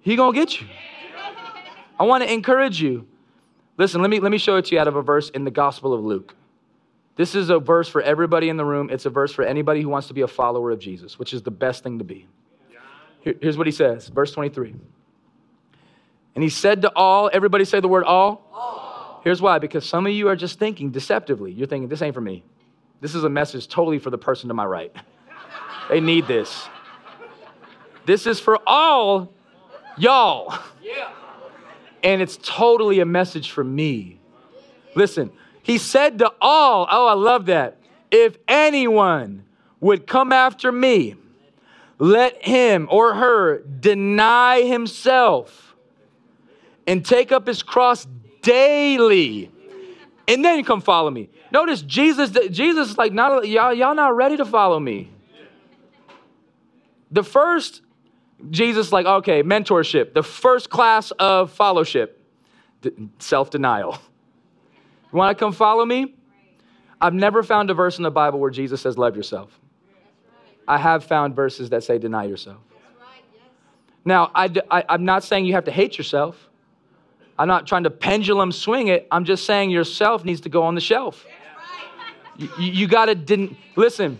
he 0.00 0.16
gonna 0.16 0.34
get 0.34 0.60
you. 0.60 0.66
I 1.98 2.04
want 2.04 2.22
to 2.24 2.32
encourage 2.32 2.80
you. 2.80 3.06
Listen, 3.76 4.00
let 4.00 4.10
me 4.10 4.20
let 4.20 4.30
me 4.30 4.38
show 4.38 4.56
it 4.56 4.66
to 4.66 4.74
you 4.74 4.80
out 4.80 4.88
of 4.88 4.96
a 4.96 5.02
verse 5.02 5.30
in 5.30 5.44
the 5.44 5.50
Gospel 5.50 5.92
of 5.92 6.04
Luke. 6.04 6.34
This 7.16 7.34
is 7.34 7.48
a 7.48 7.58
verse 7.58 7.88
for 7.88 8.02
everybody 8.02 8.48
in 8.48 8.56
the 8.56 8.64
room. 8.64 8.90
It's 8.90 9.06
a 9.06 9.10
verse 9.10 9.32
for 9.32 9.44
anybody 9.44 9.82
who 9.82 9.88
wants 9.88 10.08
to 10.08 10.14
be 10.14 10.22
a 10.22 10.28
follower 10.28 10.70
of 10.72 10.80
Jesus, 10.80 11.18
which 11.18 11.32
is 11.32 11.42
the 11.42 11.50
best 11.50 11.84
thing 11.84 11.98
to 11.98 12.04
be. 12.04 12.26
Here, 13.20 13.34
here's 13.40 13.56
what 13.56 13.66
he 13.66 13.72
says, 13.72 14.08
verse 14.08 14.32
23. 14.32 14.74
And 16.34 16.42
he 16.42 16.50
said 16.50 16.82
to 16.82 16.92
all, 16.96 17.30
everybody 17.32 17.64
say 17.64 17.80
the 17.80 17.88
word 17.88 18.04
all. 18.04 18.48
all. 18.52 19.20
Here's 19.22 19.40
why 19.40 19.58
because 19.58 19.88
some 19.88 20.06
of 20.06 20.12
you 20.12 20.28
are 20.28 20.36
just 20.36 20.58
thinking 20.58 20.90
deceptively. 20.90 21.52
You're 21.52 21.68
thinking, 21.68 21.88
this 21.88 22.02
ain't 22.02 22.14
for 22.14 22.20
me. 22.20 22.42
This 23.00 23.14
is 23.14 23.24
a 23.24 23.28
message 23.28 23.68
totally 23.68 23.98
for 23.98 24.10
the 24.10 24.18
person 24.18 24.48
to 24.48 24.54
my 24.54 24.66
right. 24.66 24.94
they 25.88 26.00
need 26.00 26.26
this. 26.26 26.68
This 28.06 28.26
is 28.26 28.40
for 28.40 28.58
all 28.66 29.32
y'all. 29.96 30.54
Yeah. 30.82 31.10
And 32.02 32.20
it's 32.20 32.38
totally 32.42 33.00
a 33.00 33.06
message 33.06 33.50
for 33.50 33.64
me. 33.64 34.20
Listen, 34.94 35.32
he 35.62 35.78
said 35.78 36.18
to 36.18 36.30
all, 36.40 36.86
oh, 36.90 37.06
I 37.06 37.14
love 37.14 37.46
that. 37.46 37.78
If 38.10 38.36
anyone 38.46 39.44
would 39.80 40.06
come 40.06 40.32
after 40.32 40.70
me, 40.70 41.16
let 41.98 42.44
him 42.44 42.88
or 42.90 43.14
her 43.14 43.62
deny 43.62 44.62
himself 44.62 45.74
and 46.86 47.04
take 47.04 47.32
up 47.32 47.46
his 47.46 47.62
cross 47.62 48.06
daily 48.42 49.50
and 50.28 50.44
then 50.44 50.62
come 50.64 50.80
follow 50.80 51.10
me 51.10 51.30
notice 51.50 51.80
jesus 51.82 52.30
jesus 52.50 52.90
is 52.90 52.98
like 52.98 53.12
not 53.12 53.48
y'all 53.48 53.72
y'all 53.72 53.94
not 53.94 54.14
ready 54.14 54.36
to 54.36 54.44
follow 54.44 54.78
me 54.78 55.10
the 57.14 57.24
first 57.24 57.80
jesus 58.50 58.92
like 58.92 59.06
okay 59.06 59.42
mentorship 59.42 60.12
the 60.12 60.22
first 60.22 60.68
class 60.68 61.10
of 61.12 61.50
fellowship 61.50 62.20
self-denial 63.18 63.98
you 65.12 65.16
want 65.18 65.36
to 65.36 65.42
come 65.42 65.52
follow 65.52 65.84
me 65.86 66.14
i've 67.00 67.14
never 67.14 67.42
found 67.42 67.70
a 67.70 67.74
verse 67.74 67.96
in 67.96 68.02
the 68.02 68.10
bible 68.10 68.38
where 68.38 68.50
jesus 68.50 68.82
says 68.82 68.98
love 68.98 69.16
yourself 69.16 69.58
I 70.66 70.78
have 70.78 71.04
found 71.04 71.36
verses 71.36 71.70
that 71.70 71.84
say 71.84 71.98
deny 71.98 72.24
yourself. 72.24 72.58
Now, 74.04 74.30
I, 74.34 74.50
I, 74.70 74.84
I'm 74.88 75.04
not 75.04 75.24
saying 75.24 75.46
you 75.46 75.54
have 75.54 75.64
to 75.64 75.70
hate 75.70 75.96
yourself. 75.96 76.48
I'm 77.38 77.48
not 77.48 77.66
trying 77.66 77.84
to 77.84 77.90
pendulum 77.90 78.52
swing 78.52 78.88
it. 78.88 79.06
I'm 79.10 79.24
just 79.24 79.46
saying 79.46 79.70
yourself 79.70 80.24
needs 80.24 80.42
to 80.42 80.48
go 80.48 80.62
on 80.62 80.74
the 80.74 80.80
shelf. 80.80 81.26
You, 82.36 82.48
you 82.58 82.86
got 82.86 83.06
to 83.06 83.14
den- 83.14 83.56
listen. 83.76 84.18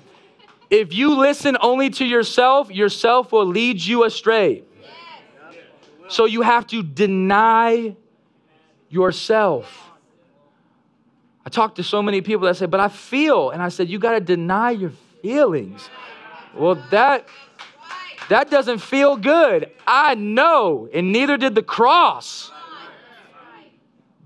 If 0.70 0.92
you 0.92 1.16
listen 1.16 1.56
only 1.60 1.90
to 1.90 2.04
yourself, 2.04 2.70
yourself 2.70 3.32
will 3.32 3.46
lead 3.46 3.80
you 3.80 4.04
astray. 4.04 4.62
So 6.08 6.24
you 6.24 6.42
have 6.42 6.66
to 6.68 6.82
deny 6.82 7.96
yourself. 8.88 9.90
I 11.46 11.50
talk 11.50 11.74
to 11.76 11.82
so 11.82 12.02
many 12.02 12.20
people 12.20 12.46
that 12.46 12.56
say, 12.56 12.66
but 12.66 12.80
I 12.80 12.88
feel. 12.88 13.50
And 13.50 13.62
I 13.62 13.68
said, 13.68 13.88
you 13.88 13.98
got 13.98 14.12
to 14.12 14.20
deny 14.20 14.70
your 14.70 14.92
feelings. 15.22 15.88
Well, 16.54 16.76
that 16.90 17.26
that 18.30 18.50
doesn't 18.50 18.78
feel 18.78 19.16
good. 19.16 19.70
I 19.86 20.14
know, 20.14 20.88
and 20.92 21.12
neither 21.12 21.36
did 21.36 21.54
the 21.54 21.62
cross. 21.62 22.50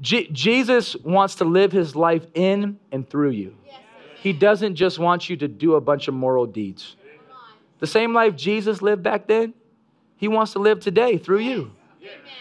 Je- 0.01 0.29
Jesus 0.31 0.95
wants 0.97 1.37
to 1.37 1.45
live 1.45 1.73
his 1.73 1.97
life 1.97 2.25
in 2.35 2.79
and 2.93 3.09
through 3.09 3.31
you. 3.31 3.57
He 4.21 4.33
doesn't 4.33 4.75
just 4.75 4.99
want 4.99 5.29
you 5.29 5.37
to 5.37 5.49
do 5.49 5.75
a 5.75 5.81
bunch 5.81 6.09
of 6.09 6.15
moral 6.15 6.47
deeds. 6.47 6.97
The 7.79 7.87
same 7.87 8.13
life 8.13 8.35
Jesus 8.37 8.83
lived 8.83 9.03
back 9.03 9.27
then, 9.27 9.55
he 10.17 10.27
wants 10.29 10.53
to 10.53 10.59
live 10.59 10.81
today 10.81 11.19
through 11.19 11.41
you. 11.41 11.73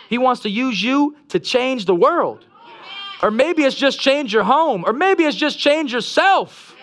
He 0.09 0.17
wants 0.17 0.41
to 0.41 0.49
use 0.49 0.81
you 0.81 1.15
to 1.29 1.39
change 1.39 1.85
the 1.85 1.95
world. 1.95 2.45
Or 3.21 3.31
maybe 3.31 3.63
it's 3.63 3.75
just 3.75 3.99
change 3.99 4.33
your 4.33 4.43
home, 4.43 4.83
or 4.85 4.93
maybe 4.93 5.23
it's 5.23 5.37
just 5.37 5.57
change 5.57 5.91
yourself. 5.91 6.75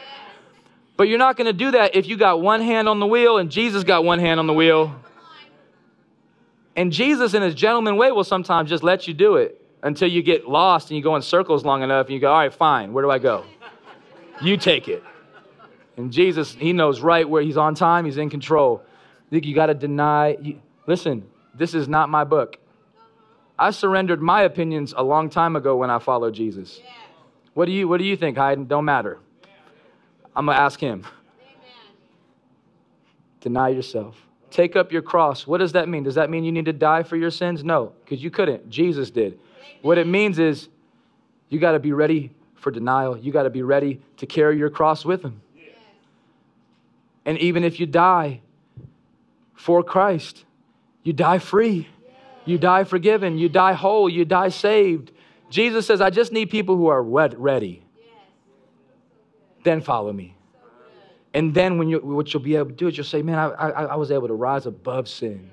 But 0.97 1.09
you're 1.09 1.19
not 1.19 1.37
going 1.37 1.47
to 1.47 1.53
do 1.53 1.73
that 1.73 1.97
if 1.97 2.07
you 2.07 2.17
got 2.17 2.41
one 2.41 2.61
hand 2.61 2.89
on 2.89 3.01
the 3.01 3.07
wheel 3.07 3.39
and 3.39 3.51
Jesus 3.51 3.83
got 3.83 4.05
one 4.05 4.21
hand 4.21 4.39
on 4.39 4.47
the 4.47 4.53
wheel. 4.53 4.95
And 6.77 6.93
Jesus, 6.93 7.35
in 7.35 7.43
his 7.43 7.55
gentleman 7.55 7.97
way, 7.97 8.13
will 8.13 8.25
sometimes 8.25 8.69
just 8.69 8.83
let 8.83 9.09
you 9.09 9.15
do 9.15 9.37
it 9.37 9.61
until 9.83 10.09
you 10.09 10.23
get 10.23 10.49
lost 10.49 10.91
and 10.91 10.97
you 10.97 11.03
go 11.03 11.17
in 11.17 11.23
circles 11.23 11.65
long 11.65 11.83
enough 11.83 12.07
and 12.07 12.15
you 12.15 12.21
go, 12.21 12.31
all 12.31 12.39
right, 12.39 12.55
fine, 12.55 12.93
where 12.93 13.05
do 13.05 13.11
I 13.11 13.19
go? 13.19 13.45
You 14.43 14.57
take 14.57 14.89
it. 14.89 15.03
And 15.97 16.13
Jesus, 16.13 16.53
he 16.55 16.73
knows 16.73 17.01
right 17.01 17.29
where 17.29 17.43
he's 17.43 17.57
on 17.57 17.75
time, 17.75 18.05
he's 18.05 18.19
in 18.19 18.31
control. 18.31 18.83
You 19.31 19.55
got 19.55 19.67
to 19.67 19.75
deny. 19.75 20.37
Listen, 20.87 21.27
this 21.55 21.75
is 21.75 21.89
not 21.89 22.09
my 22.09 22.25
book. 22.25 22.59
I 23.59 23.71
surrendered 23.71 24.21
my 24.21 24.43
opinions 24.43 24.95
a 24.97 25.03
long 25.03 25.31
time 25.31 25.57
ago 25.57 25.77
when 25.77 25.91
I 25.91 25.99
followed 25.99 26.35
Jesus. 26.35 26.81
What 27.55 27.67
do 27.67 27.73
you, 27.73 27.87
what 27.87 27.99
do 27.99 28.05
you 28.05 28.17
think, 28.17 28.37
Heiden? 28.37 28.67
Don't 28.67 28.85
matter. 28.85 29.19
I'm 30.35 30.47
to 30.47 30.53
ask 30.53 30.81
him. 30.81 31.07
Amen. 31.41 31.95
Deny 33.41 33.69
yourself. 33.69 34.17
Take 34.51 34.75
up 34.75 34.91
your 34.91 35.03
cross. 35.03 35.47
What 35.47 35.59
does 35.59 35.73
that 35.73 35.89
mean? 35.89 36.03
Does 36.03 36.17
that 36.17 36.31
mean 36.31 36.45
you 36.45 36.51
need 36.51 36.65
to 36.65 36.73
die 36.73 37.05
for 37.05 37.17
your 37.17 37.31
sins? 37.31 37.63
No, 37.63 37.93
because 38.05 38.23
you 38.23 38.31
couldn't. 38.31 38.69
Jesus 38.69 39.11
did. 39.11 39.35
Amen. 39.35 39.41
What 39.83 39.99
it 39.99 40.07
means 40.09 40.41
is 40.41 40.69
you 41.49 41.61
got 41.61 41.73
to 41.73 41.79
be 41.79 41.93
ready 41.93 42.33
for 42.65 42.73
denial. 42.73 43.17
You 43.17 43.31
got 43.31 43.45
to 43.45 43.51
be 43.51 43.63
ready 43.63 44.01
to 44.17 44.27
carry 44.27 44.59
your 44.59 44.71
cross 44.71 45.05
with 45.05 45.23
him. 45.23 45.41
Yes. 45.57 45.69
And 47.25 47.39
even 47.39 47.63
if 47.63 47.79
you 47.79 47.87
die 47.87 48.41
for 49.55 49.85
Christ, 49.85 50.45
you 51.05 51.13
die 51.13 51.39
free. 51.39 51.89
Yes. 52.03 52.17
You 52.47 52.59
die 52.59 52.85
forgiven. 52.85 53.39
You 53.39 53.49
die 53.49 53.75
whole. 53.75 54.09
You 54.09 54.25
die 54.25 54.49
saved. 54.49 55.13
Jesus 55.51 55.87
says, 55.87 56.01
I 56.01 56.11
just 56.11 56.33
need 56.33 56.51
people 56.51 56.77
who 56.77 56.89
are 56.89 57.03
ready 57.03 57.85
then 59.65 59.81
follow 59.81 60.13
me. 60.13 60.37
And 61.33 61.53
then 61.53 61.79
when 61.79 61.89
you, 61.89 61.99
what 61.99 62.33
you'll 62.33 62.43
be 62.43 62.55
able 62.55 62.69
to 62.69 62.77
do 62.77 62.87
is 62.87 62.97
you'll 62.97 63.05
say, 63.05 63.23
man, 63.23 63.39
I, 63.39 63.49
I, 63.49 63.85
I 63.85 63.97
was 63.97 64.13
able 64.13 64.29
to 64.29 64.35
rise 64.35 64.67
above 64.67 65.09
sin. 65.09 65.51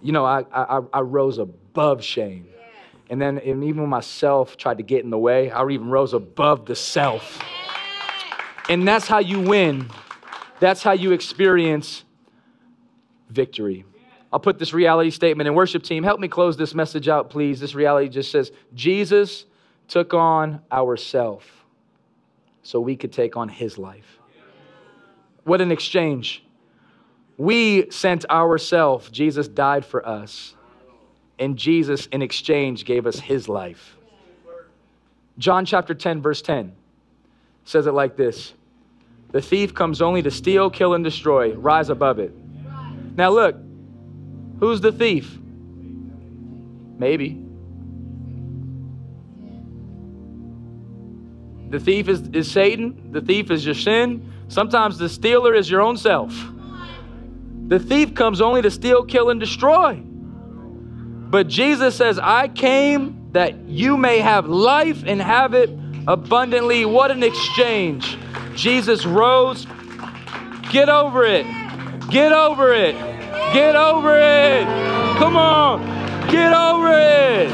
You 0.00 0.12
know, 0.12 0.24
I, 0.24 0.44
I, 0.52 0.80
I 0.92 1.00
rose 1.00 1.38
above 1.38 2.02
shame. 2.02 2.46
And 3.10 3.20
then 3.20 3.38
and 3.38 3.64
even 3.64 3.80
when 3.80 3.90
myself 3.90 4.56
tried 4.56 4.78
to 4.78 4.82
get 4.82 5.04
in 5.04 5.10
the 5.10 5.18
way, 5.18 5.50
I 5.50 5.66
even 5.68 5.88
rose 5.88 6.12
above 6.12 6.66
the 6.66 6.76
self. 6.76 7.40
And 8.68 8.86
that's 8.86 9.08
how 9.08 9.18
you 9.18 9.40
win. 9.40 9.90
That's 10.60 10.82
how 10.82 10.92
you 10.92 11.12
experience 11.12 12.04
victory. 13.30 13.84
I'll 14.32 14.40
put 14.40 14.58
this 14.58 14.74
reality 14.74 15.10
statement 15.10 15.46
in 15.46 15.54
worship 15.54 15.82
team. 15.82 16.02
Help 16.02 16.20
me 16.20 16.28
close 16.28 16.56
this 16.56 16.74
message 16.74 17.08
out, 17.08 17.30
please. 17.30 17.60
This 17.60 17.74
reality 17.74 18.08
just 18.08 18.30
says 18.30 18.52
Jesus 18.74 19.46
took 19.86 20.12
on 20.12 20.60
ourself 20.70 21.46
so 22.62 22.78
we 22.78 22.96
could 22.96 23.12
take 23.12 23.36
on 23.36 23.48
his 23.48 23.78
life. 23.78 24.18
What 25.44 25.62
an 25.62 25.72
exchange. 25.72 26.44
We 27.38 27.90
sent 27.90 28.28
ourself. 28.28 29.10
Jesus 29.10 29.48
died 29.48 29.86
for 29.86 30.06
us, 30.06 30.54
and 31.38 31.56
Jesus, 31.56 32.06
in 32.06 32.22
exchange, 32.22 32.84
gave 32.84 33.06
us 33.06 33.20
his 33.20 33.48
life. 33.48 33.96
John 35.38 35.64
chapter 35.64 35.94
10, 35.94 36.20
verse 36.20 36.42
10 36.42 36.72
says 37.64 37.86
it 37.86 37.92
like 37.92 38.16
this 38.16 38.54
The 39.30 39.40
thief 39.40 39.74
comes 39.74 40.02
only 40.02 40.22
to 40.22 40.30
steal, 40.30 40.70
kill, 40.70 40.94
and 40.94 41.04
destroy. 41.04 41.52
Rise 41.54 41.90
above 41.90 42.18
it. 42.18 42.32
Now, 43.16 43.30
look, 43.30 43.56
who's 44.60 44.80
the 44.80 44.92
thief? 44.92 45.38
Maybe. 46.98 47.44
The 51.70 51.78
thief 51.78 52.08
is, 52.08 52.22
is 52.28 52.50
Satan, 52.50 53.12
the 53.12 53.20
thief 53.20 53.50
is 53.50 53.64
your 53.64 53.74
sin. 53.74 54.32
Sometimes 54.48 54.96
the 54.96 55.08
stealer 55.08 55.54
is 55.54 55.70
your 55.70 55.82
own 55.82 55.96
self. 55.98 56.34
The 57.66 57.78
thief 57.78 58.14
comes 58.14 58.40
only 58.40 58.62
to 58.62 58.70
steal, 58.70 59.04
kill, 59.04 59.28
and 59.28 59.38
destroy. 59.38 60.02
But 61.30 61.48
Jesus 61.48 61.94
says, 61.94 62.18
I 62.18 62.48
came 62.48 63.30
that 63.32 63.58
you 63.68 63.96
may 63.96 64.18
have 64.18 64.46
life 64.46 65.04
and 65.06 65.20
have 65.20 65.54
it 65.54 65.70
abundantly. 66.06 66.84
What 66.84 67.10
an 67.10 67.22
exchange. 67.22 68.16
Jesus 68.54 69.04
rose. 69.04 69.66
Get 70.72 70.88
over 70.88 71.24
it. 71.24 71.46
Get 72.10 72.32
over 72.32 72.72
it. 72.72 72.94
Get 73.52 73.76
over 73.76 74.18
it. 74.18 74.64
Come 75.18 75.36
on. 75.36 75.80
Get 76.30 76.52
over 76.52 76.92
it. 76.92 77.48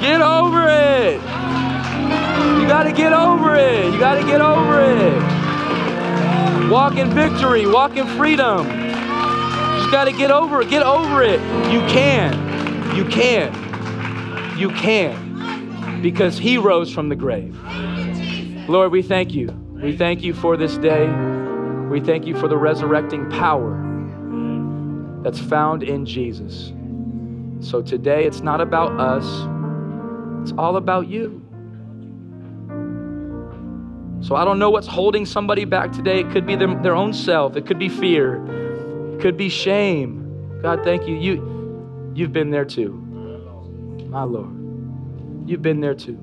Get 0.00 0.22
over 0.22 0.68
it. 0.68 1.20
You 2.60 2.66
got 2.66 2.84
to 2.84 2.92
get 2.92 3.12
over 3.12 3.54
it. 3.54 3.92
You 3.92 3.98
got 3.98 4.14
to 4.14 4.24
get 4.26 4.40
over 4.40 4.80
it. 4.80 6.70
Walk 6.70 6.96
in 6.96 7.10
victory, 7.10 7.66
walk 7.66 7.96
in 7.96 8.06
freedom. 8.16 8.79
Just 9.90 10.04
got 10.04 10.04
to 10.04 10.16
get 10.16 10.30
over 10.30 10.60
it. 10.60 10.70
Get 10.70 10.84
over 10.84 11.20
it. 11.20 11.40
You 11.72 11.80
can. 11.88 12.96
You 12.96 13.04
can. 13.06 13.52
You 14.56 14.68
can. 14.68 16.00
Because 16.00 16.38
he 16.38 16.58
rose 16.58 16.92
from 16.92 17.08
the 17.08 17.16
grave. 17.16 17.58
Lord, 18.68 18.92
we 18.92 19.02
thank 19.02 19.34
you. 19.34 19.48
We 19.72 19.96
thank 19.96 20.22
you 20.22 20.32
for 20.32 20.56
this 20.56 20.78
day. 20.78 21.08
We 21.88 21.98
thank 22.00 22.24
you 22.24 22.36
for 22.38 22.46
the 22.46 22.56
resurrecting 22.56 23.28
power 23.30 23.74
that's 25.24 25.40
found 25.40 25.82
in 25.82 26.06
Jesus. 26.06 26.72
So 27.58 27.82
today, 27.82 28.26
it's 28.26 28.42
not 28.42 28.60
about 28.60 28.92
us, 28.92 29.24
it's 30.42 30.56
all 30.56 30.76
about 30.76 31.08
you. 31.08 31.44
So 34.20 34.36
I 34.36 34.44
don't 34.44 34.60
know 34.60 34.70
what's 34.70 34.86
holding 34.86 35.26
somebody 35.26 35.64
back 35.64 35.90
today. 35.90 36.20
It 36.20 36.30
could 36.30 36.46
be 36.46 36.54
them, 36.54 36.80
their 36.80 36.94
own 36.94 37.12
self, 37.12 37.56
it 37.56 37.66
could 37.66 37.80
be 37.80 37.88
fear, 37.88 38.36
could 39.20 39.36
be 39.36 39.48
shame. 39.48 40.60
God, 40.62 40.84
thank 40.84 41.06
you. 41.06 41.16
You, 41.16 42.12
you've 42.14 42.32
been 42.32 42.50
there 42.50 42.64
too. 42.64 42.92
My 44.08 44.24
Lord. 44.24 44.50
You've 45.48 45.62
been 45.62 45.80
there 45.80 45.94
too. 45.94 46.18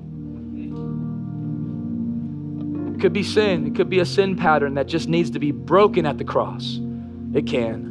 It 2.94 3.00
could 3.00 3.12
be 3.12 3.22
sin. 3.22 3.66
It 3.66 3.74
could 3.74 3.88
be 3.88 4.00
a 4.00 4.04
sin 4.04 4.36
pattern 4.36 4.74
that 4.74 4.86
just 4.86 5.08
needs 5.08 5.30
to 5.30 5.38
be 5.38 5.52
broken 5.52 6.06
at 6.06 6.18
the 6.18 6.24
cross. 6.24 6.80
It 7.34 7.46
can. 7.46 7.86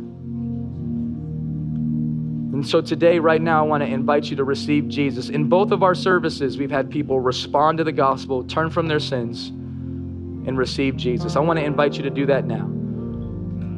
And 2.54 2.68
so 2.68 2.82
today, 2.82 3.20
right 3.20 3.42
now, 3.42 3.64
I 3.64 3.68
want 3.68 3.84
to 3.84 3.88
invite 3.88 4.26
you 4.26 4.36
to 4.38 4.44
receive 4.44 4.88
Jesus. 4.88 5.30
In 5.30 5.48
both 5.48 5.72
of 5.72 5.84
our 5.84 5.94
services, 5.94 6.58
we've 6.58 6.72
had 6.72 6.90
people 6.90 7.20
respond 7.20 7.78
to 7.78 7.84
the 7.84 7.92
gospel, 7.92 8.44
turn 8.44 8.70
from 8.70 8.88
their 8.88 9.00
sins, 9.00 9.50
and 9.50 10.58
receive 10.58 10.96
Jesus. 10.98 11.36
I 11.36 11.40
want 11.40 11.60
to 11.60 11.66
invite 11.66 11.98
you 11.98 12.04
to 12.04 12.10
do 12.10 12.26
that 12.26 12.46
now. 12.46 12.77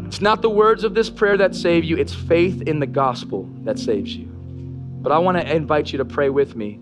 It's 0.09 0.21
not 0.21 0.41
the 0.41 0.49
words 0.49 0.83
of 0.83 0.95
this 0.95 1.07
prayer 1.07 1.37
that 1.37 1.53
save 1.53 1.83
you, 1.83 1.95
it's 1.95 2.15
faith 2.15 2.63
in 2.63 2.79
the 2.79 2.87
gospel 2.87 3.47
that 3.61 3.77
saves 3.77 4.15
you. 4.15 4.25
But 4.25 5.11
I 5.11 5.19
want 5.19 5.37
to 5.37 5.55
invite 5.55 5.91
you 5.91 5.99
to 5.99 6.05
pray 6.05 6.31
with 6.31 6.55
me 6.55 6.79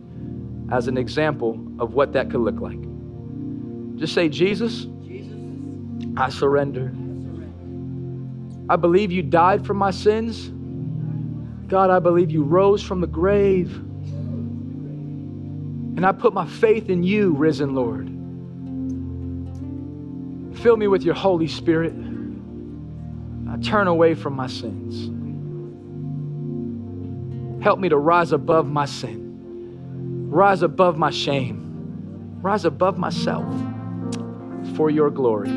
as 0.72 0.88
an 0.88 0.98
example 0.98 1.62
of 1.78 1.94
what 1.94 2.14
that 2.14 2.32
could 2.32 2.40
look 2.40 2.62
like. 2.62 2.80
Just 3.98 4.14
say, 4.14 4.30
Jesus, 4.30 4.88
I 6.16 6.30
surrender. 6.30 6.94
I 8.70 8.78
believe 8.78 9.12
you 9.12 9.24
died 9.24 9.66
for 9.66 9.74
my 9.74 9.92
sins. 9.92 10.48
God, 11.68 11.90
I 11.90 12.00
believe 12.00 12.32
you 12.32 12.44
rose 12.44 12.82
from 12.82 13.02
the 13.02 13.08
grave. 13.08 13.76
And 15.98 16.06
I 16.06 16.14
put 16.14 16.34
my 16.34 16.48
faith 16.48 16.90
in 16.90 17.04
you, 17.04 17.34
risen 17.34 17.76
Lord. 17.76 18.08
Fill 20.62 20.78
me 20.78 20.88
with 20.88 21.04
your 21.04 21.16
Holy 21.16 21.50
Spirit. 21.50 21.94
I 23.58 23.62
turn 23.62 23.88
away 23.88 24.14
from 24.14 24.36
my 24.36 24.48
sins. 24.48 25.10
Help 27.64 27.80
me 27.80 27.90
to 27.90 27.98
rise 27.98 28.32
above 28.32 28.70
my 28.70 28.86
sin, 28.86 30.30
rise 30.30 30.62
above 30.62 30.98
my 30.98 31.10
shame, 31.10 32.40
rise 32.42 32.66
above 32.66 32.98
myself 32.98 33.46
for 34.76 34.90
your 34.90 35.10
glory. 35.10 35.50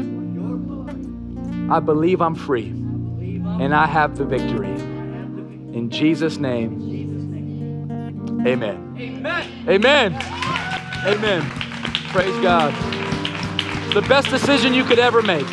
I 1.70 1.80
believe 1.80 2.22
I'm 2.22 2.34
free 2.34 2.68
and 2.68 3.74
I 3.74 3.86
have 3.86 4.16
the 4.16 4.24
victory. 4.24 4.70
In 4.70 5.90
Jesus' 5.90 6.38
name, 6.38 6.80
amen. 8.46 8.96
Amen. 8.98 9.68
Amen. 9.68 10.14
Amen. 11.06 11.50
Praise 12.10 12.42
God. 12.42 12.72
The 13.92 14.02
best 14.02 14.30
decision 14.30 14.72
you 14.72 14.84
could 14.84 14.98
ever 14.98 15.20
make. 15.20 15.46